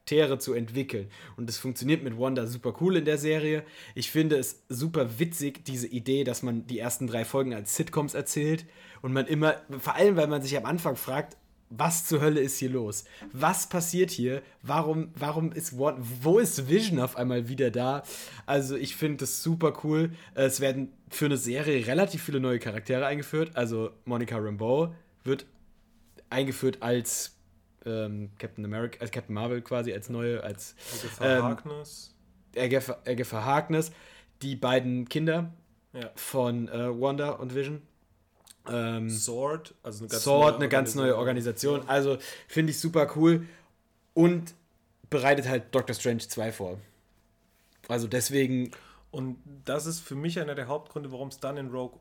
[0.05, 1.09] Charaktere zu entwickeln.
[1.35, 3.63] Und das funktioniert mit Wanda super cool in der Serie.
[3.95, 8.13] Ich finde es super witzig, diese Idee, dass man die ersten drei Folgen als Sitcoms
[8.13, 8.65] erzählt
[9.01, 11.37] und man immer, vor allem weil man sich am Anfang fragt,
[11.71, 13.05] was zur Hölle ist hier los?
[13.33, 14.43] Was passiert hier?
[14.61, 18.03] Warum, warum ist Wanda, wo ist Vision auf einmal wieder da?
[18.45, 20.11] Also ich finde das super cool.
[20.35, 23.55] Es werden für eine Serie relativ viele neue Charaktere eingeführt.
[23.55, 24.93] Also Monica Rambeau
[25.23, 25.47] wird
[26.29, 27.34] eingeführt als
[27.85, 30.75] ähm, Captain America, als Captain Marvel quasi, als neue, als
[31.19, 32.15] Agatha Ähm, Harkness.
[32.57, 33.91] Agatha, Agatha Harkness.
[34.41, 35.51] Die beiden Kinder
[35.93, 36.09] Ja.
[36.15, 37.81] von äh, Wanda und Vision.
[38.67, 41.87] Ähm, Sword, also eine ganz Sword, neue eine ganz neue Organisation.
[41.87, 42.17] Also
[42.47, 43.45] finde ich super cool.
[44.13, 44.53] Und
[45.09, 46.79] bereitet halt Doctor Strange 2 vor.
[47.87, 48.71] Also deswegen,
[49.11, 51.99] Und das ist für mich einer der Hauptgründe, warum es dann in Rogue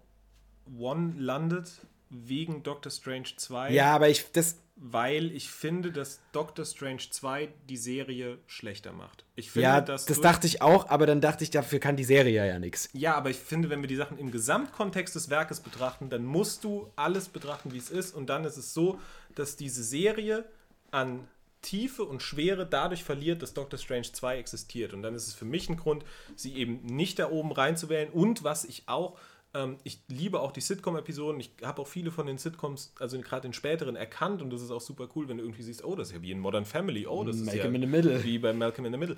[0.79, 1.71] One landet,
[2.15, 3.73] wegen Doctor Strange 2.
[3.73, 9.25] ja, aber ich, das, Weil ich finde, dass Doctor Strange 2 die Serie schlechter macht.
[9.35, 12.05] Ich finde, ja, dass das dachte ich auch, aber dann dachte ich, dafür kann die
[12.05, 12.89] Serie ja nichts.
[12.93, 16.65] Ja, aber ich finde, wenn wir die Sachen im Gesamtkontext des Werkes betrachten, dann musst
[16.65, 18.15] du alles betrachten, wie es ist.
[18.15, 19.01] Und dann ist es so,
[19.35, 20.45] dass diese Serie
[20.91, 21.27] an
[21.65, 24.93] Tiefe und Schwere dadurch verliert, dass Doctor Strange 2 existiert.
[24.93, 26.05] Und dann ist es für mich ein Grund,
[26.37, 28.11] sie eben nicht da oben reinzuwählen.
[28.11, 29.19] Und was ich auch,
[29.55, 31.41] ähm, ich liebe auch die Sitcom-Episoden.
[31.41, 34.43] Ich habe auch viele von den Sitcoms, also gerade den späteren, erkannt.
[34.43, 36.33] Und das ist auch super cool, wenn du irgendwie siehst, oh, das ist ja wie
[36.33, 37.07] in Modern Family.
[37.07, 38.25] Oh, das ist Malcolm ja in the Middle.
[38.25, 39.17] wie bei Malcolm in the Middle.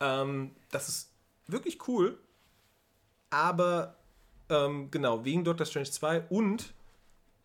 [0.00, 1.10] Ähm, das ist
[1.46, 2.18] wirklich cool.
[3.30, 3.96] Aber
[4.48, 6.72] ähm, genau, wegen Doctor Strange 2 und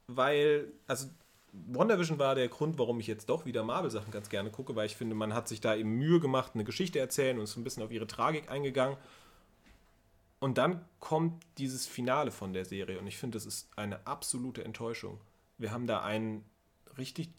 [0.07, 1.07] weil, also
[1.51, 4.95] WandaVision war der Grund, warum ich jetzt doch wieder Marvel-Sachen ganz gerne gucke, weil ich
[4.95, 7.63] finde, man hat sich da eben Mühe gemacht, eine Geschichte erzählen und ist so ein
[7.63, 8.97] bisschen auf ihre Tragik eingegangen.
[10.41, 14.65] Und dann kommt dieses Finale von der Serie und ich finde, das ist eine absolute
[14.65, 15.21] Enttäuschung.
[15.59, 16.43] Wir haben da einen
[16.97, 17.29] richtig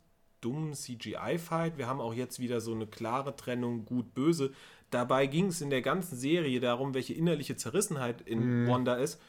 [0.41, 1.79] dummen CGI-Fight.
[1.79, 4.53] Wir haben auch jetzt wieder so eine klare Trennung gut-böse.
[4.91, 9.21] Dabei ging es in der ganzen Serie darum, welche innerliche Zerrissenheit in Wanda ist.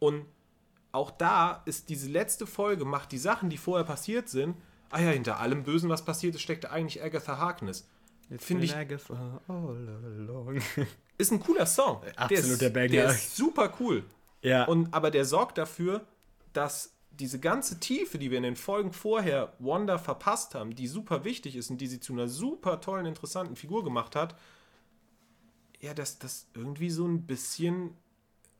[0.00, 0.26] Und
[0.90, 4.56] auch da ist diese letzte Folge, macht die Sachen, die vorher passiert sind.
[4.90, 7.88] Ah ja, hinter allem Bösen, was passiert ist, steckte eigentlich Agatha Harkness.
[8.36, 10.60] Finde ich, Agatha all along.
[11.18, 12.02] ist ein cooler Song.
[12.16, 12.88] Absoluter der ist, Banger.
[12.88, 14.04] Der ist super cool.
[14.42, 14.64] ja.
[14.64, 16.04] Und, aber der sorgt dafür,
[16.52, 21.24] dass diese ganze Tiefe, die wir in den Folgen vorher Wanda verpasst haben, die super
[21.24, 24.34] wichtig ist und die sie zu einer super tollen, interessanten Figur gemacht hat,
[25.80, 27.96] ja, dass das irgendwie so ein bisschen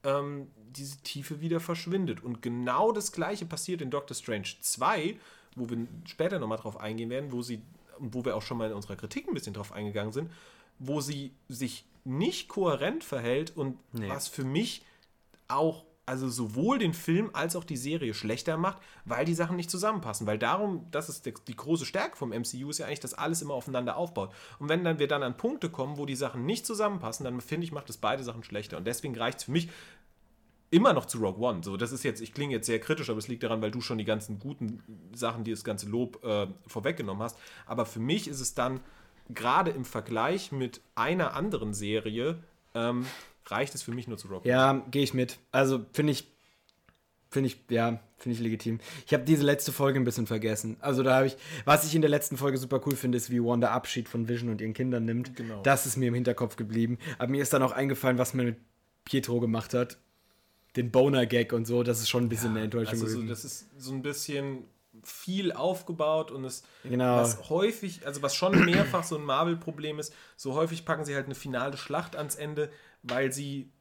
[0.04, 2.22] ähm, diese Tiefe wieder verschwindet.
[2.22, 5.18] Und genau das gleiche passiert in Doctor Strange 2,
[5.56, 7.62] wo wir später nochmal drauf eingehen werden, wo sie,
[7.98, 10.30] wo wir auch schon mal in unserer Kritik ein bisschen drauf eingegangen sind,
[10.78, 14.08] wo sie sich nicht kohärent verhält und Nee.
[14.08, 14.84] was für mich
[15.48, 19.70] auch also sowohl den Film als auch die Serie schlechter macht, weil die Sachen nicht
[19.70, 20.26] zusammenpassen.
[20.26, 23.54] Weil darum, das ist die, große Stärke vom MCU, ist ja eigentlich, dass alles immer
[23.54, 24.34] aufeinander aufbaut.
[24.58, 27.64] Und wenn dann wir dann an Punkte kommen, wo die Sachen nicht zusammenpassen, dann finde
[27.64, 28.78] ich, macht das beide Sachen schlechter.
[28.78, 29.68] Und deswegen reicht es für mich
[30.70, 31.62] immer noch zu Rogue One.
[31.62, 33.80] So, das ist jetzt, ich klinge jetzt sehr kritisch, aber es liegt daran, weil du
[33.80, 34.82] schon die ganzen guten
[35.14, 37.38] Sachen, die das ganze Lob äh, vorweggenommen hast.
[37.64, 38.80] Aber für mich ist es dann
[39.34, 42.38] gerade im Vergleich mit einer anderen Serie
[42.74, 43.06] ähm,
[43.46, 44.40] reicht es für mich nur zu One.
[44.44, 45.38] Ja, gehe ich mit.
[45.50, 46.28] Also finde ich,
[47.30, 48.78] finde ich, ja, finde ich legitim.
[49.06, 50.76] Ich habe diese letzte Folge ein bisschen vergessen.
[50.80, 53.42] Also da habe ich, was ich in der letzten Folge super cool finde, ist, wie
[53.42, 55.36] Wanda Abschied von Vision und ihren Kindern nimmt.
[55.36, 55.62] Genau.
[55.62, 56.98] Das ist mir im Hinterkopf geblieben.
[57.18, 58.56] Aber mir ist dann auch eingefallen, was man mit
[59.04, 59.98] Pietro gemacht hat
[60.76, 63.00] den Boner-Gag und so, das ist schon ein bisschen ja, eine Enttäuschung.
[63.00, 64.64] Also so, das ist so ein bisschen
[65.02, 67.16] viel aufgebaut und es genau.
[67.16, 71.26] was häufig, also was schon mehrfach so ein Marvel-Problem ist, so häufig packen sie halt
[71.26, 72.70] eine finale Schlacht ans Ende,
[73.02, 73.72] weil sie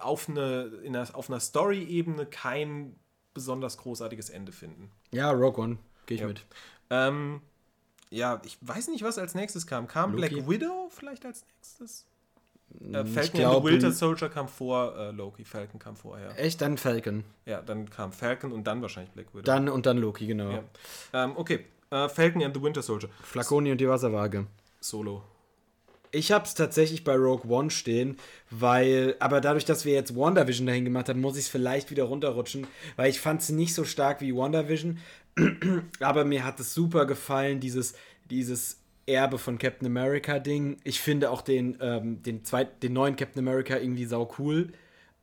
[0.00, 2.96] auf, eine, in einer, auf einer Story-Ebene kein
[3.34, 4.90] besonders großartiges Ende finden.
[5.10, 6.26] Ja, Rogue One, gehe ich ja.
[6.26, 6.44] mit.
[6.90, 7.42] Ähm,
[8.10, 9.88] ja, ich weiß nicht, was als nächstes kam.
[9.88, 10.34] Kam Loki.
[10.34, 12.06] Black Widow vielleicht als nächstes?
[12.92, 15.44] Äh, Falcon glaub, the Winter Soldier kam vor äh, Loki.
[15.44, 16.38] Falcon kam vorher.
[16.38, 16.60] Echt?
[16.60, 17.24] Dann Falcon.
[17.44, 19.42] Ja, dann kam Falcon und dann wahrscheinlich Black Widow.
[19.42, 20.50] Dann und dann Loki, genau.
[20.50, 20.64] Ja.
[21.12, 23.08] Ähm, okay, äh, Falcon and the Winter Soldier.
[23.22, 24.46] Flaconi und die Wasserwaage.
[24.80, 25.22] Solo.
[26.12, 28.16] Ich habe es tatsächlich bei Rogue One stehen,
[28.50, 32.04] weil, aber dadurch, dass wir jetzt WandaVision dahin gemacht haben, muss ich es vielleicht wieder
[32.04, 32.66] runterrutschen,
[32.96, 34.98] weil ich fand es nicht so stark wie WandaVision,
[36.00, 37.94] aber mir hat es super gefallen, dieses,
[38.30, 40.78] dieses Erbe von Captain America Ding.
[40.84, 44.72] Ich finde auch den, ähm, den, zweit, den neuen Captain America irgendwie sau cool.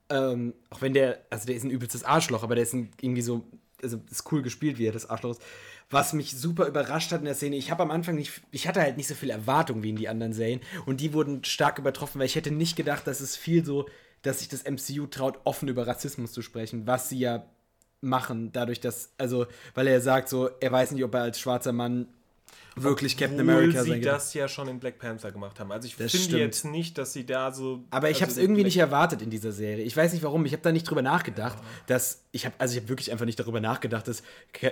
[0.10, 3.22] Ähm, auch wenn der, also der ist ein übelstes Arschloch, aber der ist ein, irgendwie
[3.22, 3.44] so,
[3.82, 5.42] also ist cool gespielt, wie er das Arschloch ist.
[5.90, 8.82] Was mich super überrascht hat in der Szene, ich habe am Anfang nicht, ich hatte
[8.82, 12.20] halt nicht so viel Erwartung wie in die anderen Serien und die wurden stark übertroffen,
[12.20, 13.88] weil ich hätte nicht gedacht, dass es viel so,
[14.22, 17.46] dass sich das MCU traut, offen über Rassismus zu sprechen, was sie ja
[18.02, 19.46] machen, dadurch, dass, also,
[19.76, 22.08] weil er sagt so, er weiß nicht, ob er als schwarzer Mann
[22.76, 25.72] wirklich Captain America sein sie das ja schon in Black Panther gemacht haben.
[25.72, 26.40] Also ich das finde stimmt.
[26.40, 27.84] jetzt nicht, dass sie da so.
[27.92, 29.84] Aber ich also habe es irgendwie Black nicht erwartet in dieser Serie.
[29.84, 30.46] Ich weiß nicht warum.
[30.46, 31.66] Ich habe da nicht drüber nachgedacht, ja.
[31.88, 34.24] dass ich habe also ich habe wirklich einfach nicht darüber nachgedacht, dass,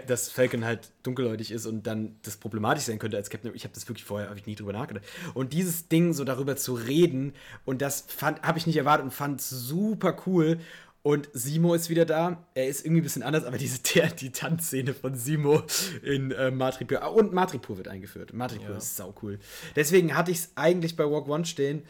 [0.08, 3.54] dass Falcon halt dunkelhäutig ist und dann das problematisch sein könnte als Captain.
[3.54, 5.06] Ich habe das wirklich vorher habe ich nie drüber nachgedacht.
[5.34, 7.34] Und dieses Ding so darüber zu reden
[7.66, 10.60] und das fand habe ich nicht erwartet und fand super cool.
[11.04, 12.46] Und Simo ist wieder da.
[12.54, 15.64] Er ist irgendwie ein bisschen anders, aber diese der, die Tanzszene von Simo
[16.04, 17.02] in äh, Matripur.
[17.02, 18.34] Ah, und Matripur wird eingeführt.
[18.34, 18.78] Matripur ja.
[18.78, 19.40] ist sau cool.
[19.76, 21.84] Deswegen hatte ich es eigentlich bei Walk One stehen.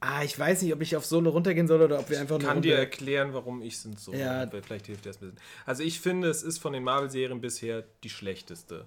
[0.00, 2.48] Ah, ich weiß nicht, ob ich auf Solo runtergehen soll oder ob wir einfach nur.
[2.48, 4.12] Ich kann dir erklären, warum ich es so.
[4.12, 4.48] Ja.
[4.48, 5.40] Vielleicht hilft dir das ein bisschen.
[5.64, 8.86] Also, ich finde, es ist von den Marvel-Serien bisher die schlechteste.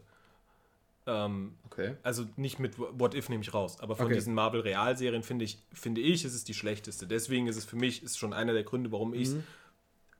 [1.08, 1.96] Ähm, okay.
[2.04, 4.16] Also nicht mit What If nehme ich raus, aber von okay.
[4.16, 7.08] diesen Marvel-Realserien finde ich, finde ich, ist es die schlechteste.
[7.08, 9.44] Deswegen ist es für mich ist schon einer der Gründe, warum ich es mhm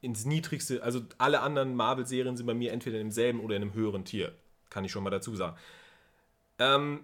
[0.02, 3.74] ins niedrigste, also alle anderen Marvel-Serien sind bei mir entweder in demselben oder in einem
[3.74, 4.34] höheren Tier.
[4.70, 5.56] Kann ich schon mal dazu sagen.
[6.60, 7.02] Ähm,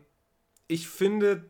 [0.68, 1.46] ich finde,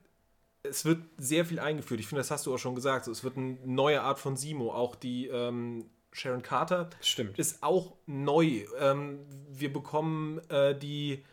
[0.63, 1.99] es wird sehr viel eingeführt.
[1.99, 3.05] Ich finde, das hast du auch schon gesagt.
[3.05, 4.73] So, es wird eine neue Art von Simo.
[4.73, 7.37] Auch die ähm, Sharon Carter Stimmt.
[7.37, 8.65] ist auch neu.
[8.79, 9.19] Ähm,
[9.49, 11.23] wir bekommen äh, die,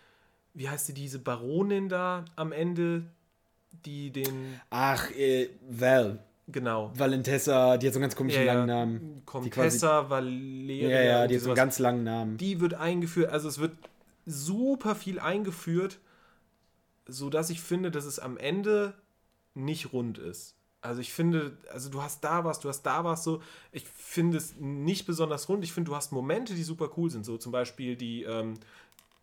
[0.52, 3.04] wie heißt sie, diese Baronin da am Ende,
[3.84, 4.60] die den.
[4.70, 6.24] Ach, äh, Val.
[6.46, 6.92] Genau.
[6.94, 9.22] Valentessa, die hat so einen ganz komischen ja, langen Namen.
[9.24, 10.88] Contessa, Valeria.
[10.88, 12.36] Ja, ja, die hat so einen ganz langen Namen.
[12.36, 13.72] Die wird eingeführt, also es wird
[14.26, 15.98] super viel eingeführt,
[17.06, 18.94] sodass ich finde, dass es am Ende
[19.54, 20.56] nicht rund ist.
[20.82, 23.40] Also ich finde, also du hast da was, du hast da was so.
[23.72, 25.64] Ich finde es nicht besonders rund.
[25.64, 27.24] Ich finde, du hast Momente, die super cool sind.
[27.24, 28.54] So zum Beispiel die, ähm,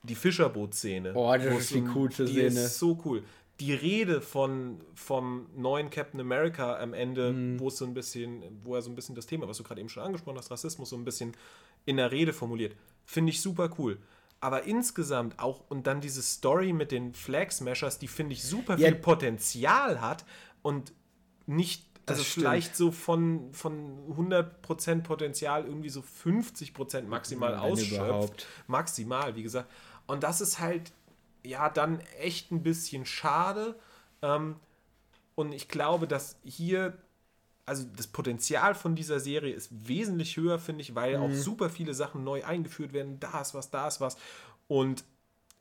[0.01, 1.13] die Fischerboot-Szene.
[1.13, 2.49] Oh, das ist die coolste Szene.
[2.49, 3.21] Die ist so cool
[3.59, 7.59] die Rede von vom neuen Captain America am Ende, mhm.
[7.59, 9.79] wo es so ein bisschen, wo er so ein bisschen das Thema, was du gerade
[9.79, 11.33] eben schon angesprochen hast, Rassismus so ein bisschen
[11.85, 12.75] in der Rede formuliert,
[13.05, 13.99] finde ich super cool.
[14.39, 18.77] Aber insgesamt auch und dann diese Story mit den Flag Smashers, die finde ich super
[18.77, 20.25] viel Potenzial hat
[20.63, 20.93] und
[21.45, 27.93] nicht also vielleicht so von, von 100% Potenzial irgendwie so 50% maximal ja, ausschöpft.
[27.93, 28.47] Überhaupt.
[28.67, 29.69] Maximal, wie gesagt.
[30.07, 30.91] Und das ist halt
[31.43, 33.75] ja dann echt ein bisschen schade.
[34.21, 34.55] Ähm,
[35.35, 36.97] und ich glaube, dass hier,
[37.65, 41.23] also das Potenzial von dieser Serie ist wesentlich höher, finde ich, weil mhm.
[41.23, 43.19] auch super viele Sachen neu eingeführt werden.
[43.19, 44.17] Da ist was, da ist was.
[44.67, 45.03] Und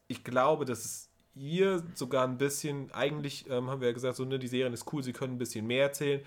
[0.09, 4.25] ich glaube, dass es hier sogar ein bisschen, eigentlich ähm, haben wir ja gesagt, so,
[4.25, 6.23] ne, die Serie ist cool, sie können ein bisschen mehr erzählen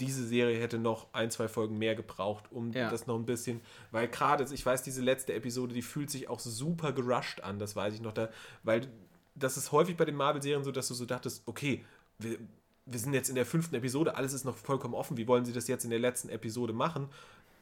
[0.00, 2.90] diese Serie hätte noch ein, zwei Folgen mehr gebraucht, um ja.
[2.90, 3.60] das noch ein bisschen,
[3.90, 7.76] weil gerade, ich weiß, diese letzte Episode, die fühlt sich auch super gerusht an, das
[7.76, 8.30] weiß ich noch da,
[8.62, 8.88] weil
[9.34, 11.84] das ist häufig bei den Marvel-Serien so, dass du so dachtest, okay,
[12.18, 12.38] wir,
[12.86, 15.52] wir sind jetzt in der fünften Episode, alles ist noch vollkommen offen, wie wollen sie
[15.52, 17.08] das jetzt in der letzten Episode machen?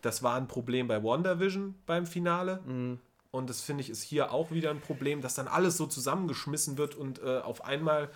[0.03, 2.61] Das war ein Problem bei WandaVision beim Finale.
[2.67, 2.99] Mhm.
[3.33, 6.79] Und das finde ich ist hier auch wieder ein Problem, dass dann alles so zusammengeschmissen
[6.79, 8.11] wird und äh, auf einmal,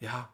[0.00, 0.28] ja,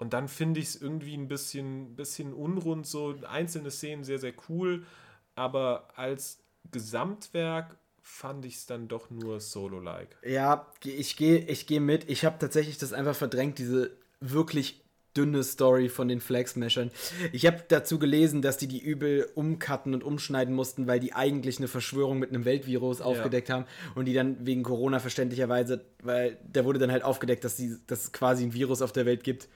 [0.00, 4.32] und dann finde ich es irgendwie ein bisschen, bisschen unrund, so einzelne Szenen sehr, sehr
[4.48, 4.86] cool,
[5.34, 10.16] aber als Gesamtwerk fand ich es dann doch nur solo-like.
[10.26, 12.08] Ja, ich gehe ich geh mit.
[12.08, 13.90] Ich habe tatsächlich das einfach verdrängt, diese
[14.20, 14.82] wirklich
[15.16, 16.90] dünne Story von den Flag-Smashern.
[17.32, 21.58] Ich habe dazu gelesen, dass die die übel umcutten und umschneiden mussten, weil die eigentlich
[21.58, 23.64] eine Verschwörung mit einem Weltvirus aufgedeckt haben
[23.96, 28.04] und die dann wegen Corona verständlicherweise, weil da wurde dann halt aufgedeckt, dass, die, dass
[28.04, 29.48] es quasi ein Virus auf der Welt gibt,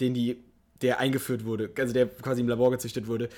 [0.00, 0.38] den die,
[0.82, 3.28] der eingeführt wurde, also der quasi im Labor gezüchtet wurde,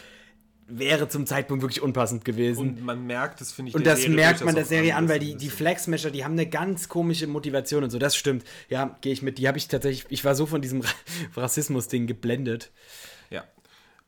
[0.68, 2.58] wäre zum Zeitpunkt wirklich unpassend gewesen.
[2.60, 5.20] Und man merkt es, finde ich, Und das Serie merkt man der Serie an, weil
[5.20, 7.98] die, die Flag-Smasher, die haben eine ganz komische Motivation und so.
[8.00, 8.44] Das stimmt.
[8.68, 9.38] Ja, gehe ich mit.
[9.38, 10.88] Die habe ich tatsächlich, ich war so von diesem Ra-
[11.36, 12.72] Rassismus-Ding geblendet.
[13.30, 13.44] Ja.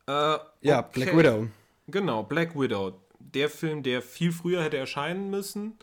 [0.09, 0.89] Äh, Ja, okay.
[1.05, 1.47] Black Widow.
[1.87, 2.99] Genau, Black Widow.
[3.21, 5.75] Der Film, der viel früher hätte erscheinen müssen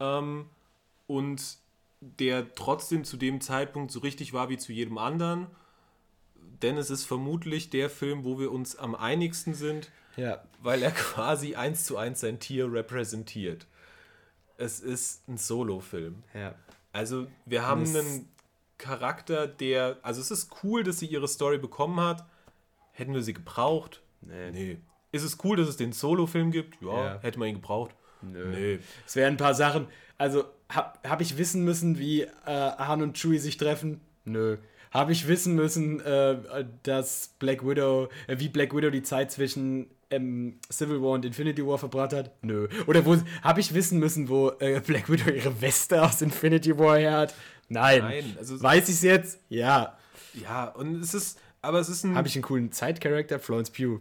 [0.00, 0.46] ähm,
[1.06, 1.42] und
[2.00, 5.48] der trotzdem zu dem Zeitpunkt so richtig war wie zu jedem anderen.
[6.62, 10.42] Denn es ist vermutlich der Film, wo wir uns am einigsten sind, Ja.
[10.62, 13.66] weil er quasi eins zu eins sein Tier repräsentiert.
[14.56, 16.22] Es ist ein Solo-Film.
[16.32, 16.54] Ja.
[16.92, 18.28] Also wir haben einen
[18.78, 22.24] Charakter, der, also es ist cool, dass sie ihre Story bekommen hat.
[22.92, 24.00] Hätten wir sie gebraucht?
[24.20, 24.78] Nee.
[25.10, 26.80] Ist es cool, dass es den Solo-Film gibt?
[26.80, 27.04] Ja.
[27.14, 27.20] Ja.
[27.20, 27.94] Hätte man ihn gebraucht?
[28.22, 28.46] Nö.
[28.48, 28.78] Nee.
[29.06, 29.88] Es wären ein paar Sachen.
[30.18, 34.00] Also, habe hab ich wissen müssen, wie äh, Han und Chewie sich treffen?
[34.24, 34.58] Nö.
[34.94, 39.90] Habe ich wissen müssen, äh, dass Black Widow, äh, wie Black Widow die Zeit zwischen
[40.10, 42.30] ähm, Civil War und Infinity War verbracht hat?
[42.42, 42.68] Nö.
[42.86, 46.96] Oder wo habe ich wissen müssen, wo äh, Black Widow ihre Weste aus Infinity War
[46.96, 47.34] her hat?
[47.68, 47.98] Nein.
[48.02, 49.40] Nein, also- Weiß ich es jetzt?
[49.48, 49.98] Ja.
[50.34, 52.14] Ja, und es ist, aber es ist ein.
[52.16, 53.38] Habe ich einen coolen Side-Character?
[53.40, 54.00] Florence Pugh.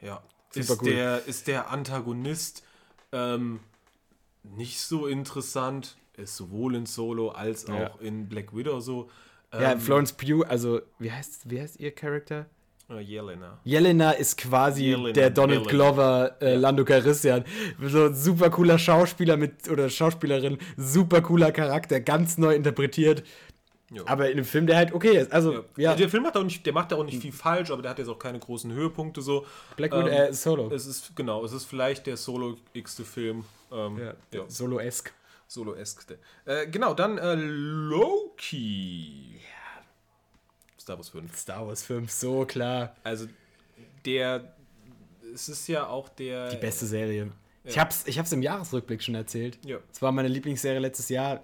[0.00, 0.22] Ja.
[0.52, 0.90] Super Ist, cool.
[0.90, 2.62] der, ist der Antagonist
[3.12, 3.60] ähm,
[4.42, 5.96] nicht so interessant?
[6.16, 7.90] Ist sowohl in Solo als auch Ja.
[8.00, 9.10] in Black Widow so.
[9.52, 12.46] Ja, Ähm, Florence Pugh, also, wie heißt, wie heißt ihr Charakter?
[12.88, 13.58] äh, Jelena.
[13.64, 15.70] Jelena ist quasi Jelena der Donald Bellic.
[15.70, 17.44] Glover äh, Lando Calrissian.
[17.80, 23.22] So ein super cooler Schauspieler mit oder Schauspielerin, super cooler Charakter, ganz neu interpretiert.
[23.92, 24.04] Jo.
[24.06, 25.32] Aber in einem Film, der halt okay ist.
[25.32, 25.62] Also, Ja.
[25.76, 27.98] ja, Der Film macht auch nicht, der macht auch nicht viel falsch, aber der hat
[27.98, 29.44] jetzt auch keine großen Höhepunkte so.
[29.76, 30.70] Black Widow, Ähm, äh, Solo.
[30.72, 33.44] Es ist, genau, es ist vielleicht der Solo-igste Film.
[33.72, 35.10] Ähm, ja, ja, Solo-esque.
[35.50, 36.16] Solo-esk.
[36.44, 39.34] Äh, genau, dann äh, Loki.
[39.34, 39.82] Ja.
[40.80, 41.36] Star Wars 5.
[41.36, 42.94] Star Wars 5, so klar.
[43.02, 43.26] Also,
[44.04, 44.54] der.
[45.34, 46.50] Es ist ja auch der.
[46.50, 47.32] Die beste Serie.
[47.64, 47.82] Ich, Ja.
[47.82, 49.58] hab's, ich hab's im Jahresrückblick schon erzählt.
[49.64, 49.78] Ja.
[49.92, 51.42] Es war meine Lieblingsserie letztes Jahr.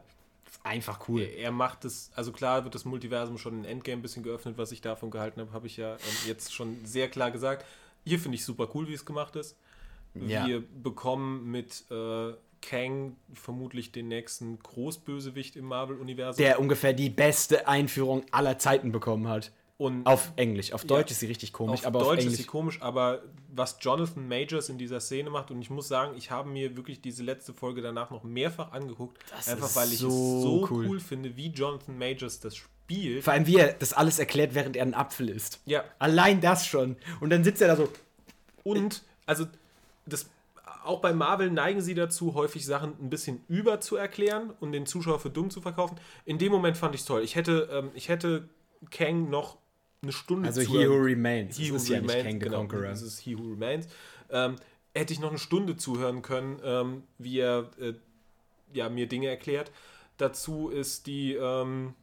[0.63, 1.23] Einfach cool.
[1.23, 4.71] Er macht es, also klar wird das Multiversum schon in Endgame ein bisschen geöffnet, was
[4.73, 7.65] ich davon gehalten habe, habe ich ja ähm, jetzt schon sehr klar gesagt.
[8.05, 9.57] Hier finde ich super cool, wie es gemacht ist.
[10.15, 10.47] Ja.
[10.47, 16.43] Wir bekommen mit äh, Kang vermutlich den nächsten Großbösewicht im Marvel-Universum.
[16.43, 19.53] Der ungefähr die beste Einführung aller Zeiten bekommen hat.
[19.79, 20.73] Und Auf Englisch.
[20.73, 21.13] Auf Deutsch Ja.
[21.13, 22.39] ist sie richtig komisch, auf aber Deutsch auf ist Englisch.
[22.41, 23.23] sie komisch, aber
[23.55, 27.03] was Jonathan Majors in dieser Szene macht, und ich muss sagen, ich habe mir wirklich
[27.03, 30.67] diese letzte Folge danach noch mehrfach angeguckt, Das einfach ist weil ich so es so
[30.71, 30.87] cool.
[30.89, 31.01] cool.
[31.01, 33.23] finde, wie Jonathan Majors das spielt.
[33.23, 35.61] Vor allem, wie er das alles erklärt, während er einen Apfel isst.
[35.67, 36.97] Ja, Allein das schon.
[37.21, 37.89] Und dann sitzt er da so.
[38.65, 39.45] Und, also,
[40.07, 40.31] das,
[40.87, 44.87] auch bei Marvel neigen sie dazu, häufig Sachen ein bisschen über zu erklären und den
[44.87, 45.97] Zuschauer für dumm zu verkaufen.
[46.25, 47.23] In dem Moment fand ich es toll.
[47.23, 48.49] Ich hätte, ähm, ich hätte
[48.91, 49.59] Kang noch
[50.03, 51.57] eine Stunde Also zuhören- He Who Remains.
[51.57, 52.89] He das Who ist ja nicht Remains, Kang the genau, Conqueror.
[52.89, 53.87] Das ist He Who Remains.
[54.31, 54.57] Ähm,
[54.95, 57.95] hätte ich noch eine Stunde zuhören können, ähm, wie er äh,
[58.73, 59.71] ja, mir Dinge erklärt.
[60.19, 61.95] Dazu ist die, ähm,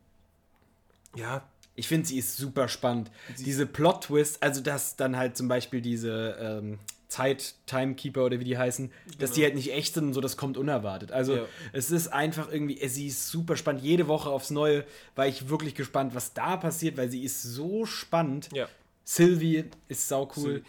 [1.16, 1.44] ja,
[1.76, 3.10] Ich finde, sie ist super spannend.
[3.40, 6.80] diese Plot-Twist, also dass dann halt zum Beispiel diese ähm,
[7.14, 10.58] Zeit-Timekeeper oder wie die heißen, dass die halt nicht echt sind und so, das kommt
[10.58, 11.12] unerwartet.
[11.12, 11.46] Also Ja.
[11.72, 13.84] es ist einfach irgendwie, sie ist super spannend.
[13.84, 14.84] Jede Woche aufs Neue
[15.16, 18.50] war ich wirklich gespannt, was da passiert, weil sie ist so spannend.
[18.54, 18.68] ja.
[19.06, 20.64] Sylvie ist sau cool.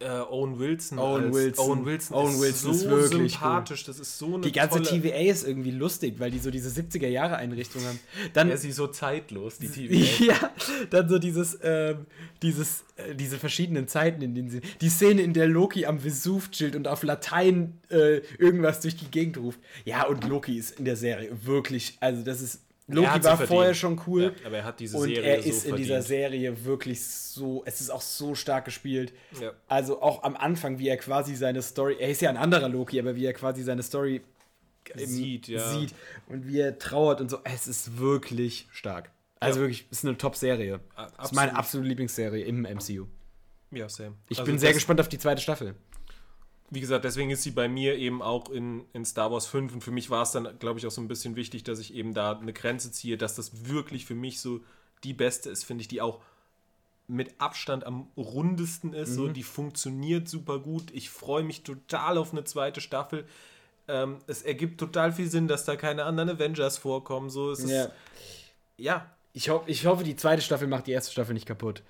[0.00, 0.98] Äh, Owen Wilson.
[0.98, 1.64] Owen Wilson.
[1.64, 3.84] Owen Wilson, Owen ist Wilson so ist wirklich sympathisch.
[3.84, 6.68] Das ist so eine Die ganze tolle, TVA ist irgendwie lustig, weil die so diese
[6.68, 7.98] 70er-Jahre-Einrichtung haben.
[8.32, 10.06] Dann, Ja, sie so zeitlos, die TVA.
[10.28, 10.52] Ja,
[10.90, 12.06] dann so dieses, ähm,
[12.42, 14.60] dieses, äh, diese verschiedenen Zeiten, in denen sie.
[14.80, 19.10] Die Szene, in der Loki am Vesuv chillt und auf Latein äh, irgendwas durch die
[19.10, 19.58] Gegend ruft.
[19.84, 22.60] Ja, und Loki ist in der Serie wirklich, also das ist.
[22.88, 24.34] Loki war vorher schon cool.
[24.40, 25.78] Ja, aber er hat diese und Serie er so ist in verdient.
[25.88, 29.12] dieser Serie wirklich so, es ist auch so stark gespielt.
[29.40, 29.52] Ja.
[29.68, 32.98] Also auch am Anfang, wie er quasi seine Story, er ist ja ein anderer Loki,
[32.98, 34.22] aber wie er quasi seine Story
[34.96, 35.70] Sieht, ja.
[35.70, 35.94] sieht
[36.28, 39.10] und wie er trauert und so, es ist wirklich stark.
[39.38, 39.64] Also Ja.
[39.66, 40.76] wirklich, es ist eine Top-Serie.
[40.76, 41.54] Ist meine absolut.
[41.56, 43.06] absolute Lieblingsserie im MCU.
[43.70, 44.14] Ja, Sam.
[44.30, 45.74] Ich Also bin sehr gespannt auf die zweite Staffel.
[46.70, 49.80] Wie gesagt, deswegen ist sie bei mir eben auch in, in Star Wars 5 und
[49.82, 52.14] für mich war es dann, glaube ich, auch so ein bisschen wichtig, dass ich eben
[52.14, 54.60] da eine Grenze ziehe, dass das wirklich für mich so
[55.04, 56.20] die beste ist, finde ich, die auch
[57.06, 59.14] mit Abstand am rundesten ist.
[59.14, 60.90] So, die funktioniert super gut.
[60.92, 63.24] Ich freue mich total auf eine zweite Staffel.
[63.86, 67.30] Ähm, es ergibt total viel Sinn, dass da keine anderen Avengers vorkommen.
[67.30, 67.90] So, es ist, Ja.
[68.76, 71.82] ja, Ich, hoff, ich hoffe, die zweite Staffel macht die erste Staffel nicht kaputt.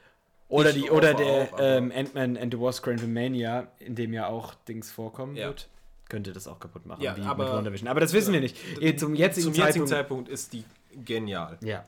[0.49, 4.55] Oder, die, oder der auch, ähm, Ant-Man and the Wasp Mania, in dem ja auch
[4.66, 5.49] Dings vorkommen Ja.
[5.49, 5.69] wird,
[6.09, 7.89] könnte das auch kaputt machen, Ja, wie aber- mit WandaVision.
[7.89, 8.57] Aber das wissen wir nicht.
[8.99, 9.59] Zum jetzigen zum Zeitpunkt.
[9.59, 10.65] jetzigen Zeitpunkt ist die
[11.05, 11.59] genial.
[11.62, 11.85] ja.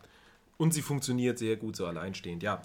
[0.58, 2.60] Und sie funktioniert sehr gut so alleinstehend, ja.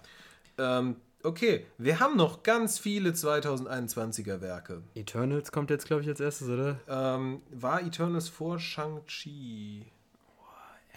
[0.58, 4.82] Ähm, okay, wir haben noch ganz viele 2021er Werke.
[4.96, 6.78] Eternals kommt jetzt, glaube ich, als erstes, oder?
[6.90, 9.86] Ähm, war Eternals vor Shang-Chi?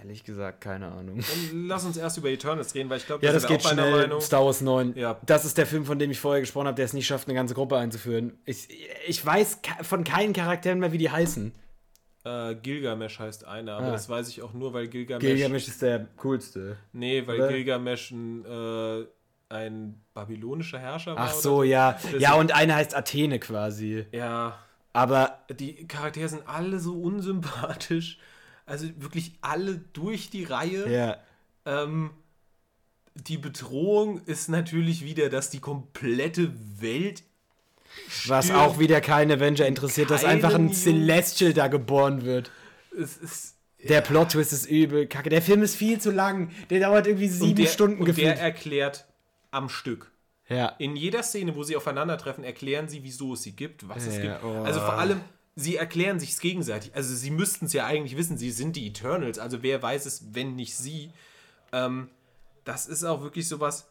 [0.02, 1.18] Ehrlich gesagt, keine Ahnung.
[1.18, 3.70] Dann lass uns erst über Eternals reden, weil ich glaube, Ja, da das geht auch
[3.72, 4.00] einer schnell.
[4.02, 4.20] Meinung.
[4.20, 4.94] Star Wars 9.
[4.96, 5.18] Ja.
[5.26, 7.34] Das ist der Film, von dem ich vorher gesprochen habe, der es nicht schafft, eine
[7.34, 8.38] ganze Gruppe einzuführen.
[8.44, 8.68] Ich,
[9.06, 11.52] ich weiß von keinen Charakteren mehr, wie die heißen.
[12.24, 13.92] Äh, Gilgamesh heißt einer, aber Ah.
[13.92, 15.22] das weiß ich auch nur, weil Gilgamesh.
[15.24, 16.76] Gilgamesh ist der coolste.
[16.92, 17.48] Nee, weil Oder?
[17.48, 19.04] Gilgamesh ein, äh,
[19.50, 21.24] ein babylonischer Herrscher war.
[21.24, 21.92] Ach oder so, ja.
[22.12, 24.04] Das Ja, und eine heißt Athene quasi.
[24.12, 24.58] Ja,
[24.92, 28.18] Aber die Charaktere sind alle so unsympathisch.
[28.68, 30.90] Also wirklich alle durch die Reihe.
[30.90, 31.16] ja.
[31.66, 32.10] Ähm,
[33.14, 37.24] die Bedrohung ist natürlich wieder, dass die komplette Welt.
[38.26, 42.50] Was auch wieder kein Avenger interessiert, dass einfach ein Celestial da geboren wird.
[42.96, 43.54] Es ist.
[43.88, 45.06] Der Plot-Twist ist übel.
[45.08, 45.30] Kacke.
[45.30, 46.50] Der Film ist viel zu lang.
[46.70, 48.38] Der dauert irgendwie sieben der, Stunden und der gefühlt.
[48.38, 49.06] erklärt
[49.50, 50.10] am Stück.
[50.48, 50.68] Ja.
[50.78, 54.22] In jeder Szene, wo sie aufeinandertreffen, erklären sie, wieso es sie gibt, was es Ja,
[54.34, 54.44] gibt.
[54.44, 54.62] oh.
[54.62, 55.20] Also vor allem,
[55.60, 56.92] sie erklären sich gegenseitig.
[56.94, 59.38] Also sie müssten es ja eigentlich wissen, sie sind die Eternals.
[59.38, 61.10] Also wer weiß es, wenn nicht sie.
[61.72, 62.08] Ähm,
[62.64, 63.88] das ist auch wirklich sowas.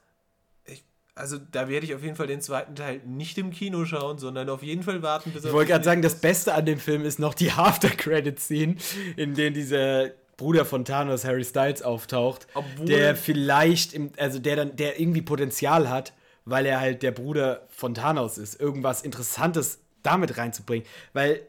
[0.66, 0.84] Ich,
[1.14, 4.50] also da werde ich auf jeden Fall den zweiten Teil nicht im Kino schauen, sondern
[4.50, 7.20] auf jeden Fall warten, bis Ich wollte gerade sagen, das Beste an dem Film ist
[7.20, 7.52] noch die
[7.98, 8.76] After-Credit-Scene,
[9.18, 14.56] in denen dieser Bruder von Thanos, Harry Styles, auftaucht, Obwohl- der vielleicht, im, also der
[14.56, 16.14] dann, der irgendwie Potenzial hat,
[16.46, 21.42] weil er halt der Bruder von Thanos ist, irgendwas Interessantes damit reinzubringen, weil,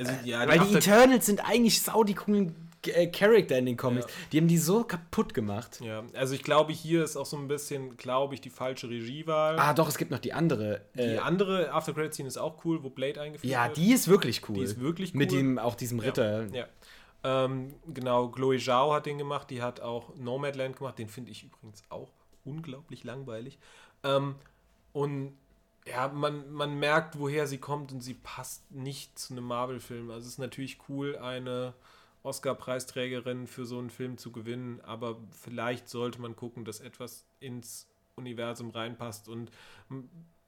[0.00, 2.54] also, ja, weil die Eternals sind eigentlich sau die coolen
[2.86, 4.06] äh, Charakter in den Comics.
[4.32, 5.80] Die haben die so kaputt gemacht.
[5.82, 9.58] ja, also ich glaube, hier ist auch so ein bisschen, glaube ich, die falsche Regiewahl.
[9.58, 10.80] Ah, doch, es gibt noch die andere.
[10.94, 13.76] die Äh, andere After Credit Scene ist auch cool, wo Blade eingeführt ja, wird.
[13.76, 14.54] die ist wirklich cool.
[14.56, 15.38] Die ist wirklich Mit cool.
[15.38, 16.46] dem, auch diesem Ritter.
[16.54, 16.66] Ja.
[17.22, 21.44] Ähm, genau, Chloe Zhao hat den gemacht, die hat auch Nomadland gemacht, den finde ich
[21.44, 22.08] übrigens auch
[22.46, 23.58] unglaublich langweilig.
[24.04, 24.36] Ähm,
[24.94, 25.36] und
[25.86, 30.10] ja, man, man merkt, woher sie kommt und sie passt nicht zu einem Marvel-Film.
[30.10, 31.74] Also es ist natürlich cool, eine
[32.22, 37.86] Oscar-Preisträgerin für so einen Film zu gewinnen, aber vielleicht sollte man gucken, dass etwas ins
[38.14, 39.50] Universum reinpasst und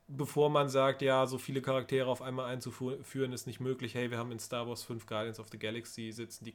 [0.09, 4.19] bevor man sagt, ja, so viele Charaktere auf einmal einzuführen ist nicht möglich, hey, wir
[4.19, 6.55] haben in Star Wars 5 Guardians of the Galaxy sitzen, die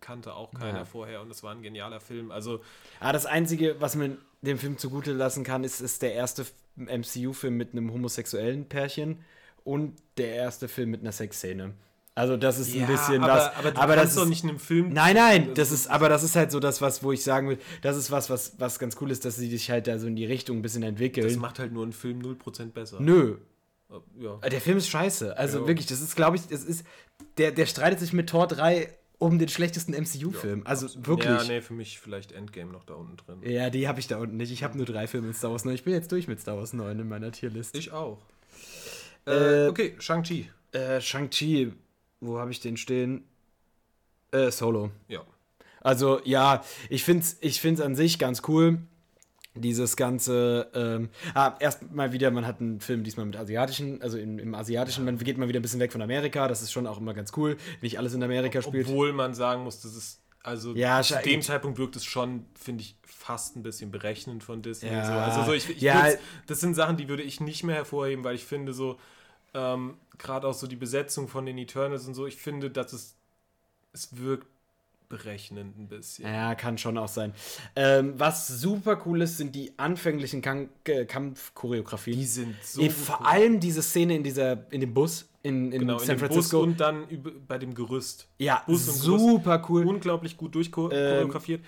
[0.00, 0.84] kannte auch keiner Ja.
[0.84, 2.30] vorher und es war ein genialer Film.
[2.30, 2.60] Also
[3.00, 6.46] Ah, das Einzige, was man dem Film zugute lassen kann, ist, ist der erste
[6.76, 9.18] MCU-Film mit einem homosexuellen Pärchen
[9.64, 11.74] und der erste Film mit einer Sexszene.
[12.14, 13.76] Also das ist ein bisschen aber, was.
[13.76, 14.92] aber du das ist, doch nicht in einem Film.
[14.92, 17.48] Nein, nein, Das das ist- aber das ist halt so das, was, wo ich sagen
[17.48, 20.08] will, das ist was, was, was ganz cool ist, dass sie sich halt da so
[20.08, 21.38] in die Richtung ein bisschen Das entwickeln.
[21.38, 22.98] macht halt nur einen Film 0% besser.
[23.00, 23.36] Nö,
[24.20, 24.36] Ja.
[24.48, 25.36] der Film ist scheiße.
[25.36, 25.66] Also Ja.
[25.68, 26.84] wirklich, das ist, glaube ich, das ist,
[27.38, 30.62] der, der streitet sich mit Tor 3 um den schlechtesten MCU-Film.
[30.64, 31.28] also wirklich.
[31.28, 33.42] Ja, nee, für mich vielleicht Endgame noch da unten drin.
[33.42, 34.52] Ja, die habe ich da unten nicht.
[34.52, 35.74] Ich habe nur drei Filme in Star Wars 9.
[35.74, 37.76] Ich bin jetzt durch mit Star Wars 9 in meiner Tierlist.
[37.76, 38.18] Ich auch.
[39.26, 40.50] Äh, Äh, okay, Shang-Chi.
[40.72, 41.72] Äh, Shang-Chi,
[42.20, 43.24] wo habe ich den stehen?
[44.30, 44.90] Äh, Solo.
[45.08, 45.22] Ja.
[45.80, 48.78] Also, ja, ich finde es ich find's an sich ganz cool.
[49.60, 54.18] Dieses ganze, ähm, ah, erst mal wieder, man hat einen Film diesmal mit asiatischen, also
[54.18, 56.86] im, im asiatischen, man geht mal wieder ein bisschen weg von Amerika, das ist schon
[56.86, 58.86] auch immer ganz cool, nicht alles in Amerika spielt.
[58.88, 62.82] Obwohl man sagen muss, das ist, also Ja, zu dem Zeitpunkt wirkt es schon, finde
[62.82, 64.90] ich, fast ein bisschen berechnend von Disney.
[64.90, 65.04] Ja.
[65.04, 65.12] So.
[65.12, 66.08] Also so, ich, ich Ja.
[66.46, 68.98] das sind Sachen, die würde ich nicht mehr hervorheben, weil ich finde so,
[69.54, 73.16] ähm, gerade auch so die Besetzung von den Eternals und so, ich finde, dass es,
[73.92, 74.46] es wirkt
[75.08, 76.26] berechnend ein bisschen.
[76.26, 77.32] Ja, kann schon auch sein.
[77.76, 82.18] Ähm, was super cool ist, sind die anfänglichen Kan äh, Kampfchoreografien.
[82.18, 83.26] Die sind so gut vor cool.
[83.26, 86.58] allem diese Szene in dieser, in dem Bus in, in genau, San in dem Francisco.
[86.58, 87.06] Bus und dann
[87.46, 88.28] bei dem Gerüst.
[88.38, 89.86] ja, Bus und super cool.
[89.86, 91.64] Unglaublich gut Ähm, durchchoreografiert.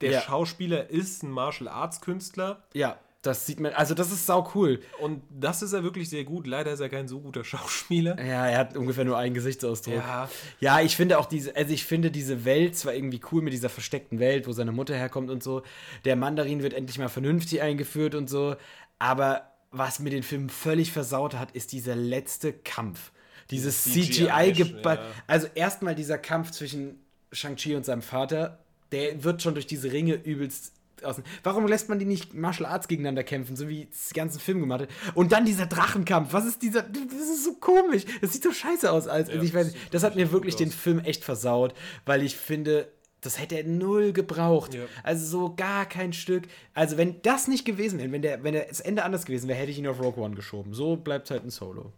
[0.00, 0.20] Der ja.
[0.22, 4.80] Schauspieler ist ein Martial Arts Künstler Ja, das sieht man, also das ist sau cool.
[4.98, 6.46] und das ist er wirklich sehr gut.
[6.46, 8.18] Leider ist er kein so guter Schauspieler.
[8.18, 9.94] Ja, er hat ungefähr nur einen Gesichtsausdruck.
[9.94, 13.52] Ja, Ja, ich finde auch diese, also ich finde diese Welt zwar irgendwie cool mit
[13.52, 15.62] dieser versteckten Welt, wo seine Mutter herkommt und so.
[16.06, 18.56] Der Mandarin wird endlich mal vernünftig eingeführt und so.
[18.98, 23.12] Aber was mir den Film völlig versaut hat, ist dieser letzte Kampf.
[23.50, 24.98] Dieses CGI, CGI, ja.
[25.26, 27.00] Also erstmal dieser Kampf zwischen
[27.32, 28.60] Shang-Chi und seinem Vater,
[28.92, 30.72] der wird schon durch diese Ringe übelst
[31.04, 31.22] außen.
[31.44, 34.60] Warum lässt man die nicht Martial Arts gegeneinander kämpfen, so wie es die ganzen Film
[34.60, 34.88] gemacht hat?
[35.14, 36.32] Und dann dieser Drachenkampf.
[36.32, 36.82] Was ist dieser?
[36.82, 38.04] Das ist so komisch.
[38.20, 39.06] Das sieht so scheiße aus.
[39.06, 40.70] Als, Ja, ich weiß, das das hat mir wirklich den.
[40.70, 41.74] Film echt versaut,
[42.06, 42.90] weil ich finde,
[43.20, 44.72] das hätte er null gebraucht.
[44.74, 44.84] Ja.
[45.02, 46.44] Also so gar kein Stück.
[46.74, 49.58] Also wenn das nicht gewesen wäre, wenn der, wenn der das Ende anders gewesen wäre,
[49.58, 50.72] hätte ich ihn auf Rogue One geschoben.
[50.72, 51.92] So bleibt halt ein Solo.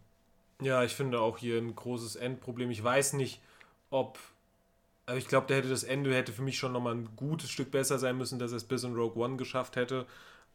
[0.61, 2.71] Ja, ich finde auch hier ein großes Endproblem.
[2.71, 3.41] Ich weiß nicht,
[3.89, 4.19] ob.
[5.05, 7.71] Aber ich glaube, der hätte das Ende hätte für mich schon nochmal ein gutes Stück
[7.71, 10.05] besser sein müssen, dass er es bis in Rogue One geschafft hätte.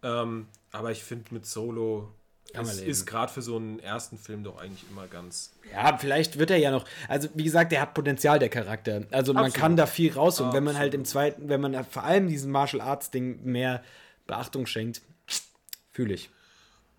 [0.03, 2.13] Ähm, aber ich finde mit Solo
[2.55, 5.53] man es ist gerade für so einen ersten Film doch eigentlich immer ganz.
[5.71, 6.87] Ja, vielleicht wird er ja noch.
[7.07, 9.05] Also, wie gesagt, der hat Potenzial, der Charakter.
[9.11, 9.61] Also, man Absolut.
[9.61, 10.53] kann da viel rausholen.
[10.55, 13.83] Wenn man halt im zweiten, wenn man vor allem diesem Martial Arts Ding mehr
[14.27, 15.03] Beachtung schenkt,
[15.93, 16.31] fühle ich.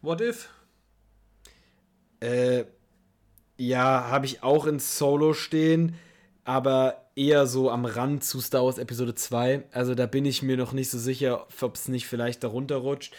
[0.01, 0.49] What if?
[2.19, 2.65] Äh,
[3.57, 5.95] ja, habe ich auch in Solo stehen,
[6.49, 9.65] aber eher so am Rand zu Star Wars Episode 2.
[9.71, 13.13] Also, da bin ich mir noch nicht so sicher, ob es nicht vielleicht darunter rutscht.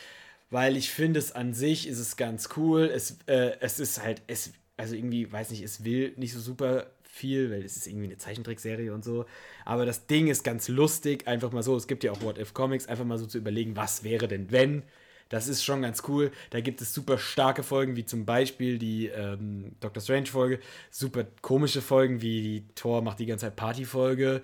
[0.51, 2.91] Weil ich finde es an sich ist es ganz cool.
[2.93, 6.89] Es, äh, es ist halt, es, also irgendwie, weiß nicht, es will nicht so super
[7.05, 9.27] viel, weil es ist irgendwie eine Zeichentrickserie und so.
[9.65, 11.77] Aber das Ding ist ganz lustig, einfach mal so.
[11.77, 14.51] Es gibt ja auch What If Comics, einfach mal so zu überlegen, was wäre denn,
[14.51, 14.83] wenn.
[15.31, 16.33] Das ist schon ganz cool.
[16.51, 20.59] Da gibt es super starke Folgen, wie zum Beispiel die ähm, Doctor Strange-Folge.
[20.91, 24.43] Super komische Folgen, wie die Thor macht die ganze Zeit Party-Folge.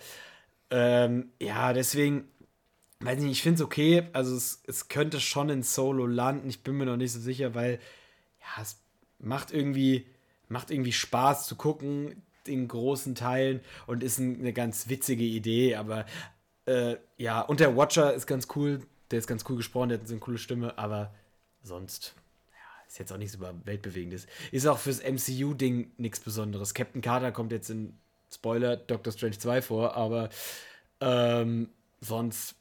[0.71, 2.29] Ähm, ja, deswegen,
[3.01, 4.05] weiß nicht, ich finde es okay.
[4.13, 6.49] Also es, es könnte schon in Solo landen.
[6.49, 7.81] Ich bin mir noch nicht so sicher, weil
[8.41, 8.79] ja, es
[9.19, 10.07] macht irgendwie,
[10.49, 15.75] macht irgendwie Spaß zu gucken in großen Teilen und ist ein, eine ganz witzige Idee,
[15.75, 16.07] aber
[16.67, 18.81] äh, ja, und der Watcher ist ganz cool,
[19.11, 21.15] der ist ganz cool gesprochen, der hat so eine coole Stimme, aber
[21.62, 22.15] sonst
[22.53, 24.27] ja, ist jetzt auch nichts über Weltbewegendes.
[24.53, 26.74] Ist auch fürs MCU-Ding nichts Besonderes.
[26.74, 27.97] Captain Carter kommt jetzt in
[28.33, 30.28] Spoiler Doctor Strange 2 vor, aber
[31.01, 31.70] ähm,
[32.01, 32.57] sonst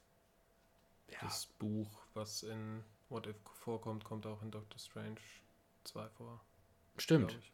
[1.21, 5.17] Das Buch, was in What If vorkommt, kommt auch in Doctor Strange
[5.85, 6.41] 2 vor.
[6.97, 7.37] stimmt.
[7.39, 7.51] ich.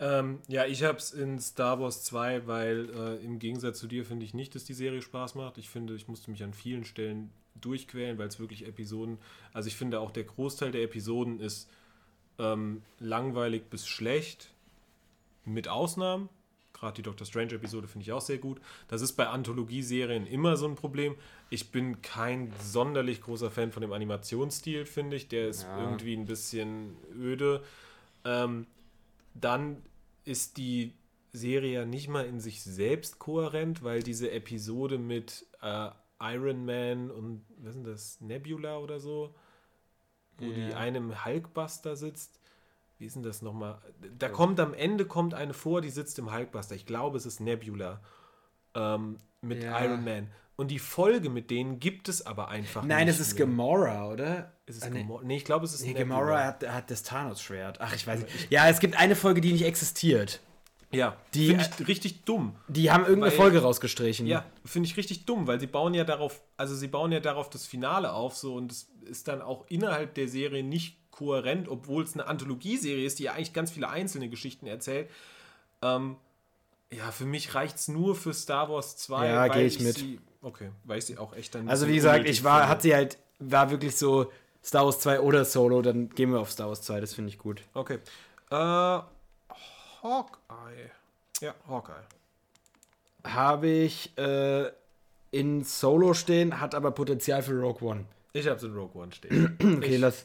[0.00, 4.04] Ähm, ja, ich habe es in Star Wars 2, weil äh, im Gegensatz zu dir
[4.04, 5.58] finde ich nicht, dass die Serie Spaß macht.
[5.58, 9.18] Ich finde, ich musste mich an vielen Stellen durchquälen, weil es wirklich Episoden,
[9.52, 11.68] also ich finde auch der Großteil der Episoden ist
[12.38, 14.50] ähm, langweilig bis schlecht,
[15.44, 16.28] mit Ausnahmen.
[16.72, 18.60] Gerade die Doctor Strange-Episode finde ich auch sehr gut.
[18.88, 21.14] Das ist bei Anthologieserien immer so ein Problem.
[21.50, 25.28] Ich bin kein sonderlich großer Fan von dem Animationsstil, finde ich.
[25.28, 25.78] Der ist Ja.
[25.78, 27.62] irgendwie ein bisschen öde.
[28.24, 28.66] Ähm,
[29.34, 29.82] dann
[30.24, 30.92] ist die
[31.32, 35.90] Serie ja nicht mal in sich selbst kohärent, weil diese Episode mit äh,
[36.20, 39.34] Iron Man und was ist denn das, Nebula oder so,
[40.38, 40.76] wo die Ja.
[40.76, 42.40] einem Hulkbuster sitzt.
[42.98, 43.78] Wie ist denn das nochmal?
[44.18, 46.74] Da kommt am Ende kommt eine vor, die sitzt im Hulkbuster.
[46.74, 48.00] Ich glaube, es ist Nebula
[48.74, 49.84] ähm, mit Ja.
[49.84, 50.30] Iron Man.
[50.56, 53.36] Und die Folge mit denen gibt es aber einfach Nein, nicht es ist.
[53.36, 54.52] Gamora, oder?
[54.66, 55.00] Ist es Ah, nee.
[55.00, 55.24] Gamora?
[55.24, 56.04] Nee, ich glaube, es ist Nee, Nebula.
[56.20, 57.80] Gamora hat, hat das Thanos-Schwert.
[57.80, 58.50] Ach, ich weiß nicht.
[58.52, 60.40] Ja, es gibt eine Folge, die nicht existiert.
[60.94, 62.54] Ja, Die- finde ich richtig dumm.
[62.68, 64.26] Die haben irgendeine Weil- Folge rausgestrichen.
[64.26, 67.50] Ja, finde ich richtig dumm, weil sie bauen ja darauf, also sie bauen ja darauf
[67.50, 72.02] das Finale auf, so und es ist dann auch innerhalb der Serie nicht kohärent, obwohl
[72.04, 75.08] es eine Anthologieserie ist, die ja eigentlich ganz viele einzelne Geschichten erzählt.
[75.82, 76.16] Ähm,
[76.92, 79.28] ja, für mich reicht es nur für Star Wars 2.
[79.28, 79.94] Ja, weil geh ich mit.
[79.96, 81.68] Sie, okay, weil ich sie auch echt dann.
[81.68, 84.30] Also wie gesagt, ich war, hat sie halt, war wirklich so
[84.62, 87.38] Star Wars 2 oder Solo, dann gehen wir auf Star Wars 2, das finde ich
[87.38, 87.62] gut.
[87.74, 87.98] Okay.
[88.50, 88.98] Äh,
[90.04, 90.90] Hawkeye.
[91.40, 92.04] Ja, Hawkeye.
[93.24, 94.70] Habe ich äh,
[95.30, 98.04] in Solo stehen, hat aber Potenzial für Rogue One.
[98.34, 99.56] Ich habe es in Rogue One stehen.
[99.78, 100.24] Okay, ich, lass,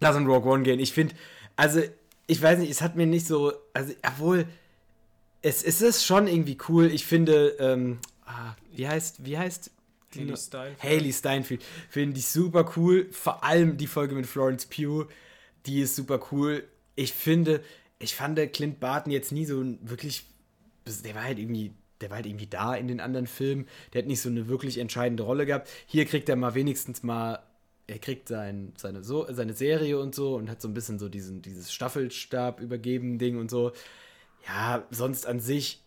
[0.00, 0.78] lass in Rogue One gehen.
[0.78, 1.14] Ich finde,
[1.56, 1.80] also,
[2.26, 4.46] ich weiß nicht, es hat mir nicht so, also, obwohl,
[5.40, 6.86] es, es ist schon irgendwie cool.
[6.86, 9.70] Ich finde, ähm, ah, wie heißt, wie heißt
[10.14, 10.82] Haley Steinfeld.
[10.82, 11.64] Haley Steinfeld.
[11.88, 13.08] Finde ich super cool.
[13.10, 15.06] Vor allem die Folge mit Florence Pugh,
[15.64, 16.64] die ist super cool.
[16.94, 17.62] Ich finde,
[17.98, 20.24] ich fand Clint Barton jetzt nie so wirklich,
[21.04, 23.66] der war halt irgendwie, der war halt irgendwie da in den anderen Filmen.
[23.92, 25.68] Der hat nicht so eine wirklich entscheidende Rolle gehabt.
[25.86, 27.40] Hier kriegt er mal wenigstens mal,
[27.86, 31.08] er kriegt sein, seine, so, seine Serie und so und hat so ein bisschen so
[31.08, 33.72] diesen, dieses Staffelstab übergeben Ding und so.
[34.46, 35.82] Ja, sonst an sich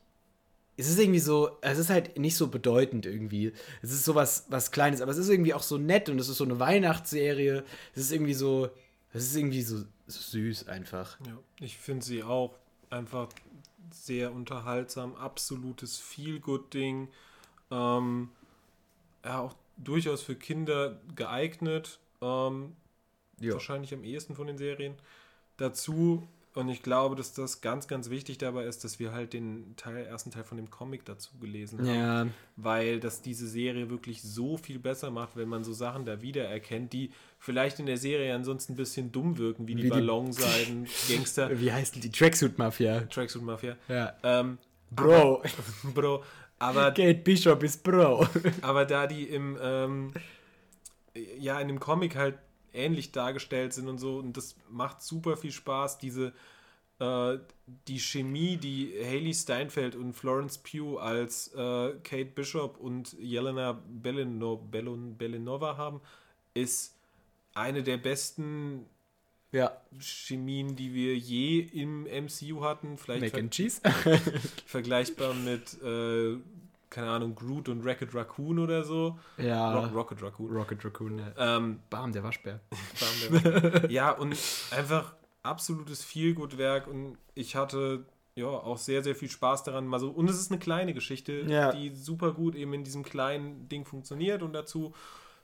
[0.81, 3.53] es ist irgendwie so, es ist halt nicht so bedeutend irgendwie.
[3.81, 6.27] Es ist so was, was Kleines, aber es ist irgendwie auch so nett und es
[6.27, 7.63] ist so eine Weihnachtsserie.
[7.93, 8.69] Es ist irgendwie so,
[9.13, 9.83] es ist irgendwie so
[10.15, 11.17] süß einfach.
[11.25, 12.57] Ja, ich finde sie auch
[12.89, 13.29] einfach
[13.91, 17.09] sehr unterhaltsam, absolutes Feel-Good-Ding.
[17.71, 18.29] Ähm,
[19.23, 21.99] ja, auch durchaus für Kinder geeignet.
[22.21, 22.75] Ähm,
[23.39, 24.95] wahrscheinlich am ehesten von den Serien
[25.57, 26.27] dazu.
[26.53, 30.05] Und ich glaube, dass das ganz, ganz wichtig dabei ist, dass wir halt den Teil,
[30.05, 31.95] ersten Teil von dem Comic dazu gelesen haben.
[31.95, 32.27] Ja.
[32.57, 36.91] Weil das diese Serie wirklich so viel besser macht, wenn man so Sachen da wiedererkennt,
[36.91, 41.57] die vielleicht in der Serie ansonsten ein bisschen dumm wirken, wie die, wie Ballonseiden, Gangster.
[41.57, 42.11] Wie heißt die?
[42.11, 43.01] Tracksuit Mafia.
[43.01, 43.77] Tracksuit Mafia.
[43.87, 44.13] Ja.
[44.23, 44.57] Ähm,
[44.89, 45.37] Bro.
[45.37, 45.43] Aber,
[45.93, 46.23] Bro.
[46.59, 46.91] Aber.
[46.91, 48.27] Kate Bishop ist Bro.
[48.61, 50.13] aber da die im, ähm,
[51.39, 52.35] ja, in dem Comic halt
[52.73, 54.17] ähnlich dargestellt sind und so.
[54.17, 56.33] Und das macht super viel Spaß, diese
[56.99, 57.39] äh,
[57.87, 64.57] die Chemie, die Haley Steinfeld und Florence Pugh als äh, Kate Bishop und Jelena Belino,
[64.57, 66.01] Bellon, Bellinova haben,
[66.53, 66.95] ist
[67.53, 68.85] eine der besten
[69.51, 69.75] ja.
[69.99, 72.97] Chemien, die wir je im MCU hatten.
[72.97, 73.81] Vielleicht Mac and Cheese.
[74.65, 76.37] vergleichbar mit äh,
[76.91, 79.17] keine Ahnung, Groot und Rocket Raccoon oder so.
[79.37, 79.73] Ja.
[79.73, 80.51] Rock, Rocket Raccoon.
[80.51, 81.57] Rocket Raccoon, ja.
[81.57, 82.59] Ähm, Bam, der Waschbär.
[82.69, 83.91] Bam, der Waschbär.
[83.91, 84.37] ja, und
[84.71, 88.05] einfach absolutes Feelgood-Werk und ich hatte
[88.35, 89.87] ja auch sehr, sehr viel Spaß daran.
[89.87, 91.71] Mal so, und es ist eine kleine Geschichte, ja.
[91.71, 94.93] die super gut eben in diesem kleinen Ding funktioniert und dazu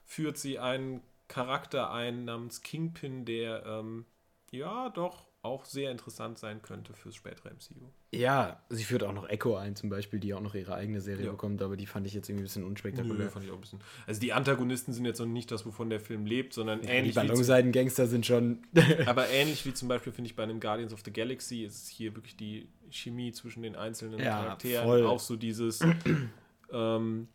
[0.05, 4.05] führt sie einen Charakter ein namens Kingpin, der ähm,
[4.51, 7.89] ja doch auch sehr interessant sein könnte fürs spätere MCU.
[8.11, 11.25] Ja, sie führt auch noch Echo ein, zum Beispiel, die auch noch ihre eigene Serie
[11.25, 11.31] ja.
[11.31, 13.25] bekommt, aber die fand ich jetzt irgendwie ein bisschen unspektakulär.
[13.25, 13.79] Nö, fand ich auch ein bisschen.
[14.05, 17.13] Also die Antagonisten sind jetzt noch nicht das, wovon der Film lebt, sondern ja, ähnlich.
[17.13, 18.63] Die Ballonseiden-Gangster sind schon.
[19.05, 22.15] aber ähnlich wie zum Beispiel, finde ich, bei einem Guardians of the Galaxy ist hier
[22.15, 24.85] wirklich die Chemie zwischen den einzelnen ja, Charakteren.
[24.85, 25.05] Voll.
[25.05, 25.79] Auch so dieses.
[26.71, 27.27] ähm,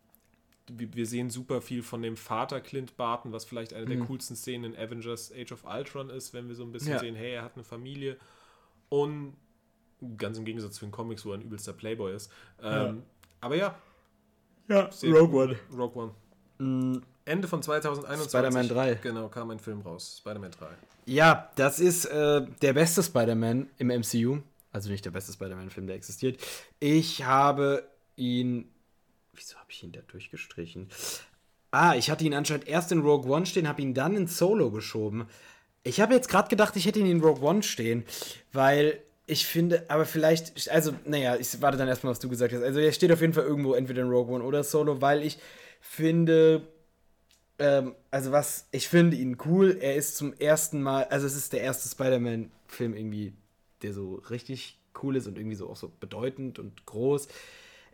[0.69, 4.07] wir sehen super viel von dem Vater Clint Barton, was vielleicht eine der mhm.
[4.07, 6.99] coolsten Szenen in Avengers Age of Ultron ist, wenn wir so ein bisschen ja.
[6.99, 8.17] sehen, hey, er hat eine Familie
[8.89, 9.35] und
[10.17, 12.31] ganz im Gegensatz zu den Comics, wo er ein übelster Playboy ist.
[12.63, 12.95] Ähm, ja.
[13.41, 13.79] Aber ja.
[14.69, 15.57] Ja, Rogue One.
[15.77, 16.13] Rogue One.
[16.59, 17.03] Mhm.
[17.25, 18.31] Ende von 2021.
[18.31, 18.95] Spider-Man 3.
[18.97, 20.19] Genau, kam ein Film raus.
[20.19, 20.67] Spider-Man 3.
[21.07, 24.39] Ja, das ist äh, der beste Spider-Man im MCU.
[24.73, 26.41] Also nicht der beste Spider-Man-Film, der existiert.
[26.81, 27.87] Ich habe
[28.17, 28.72] ihn
[29.35, 30.89] Wieso habe ich ihn da durchgestrichen?
[31.71, 34.71] Ah, ich hatte ihn anscheinend erst in Rogue One stehen, habe ihn dann in Solo
[34.71, 35.27] geschoben.
[35.85, 38.05] Ich habe jetzt gerade gedacht, ich hätte ihn in Rogue One stehen,
[38.53, 42.63] weil ich finde, aber vielleicht, also, naja, ich warte dann erstmal, was du gesagt hast.
[42.63, 45.39] Also, er steht auf jeden Fall irgendwo entweder in Rogue One oder Solo, weil ich
[45.81, 46.69] finde,
[47.59, 49.79] ähm, also was, ich finde ihn cool.
[49.81, 53.33] Er ist zum ersten Mal, also es ist der erste Spider-Man-Film irgendwie,
[53.81, 57.29] der so richtig cool ist und irgendwie so auch so bedeutend und groß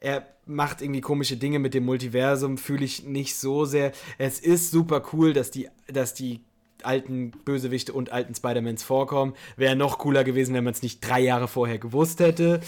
[0.01, 3.93] er macht irgendwie komische Dinge mit dem Multiversum, fühle ich nicht so sehr.
[4.17, 6.41] Es ist super cool, dass die, dass die
[6.83, 9.35] alten Bösewichte und alten Spider-Mans vorkommen.
[9.57, 12.61] Wäre noch cooler gewesen, wenn man es nicht drei Jahre vorher gewusst hätte.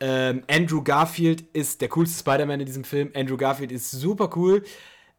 [0.00, 3.10] Ähm, Andrew Garfield ist der coolste Spider-Man in diesem Film.
[3.14, 4.64] Andrew Garfield ist super cool.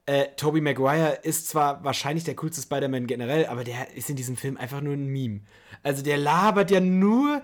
[0.07, 4.37] Äh, Tobey Maguire ist zwar wahrscheinlich der coolste Spider-Man generell, aber der ist in diesem
[4.37, 5.41] Film einfach nur ein Meme.
[5.81, 7.41] Also der labert ja nur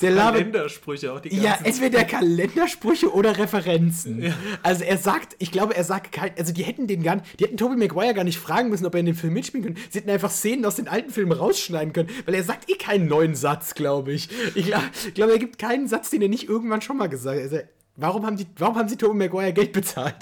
[0.00, 4.22] der Kalendersprüche auch die ganzen Ja, entweder Kalendersprüche oder Referenzen.
[4.22, 4.34] Ja.
[4.62, 7.44] Also er sagt, ich glaube, er sagt kein, also die hätten den gar nicht, die
[7.44, 9.80] hätten Tobey Maguire gar nicht fragen müssen, ob er in dem Film mitspielen könnte.
[9.90, 13.06] Sie hätten einfach Szenen aus den alten Filmen rausschneiden können, weil er sagt eh keinen
[13.06, 14.28] neuen Satz, glaube ich.
[14.54, 14.84] Ich glaube,
[15.14, 17.42] glaub, er gibt keinen Satz, den er nicht irgendwann schon mal gesagt hat.
[17.42, 17.58] Also,
[17.96, 20.16] warum haben die, warum haben sie Tobey Maguire Geld bezahlt?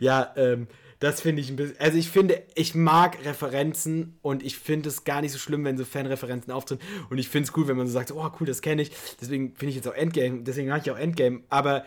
[0.00, 0.66] ja, ähm,
[1.02, 1.80] das finde ich ein bisschen.
[1.80, 5.76] Also ich finde, ich mag Referenzen und ich finde es gar nicht so schlimm, wenn
[5.76, 6.80] so Fanreferenzen auftreten.
[7.10, 8.92] Und ich finde es cool, wenn man so sagt, oh cool, das kenne ich.
[9.20, 11.40] Deswegen finde ich jetzt auch Endgame, deswegen mag ich auch Endgame.
[11.48, 11.84] Aber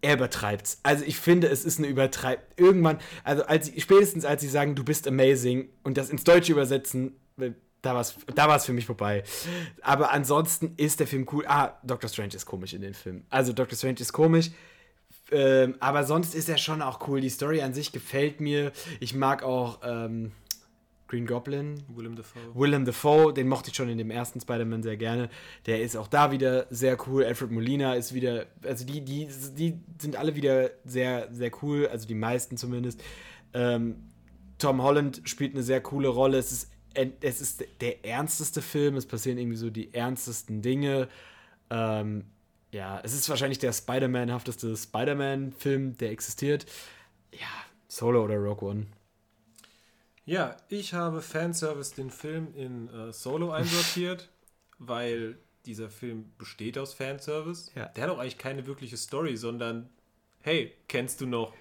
[0.00, 0.80] er übertreibt's.
[0.82, 2.40] Also ich finde, es ist eine Übertreib.
[2.56, 7.16] Irgendwann, also als spätestens als sie sagen, du bist amazing und das ins Deutsche übersetzen,
[7.82, 9.24] da war es da für mich vorbei.
[9.82, 11.44] Aber ansonsten ist der Film cool.
[11.46, 13.24] Ah, Doctor Strange ist komisch in den Film.
[13.28, 14.52] Also Doctor Strange ist komisch.
[15.32, 17.20] Ähm, aber sonst ist er schon auch cool.
[17.20, 18.72] Die Story an sich gefällt mir.
[19.00, 20.32] Ich mag auch ähm,
[21.08, 21.82] Green Goblin.
[21.88, 22.40] Willem Dafoe.
[22.54, 25.28] Willem Dafoe, den mochte ich schon in dem ersten Spider-Man sehr gerne.
[25.66, 27.24] Der ist auch da wieder sehr cool.
[27.24, 32.06] Alfred Molina ist wieder, also die, die, die sind alle wieder sehr, sehr cool, also
[32.08, 33.02] die meisten zumindest.
[33.54, 34.10] Ähm,
[34.58, 36.38] Tom Holland spielt eine sehr coole Rolle.
[36.38, 36.72] Es ist,
[37.20, 41.08] es ist der ernsteste Film, es passieren irgendwie so die ernstesten Dinge.
[41.70, 42.24] Ähm,
[42.70, 46.66] ja, es ist wahrscheinlich der Spider-Man-hafteste Spider-Man-Film, der existiert.
[47.32, 47.48] Ja,
[47.88, 48.86] Solo oder Rogue One.
[50.24, 54.28] Ja, ich habe Fanservice den Film in äh, Solo einsortiert,
[54.78, 57.70] weil dieser Film besteht aus Fanservice.
[57.74, 57.86] Ja.
[57.86, 59.88] Der hat auch eigentlich keine wirkliche Story, sondern
[60.40, 61.52] hey, kennst du noch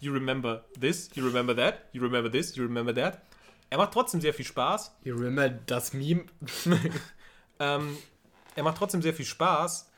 [0.00, 3.22] You remember this, you remember that, you remember this, you remember that.
[3.70, 4.94] Er macht trotzdem sehr viel Spaß.
[5.02, 6.26] You remember das Meme?
[7.58, 7.96] ähm,
[8.54, 9.90] er macht trotzdem sehr viel Spaß,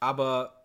[0.00, 0.64] aber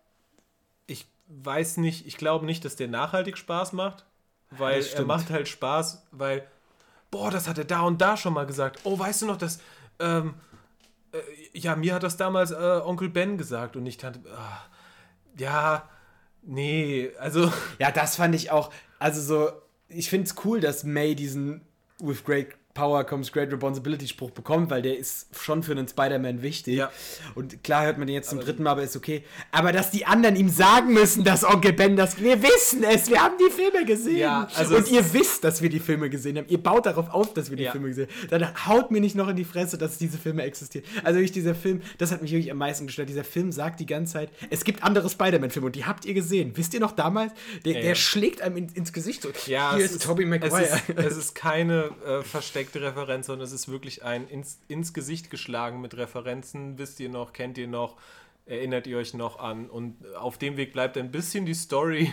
[0.86, 4.04] ich weiß nicht, ich glaube nicht, dass der nachhaltig Spaß macht,
[4.50, 6.46] weil er macht halt Spaß, weil
[7.10, 8.80] boah, das hat er da und da schon mal gesagt.
[8.84, 9.60] Oh, weißt du noch, dass,
[9.98, 10.34] ähm,
[11.12, 11.18] äh,
[11.58, 14.64] ja, mir hat das damals äh, Onkel Ben gesagt und ich Tante, ah,
[15.38, 15.88] ja,
[16.42, 17.52] nee, also.
[17.78, 19.52] Ja, das fand ich auch, also so,
[19.88, 21.62] ich finde es cool, dass May diesen
[21.98, 26.42] With Great Power comes Great Responsibility Spruch bekommt, weil der ist schon für einen Spider-Man
[26.42, 26.74] wichtig.
[26.76, 26.92] Ja.
[27.34, 29.24] Und klar hört man den jetzt zum dritten Mal, aber ist okay.
[29.50, 32.20] Aber dass die anderen ihm sagen müssen, dass Onkel Ben das.
[32.20, 34.18] Wir wissen es, wir haben die Filme gesehen.
[34.18, 36.46] Ja, also und ihr wisst, dass wir die Filme gesehen haben.
[36.48, 37.72] Ihr baut darauf auf, dass wir die Ja.
[37.72, 38.28] Filme gesehen haben.
[38.28, 40.84] Dann haut mir nicht noch in die Fresse, dass diese Filme existieren.
[41.02, 43.08] Also wirklich dieser Film, das hat mich wirklich am meisten gestört.
[43.08, 46.52] Dieser Film sagt die ganze Zeit, es gibt andere Spider-Man-Filme und die habt ihr gesehen.
[46.56, 47.32] Wisst ihr noch damals?
[47.64, 49.30] Der, der schlägt einem in, ins Gesicht so.
[49.46, 50.62] Ja, Hier es ist Tobey Maguire.
[50.62, 54.92] Es ist, es ist keine äh, versteckte Referenz, sondern es ist wirklich ein ins, ins
[54.92, 56.78] Gesicht geschlagen mit Referenzen.
[56.78, 57.96] Wisst ihr noch, kennt ihr noch,
[58.46, 59.70] erinnert ihr euch noch an?
[59.70, 62.12] Und auf dem Weg bleibt ein bisschen die Story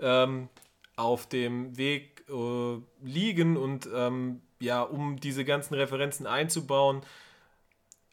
[0.00, 0.48] ähm,
[0.96, 7.02] auf dem Weg äh, liegen und ähm, ja, um diese ganzen Referenzen einzubauen,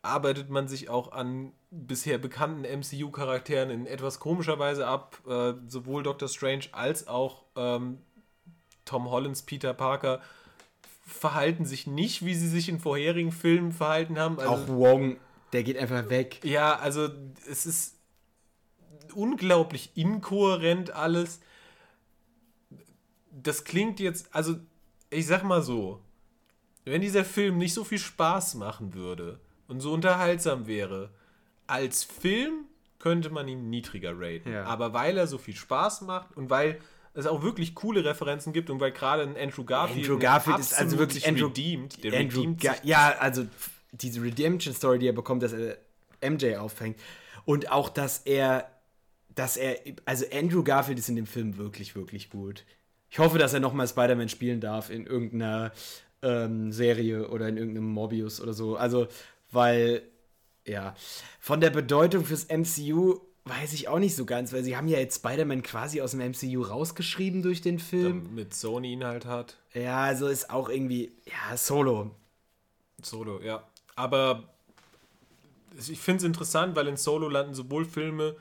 [0.01, 5.19] arbeitet man sich auch an bisher bekannten MCU-Charakteren in etwas komischer Weise ab.
[5.27, 7.97] Äh, sowohl Doctor Strange als auch ähm,
[8.85, 10.21] Tom Hollands Peter Parker
[11.05, 14.39] verhalten sich nicht, wie sie sich in vorherigen Filmen verhalten haben.
[14.39, 15.17] Also, Auch Wong,
[15.53, 16.39] der geht einfach weg.
[16.43, 17.09] ja, also
[17.49, 17.95] es ist
[19.13, 21.39] unglaublich inkohärent alles.
[23.31, 24.55] Das klingt jetzt, also
[25.09, 26.01] ich sag mal so,
[26.85, 31.11] wenn dieser Film nicht so viel Spaß machen würde und so unterhaltsam wäre,
[31.67, 32.65] als Film
[32.99, 34.51] könnte man ihn niedriger raten.
[34.51, 34.65] Ja.
[34.65, 36.79] Aber weil er so viel Spaß macht und weil
[37.15, 40.73] es auch wirklich coole Referenzen gibt und weil gerade ein Andrew Garfield, Andrew Garfield ist
[40.77, 43.45] also wirklich Andrew, redeemed, der Andrew redeemt Ga ja, also
[43.91, 45.77] diese Redemption-Story, die er bekommt, dass er
[46.21, 46.99] MJ auffängt
[47.45, 48.69] und auch, dass er,
[49.33, 52.65] dass er, also Andrew Garfield ist in dem Film wirklich, wirklich gut.
[53.09, 55.71] Ich hoffe, dass er nochmal Spider-Man spielen darf in irgendeiner
[56.21, 58.75] ähm, Serie oder in irgendeinem Mobius oder so.
[58.75, 59.07] Also,
[59.51, 60.01] weil,
[60.65, 60.95] ja,
[61.39, 64.97] von der Bedeutung fürs MCU weiß ich auch nicht so ganz, weil sie haben ja
[64.97, 68.33] jetzt Spider-Man quasi aus dem MCU rausgeschrieben durch den Film.
[68.33, 69.57] mit Sony ihn halt hat.
[69.73, 72.11] Ja, also ist auch irgendwie, ja, Solo.
[73.01, 73.63] Solo, ja.
[73.95, 74.43] Aber
[75.77, 78.35] ich finde es interessant, weil in Solo landen sowohl Filme,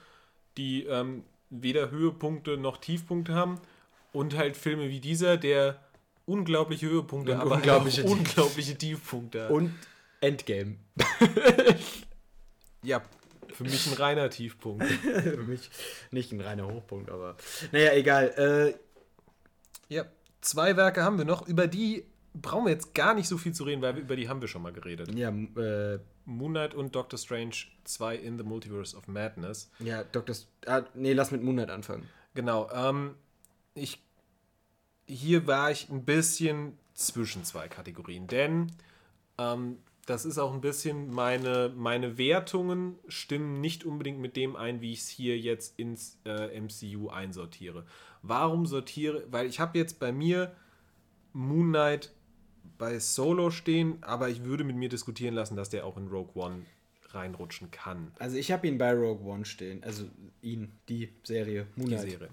[0.56, 3.60] die ähm, weder Höhepunkte noch Tiefpunkte haben,
[4.12, 5.80] und halt Filme wie dieser, der
[6.24, 9.50] unglaubliche Höhepunkte, Und aber unglaubliche halt auch Tief- unglaubliche Tiefpunkte hat.
[9.50, 9.74] Und
[10.20, 10.76] Endgame.
[12.82, 13.02] ja,
[13.54, 14.84] für mich ein reiner Tiefpunkt.
[14.84, 15.70] Für mich
[16.10, 17.36] nicht ein reiner Hochpunkt, aber.
[17.72, 18.74] Naja, egal.
[19.88, 20.04] Äh, ja,
[20.40, 22.04] zwei Werke haben wir noch, über die
[22.34, 24.48] brauchen wir jetzt gar nicht so viel zu reden, weil wir, über die haben wir
[24.48, 25.14] schon mal geredet.
[25.14, 27.54] ja, äh, Moon Knight und Doctor Strange
[27.84, 29.70] 2 in the Multiverse of Madness.
[29.78, 30.34] ja, Dr.
[30.34, 32.08] St ah, nee, lass mit Moonlight anfangen.
[32.34, 32.68] Genau.
[32.72, 33.14] Ähm,
[33.74, 34.02] ich,
[35.06, 38.72] hier war ich ein bisschen zwischen zwei Kategorien, denn
[39.38, 44.80] ähm, das ist auch ein bisschen meine, meine Wertungen stimmen nicht unbedingt mit dem ein,
[44.80, 47.86] wie ich es hier jetzt ins äh, MCU einsortiere.
[48.22, 49.24] Warum sortiere?
[49.30, 50.54] Weil ich habe jetzt bei mir
[51.32, 52.12] Moon Knight
[52.78, 56.32] bei Solo stehen, aber ich würde mit mir diskutieren lassen, dass der auch in Rogue
[56.34, 56.64] One
[57.10, 58.12] reinrutschen kann.
[58.18, 59.82] Also, ich habe ihn bei Rogue One stehen.
[59.84, 60.04] Also,
[60.42, 61.66] ihn, die Serie.
[61.76, 62.10] die Moonlight.
[62.10, 62.28] Serie.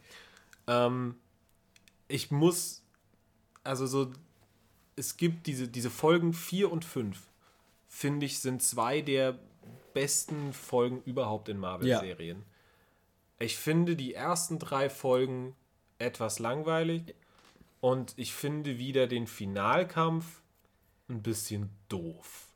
[0.67, 1.15] Ähm,
[2.07, 2.83] ich muss,
[3.63, 4.11] also so,
[4.95, 7.21] es gibt diese, diese Folgen 4 und 5,
[7.91, 9.37] finde ich, sind zwei der
[9.93, 12.43] besten Folgen überhaupt in Marvel-Serien.
[13.37, 15.55] Ich finde die ersten drei Folgen
[15.99, 17.13] etwas langweilig
[17.81, 20.41] und ich finde wieder den Finalkampf
[21.09, 22.47] ein bisschen doof.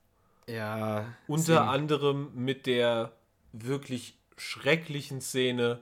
[0.47, 1.13] Ja.
[1.27, 1.69] Unter same.
[1.69, 3.11] anderem mit der
[3.51, 5.81] wirklich schrecklichen Szene,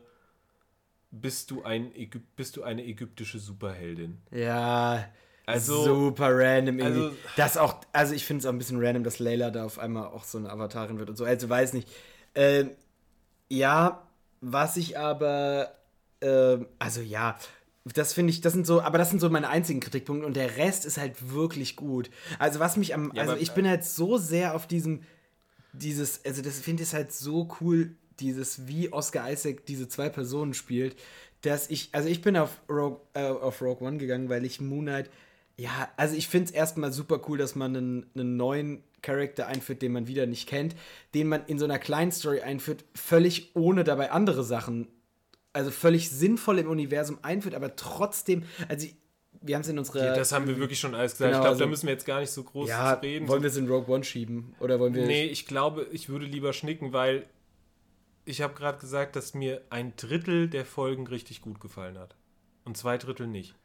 [1.12, 4.20] bist du, ein Ägyp bist du eine ägyptische Superheldin.
[4.32, 5.08] Ja.
[5.46, 7.02] Also- super random irgendwie.
[7.04, 9.78] also- das auch, also ich finde es auch ein bisschen random, dass Layla da auf
[9.80, 11.26] einmal auch so eine Avatarin wird und so.
[11.26, 11.88] Also weiß nicht.
[12.36, 12.72] Ähm,
[13.50, 14.02] ja,
[14.42, 15.74] was ich aber,
[16.22, 17.38] ähm, also ja,
[17.94, 20.56] das finde ich, das sind so, aber das sind so meine einzigen Kritikpunkte und der
[20.58, 22.10] Rest ist halt wirklich gut.
[22.40, 25.04] Also was mich am, Ja, also aber- ich bin halt so sehr auf diesem,
[25.74, 30.54] dieses, also das finde ich halt so cool, dieses, wie Oscar Isaac diese zwei Personen
[30.54, 30.96] spielt,
[31.42, 34.86] dass ich, also ich bin auf Rogue, äh, auf Rogue One gegangen, weil ich Moon
[34.86, 35.10] Knight,
[35.58, 39.82] ja, also ich finde es erstmal super cool, dass man einen, einen neuen Charakter einführt,
[39.82, 40.76] den man wieder nicht kennt,
[41.14, 44.88] den man in so einer kleinen Story einführt, völlig ohne dabei andere Sachen,
[45.52, 48.88] also völlig sinnvoll im Universum einführt, aber trotzdem, also
[49.42, 50.06] wir haben es in unserer.
[50.06, 51.32] Ja, das haben wir wirklich schon alles gesagt.
[51.32, 53.28] Genau, ich glaube, also- da müssen wir jetzt gar nicht so groß ja, reden.
[53.28, 54.56] wollen wir es in Rogue One schieben?
[54.60, 55.06] Oder wollen wir.
[55.06, 57.28] nee, ich glaube, ich würde lieber schnicken, weil
[58.26, 62.16] ich habe gerade gesagt, dass mir ein Drittel der Folgen richtig gut gefallen hat.
[62.64, 63.56] Und zwei Drittel nicht.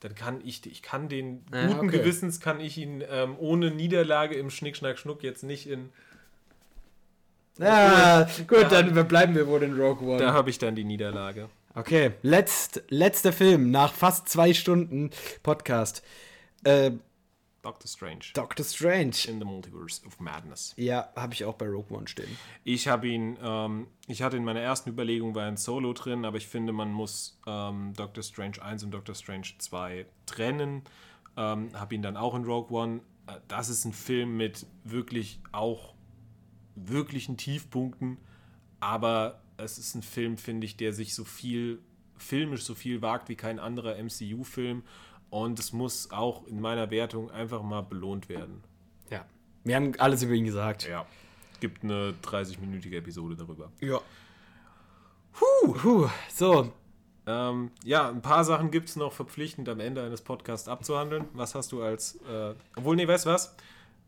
[0.00, 1.98] Dann kann ich, ich kann den Ja, guten okay.
[1.98, 5.90] Gewissens kann ich ihn ähm, ohne Niederlage im Schnick, Schnack, Schnuck jetzt nicht in.
[7.58, 10.18] Ja, gut, Da- dann bleiben wir wohl in Rogue One.
[10.18, 11.48] Da habe ich dann die Niederlage.
[11.74, 15.10] Okay, letzt, letzter Film nach fast zwei Stunden
[15.42, 16.02] Podcast.
[16.64, 16.92] Äh,
[17.66, 19.16] Doctor Strange Doctor Strange.
[19.28, 20.72] in the Multiverse of Madness.
[20.76, 22.28] Ja, habe ich auch bei Rogue One stehen.
[22.62, 26.36] Ich habe ihn, ähm, ich hatte in meiner ersten Überlegung war ein Solo drin, aber
[26.36, 30.82] ich finde, man muss ähm, Doctor Strange 1 und Doctor Strange 2 trennen.
[31.36, 33.00] Ähm, habe ihn dann auch in Rogue One.
[33.26, 35.94] Äh, Das ist ein Film mit wirklich auch
[36.76, 38.18] wirklichen Tiefpunkten,
[38.80, 41.80] aber es ist ein Film, finde ich, der sich so viel,
[42.16, 44.82] filmisch so viel wagt wie kein anderer MCU-Film
[45.30, 48.62] und es muss auch in meiner Wertung einfach mal belohnt werden.
[49.10, 49.24] Ja.
[49.64, 50.86] Wir haben alles über ihn gesagt.
[50.88, 51.06] Ja.
[51.60, 53.70] Gibt eine 30-minütige Episode darüber.
[53.80, 54.00] Ja.
[55.40, 55.72] Huh.
[55.74, 56.08] Puh.
[56.32, 56.72] So,
[57.28, 61.24] Ähm, ja, ein paar Sachen gibt es noch verpflichtend am Ende eines Podcasts abzuhandeln.
[61.32, 62.16] Was hast du als.
[62.30, 63.56] Äh, obwohl, nee, weißt du was?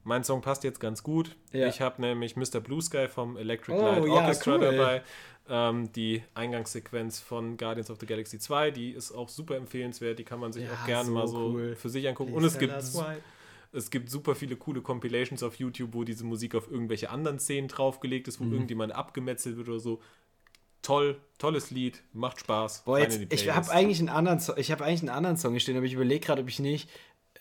[0.05, 1.35] Mein Song passt jetzt ganz gut.
[1.53, 1.67] Ja.
[1.67, 2.61] Ich habe nämlich Mr.
[2.61, 4.61] Blue Sky vom Electric Oh, Light ja, Orchestra cool.
[4.61, 5.03] dabei.
[5.51, 10.19] Ähm, die Eingangssequenz von Guardians of the Galaxy 2, die ist auch super empfehlenswert.
[10.19, 11.77] Die kann man sich Ja, auch gerne so mal so cool.
[11.77, 12.33] für sich angucken.
[12.35, 12.73] Und es gibt,
[13.73, 17.69] es gibt super viele coole Compilations auf YouTube, wo diese Musik auf irgendwelche anderen Szenen
[17.69, 18.53] draufgelegt ist, wo Mhm.
[18.53, 20.01] irgendjemand abgemetzelt wird oder so.
[20.81, 22.85] Toll, tolles Lied, macht Spaß.
[22.85, 25.61] Boah, jetzt, ich habe eigentlich einen anderen Song, ich habe eigentlich einen anderen Song hier
[25.61, 26.89] stehen, aber ich überlege gerade, ob ich nicht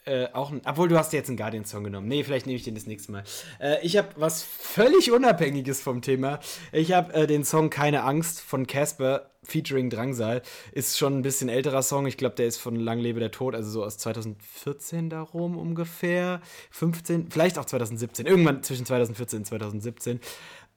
[0.08, 2.08] äh, auch obwohl du hast jetzt einen Guardian Song genommen.
[2.08, 3.24] Nee, vielleicht nehme ich den das nächste Mal.
[3.60, 6.40] Äh, ich habe was völlig unabhängiges vom Thema.
[6.72, 10.42] Ich habe äh, den Song Keine Angst von Casper featuring Drangsal.
[10.72, 12.06] Ist schon ein bisschen älterer Song.
[12.06, 16.42] Ich glaube, der ist von Lang lebe der Tod, also so aus 2014 darum ungefähr.
[16.72, 18.26] 15, vielleicht auch 2017.
[18.26, 20.20] Irgendwann zwischen 2014 und 2017.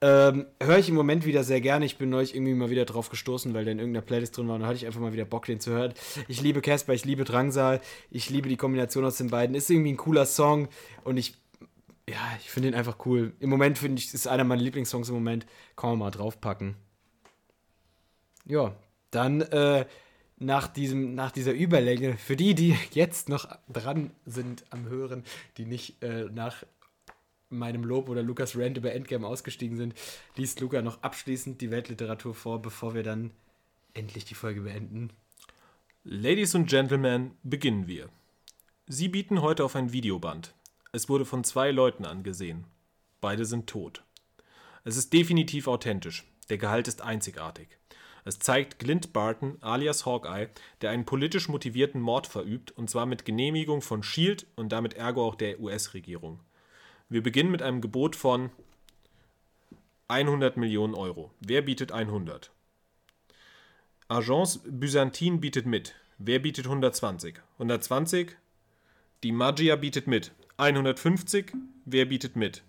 [0.03, 1.85] Ähm, Höre ich im Moment wieder sehr gerne.
[1.85, 4.55] Ich bin neulich irgendwie mal wieder drauf gestoßen, weil der in irgendeiner Playlist drin war
[4.55, 5.93] und da hatte ich einfach mal wieder Bock, den zu hören.
[6.27, 9.55] Ich liebe Casper, ich liebe Drangsal, ich liebe die Kombination aus den beiden.
[9.55, 10.69] Ist irgendwie ein cooler Song
[11.03, 11.35] und ich,
[12.09, 13.33] ja, ich finde ihn einfach cool.
[13.39, 15.45] Im Moment finde ich, ist einer meiner Lieblingssongs im Moment.
[15.75, 16.75] Kann man mal draufpacken.
[18.45, 18.75] Ja,
[19.11, 19.85] dann äh,
[20.37, 25.23] nach, diesem, nach dieser Überlänge, für die, die jetzt noch dran sind am Hören,
[25.57, 26.63] die nicht äh, nach
[27.51, 29.93] meinem Lob oder Lukas Rant über Endgame ausgestiegen sind,
[30.35, 33.31] liest Luca noch abschließend die Weltliteratur vor, bevor wir dann
[33.93, 35.11] endlich die Folge beenden.
[36.03, 38.09] Ladies und Gentlemen, beginnen wir.
[38.87, 40.53] Sie bieten heute auf ein Videoband.
[40.91, 42.65] Es wurde von zwei Leuten angesehen.
[43.21, 44.03] Beide sind tot.
[44.83, 46.25] Es ist definitiv authentisch.
[46.49, 47.77] Der Gehalt ist einzigartig.
[48.25, 50.49] Es zeigt Glint Barton alias Hawkeye,
[50.81, 55.25] der einen politisch motivierten Mord verübt, und zwar mit Genehmigung von Shield und damit ergo
[55.25, 56.39] auch der US-Regierung.
[57.11, 58.51] Wir beginnen mit einem Gebot von
[60.07, 61.29] 100 Millionen Euro.
[61.41, 62.51] Wer bietet 100?
[64.07, 65.93] Agence Byzantine bietet mit.
[66.19, 67.35] Wer bietet 120?
[67.55, 68.37] 120?
[69.23, 70.31] Die Magia bietet mit.
[70.55, 71.51] 150?
[71.83, 72.63] Wer bietet mit?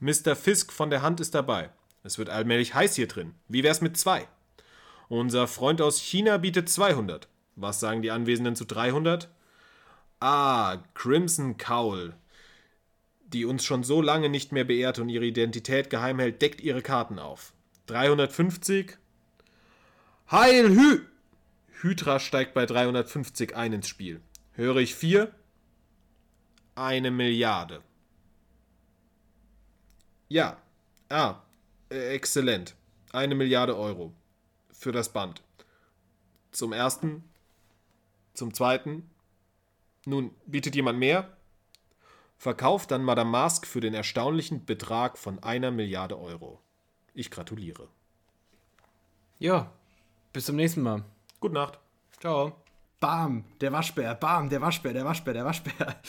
[0.00, 0.36] Mr.
[0.36, 1.70] Fisk von der Hand ist dabei.
[2.02, 3.34] Es wird allmählich heiß hier drin.
[3.48, 4.28] Wie wär's mit zwei?
[5.08, 7.28] Unser Freund aus China bietet 200.
[7.54, 9.30] Was sagen die Anwesenden zu 300?
[10.20, 12.14] Ah, Crimson Cowl,
[13.32, 16.82] die uns schon so lange nicht mehr beehrt und ihre Identität geheim hält, deckt ihre
[16.82, 17.52] Karten auf.
[17.86, 18.96] 350?
[20.30, 21.00] Heil Hü!
[21.82, 24.20] Hydra steigt bei 350 ein ins Spiel.
[24.52, 25.34] Höre ich vier?
[26.74, 27.82] Eine Milliarde.
[30.28, 30.56] Ja.
[31.08, 31.36] Ah,
[31.90, 32.74] äh, exzellent.
[33.12, 34.12] Eine Milliarde Euro.
[34.72, 35.42] Für das Band.
[36.50, 37.24] Zum ersten.
[38.34, 39.08] Zum zweiten.
[40.04, 41.35] Nun, bietet jemand mehr?
[42.38, 46.60] Verkauft dann Madame Mask für den erstaunlichen Betrag von einer Milliarde Euro.
[47.14, 47.88] Ich gratuliere.
[49.38, 49.72] Ja,
[50.32, 51.04] bis zum nächsten Mal.
[51.40, 51.78] Gute Nacht.
[52.20, 52.52] Ciao.
[53.00, 56.00] Bam, der Waschbär, bam, der Waschbär, der Waschbär, der Waschbär.